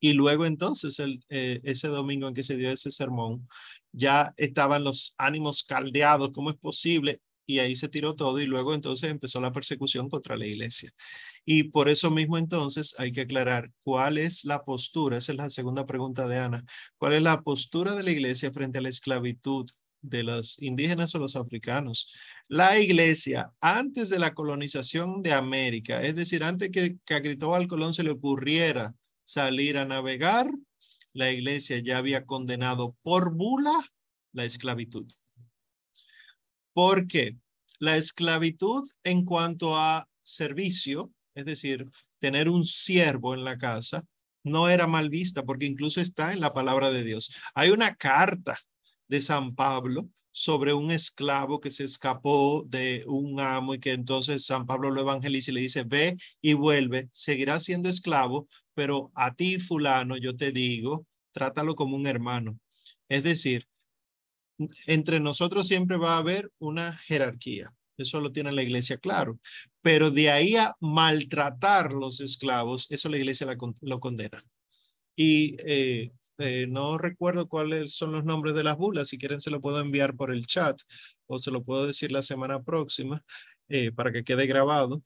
[0.00, 1.00] Y luego entonces,
[1.30, 3.48] eh, ese domingo en que se dio ese sermón,
[3.92, 7.22] ya estaban los ánimos caldeados, ¿cómo es posible?
[7.46, 10.92] Y ahí se tiró todo y luego entonces empezó la persecución contra la iglesia.
[11.44, 15.50] Y por eso mismo entonces hay que aclarar cuál es la postura, esa es la
[15.50, 16.64] segunda pregunta de Ana,
[16.98, 19.66] cuál es la postura de la iglesia frente a la esclavitud
[20.04, 22.14] de los indígenas o los africanos.
[22.48, 27.66] La iglesia, antes de la colonización de América, es decir, antes que, que a Cristóbal
[27.66, 28.94] Colón se le ocurriera
[29.24, 30.50] salir a navegar,
[31.12, 33.72] la iglesia ya había condenado por bula
[34.32, 35.06] la esclavitud.
[36.72, 37.36] ¿Por qué?
[37.78, 44.04] La esclavitud en cuanto a servicio, es decir, tener un siervo en la casa,
[44.42, 47.34] no era mal vista porque incluso está en la palabra de Dios.
[47.54, 48.58] Hay una carta
[49.08, 54.46] de San Pablo sobre un esclavo que se escapó de un amo y que entonces
[54.46, 59.34] San Pablo lo evangeliza y le dice, ve y vuelve, seguirá siendo esclavo, pero a
[59.34, 62.58] ti fulano yo te digo, trátalo como un hermano.
[63.08, 63.68] Es decir,
[64.86, 67.72] entre nosotros siempre va a haber una jerarquía.
[67.96, 69.38] Eso lo tiene la iglesia claro.
[69.82, 73.46] Pero de ahí a maltratar los esclavos, eso la iglesia
[73.82, 74.42] lo condena.
[75.14, 79.08] Y eh, eh, no recuerdo cuáles son los nombres de las bulas.
[79.08, 80.78] Si quieren, se lo puedo enviar por el chat
[81.26, 83.22] o se lo puedo decir la semana próxima
[83.68, 85.02] eh, para que quede grabado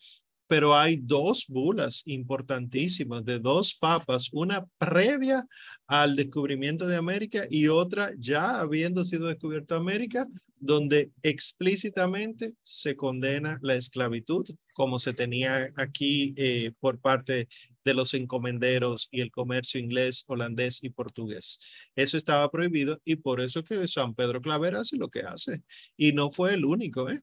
[0.49, 5.45] pero hay dos bulas importantísimas de dos papas, una previa
[5.87, 10.27] al descubrimiento de América y otra ya habiendo sido descubierta América,
[10.61, 17.49] donde explícitamente se condena la esclavitud, como se tenía aquí eh, por parte
[17.85, 21.61] de los encomenderos y el comercio inglés, holandés y portugués.
[21.97, 25.63] Eso estaba prohibido y por eso que San Pedro Claver hace lo que hace.
[25.97, 27.21] Y no fue el único, ¿eh?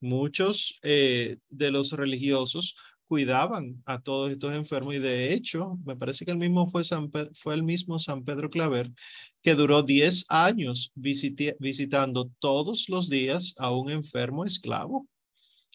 [0.00, 2.76] muchos eh, de los religiosos
[3.06, 7.10] cuidaban a todos estos enfermos y de hecho me parece que el mismo fue, San
[7.34, 8.90] fue el mismo San Pedro Claver
[9.42, 15.08] que duró 10 años visitando todos los días a un enfermo esclavo.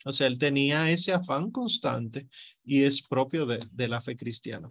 [0.04, 2.28] O sea, él tenía ese afán constante
[2.64, 4.70] y es propio de, de la fe cristiana.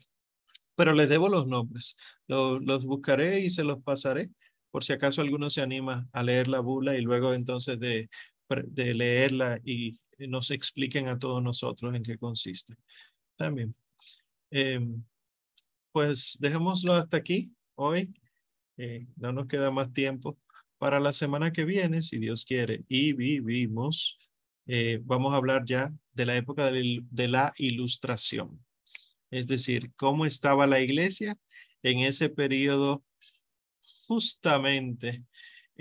[0.75, 1.97] Pero les debo los nombres,
[2.27, 4.31] los buscaré y se los pasaré
[4.71, 8.09] por si acaso alguno se anima a leer la bula y luego entonces de
[8.51, 12.75] de leerla y nos expliquen a todos nosotros en qué consiste.
[13.37, 13.75] También.
[14.51, 15.03] Em,
[15.93, 18.13] pues dejémoslo hasta aquí hoy.
[18.77, 20.39] Eh, no nos queda más tiempo.
[20.79, 24.19] Para la semana que viene, si Dios quiere, y vivimos,
[24.67, 28.65] eh, vamos a hablar ya de la época de la ilustración.
[29.31, 31.37] Es decir, cómo estaba la iglesia
[31.83, 33.05] en ese periodo
[34.07, 35.25] justamente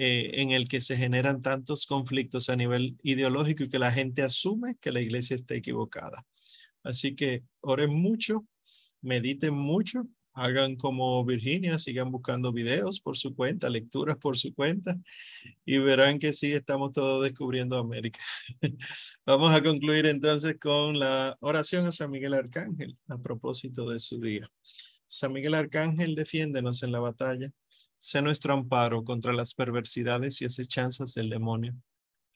[0.02, 4.22] eh, en el que se generan tantos conflictos a nivel ideológico y que la gente
[4.22, 6.26] asume que la iglesia está equivocada.
[6.84, 8.48] Así que oren mucho,
[9.02, 14.98] mediten mucho, hagan como Virginia, sigan buscando videos por su cuenta, lecturas por su cuenta
[15.66, 18.22] y verán que sí estamos todos descubriendo América.
[19.26, 24.22] Vamos a concluir entonces con la oración a San Miguel Arcángel a propósito de su
[24.22, 24.50] día.
[25.08, 27.52] San Miguel Arcángel, defiéndenos en la batalla.
[28.00, 31.76] Sé nuestro amparo contra las perversidades y acechanzas del demonio.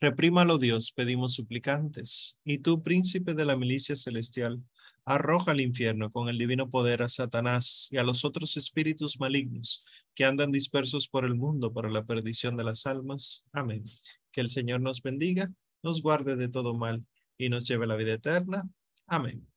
[0.02, 2.38] Reprímalo Dios, pedimos suplicantes.
[2.44, 4.62] Y tú, príncipe de la milicia celestial,
[5.06, 9.86] arroja al infierno con el divino poder a Satanás y a los otros espíritus malignos
[10.14, 13.46] que andan dispersos por el mundo para la perdición de las almas.
[13.54, 13.86] Amén.
[14.34, 15.50] Que el Señor nos bendiga,
[15.82, 17.06] nos guarde de todo mal
[17.38, 18.70] y nos lleve a la vida eterna.
[19.08, 19.53] Amén.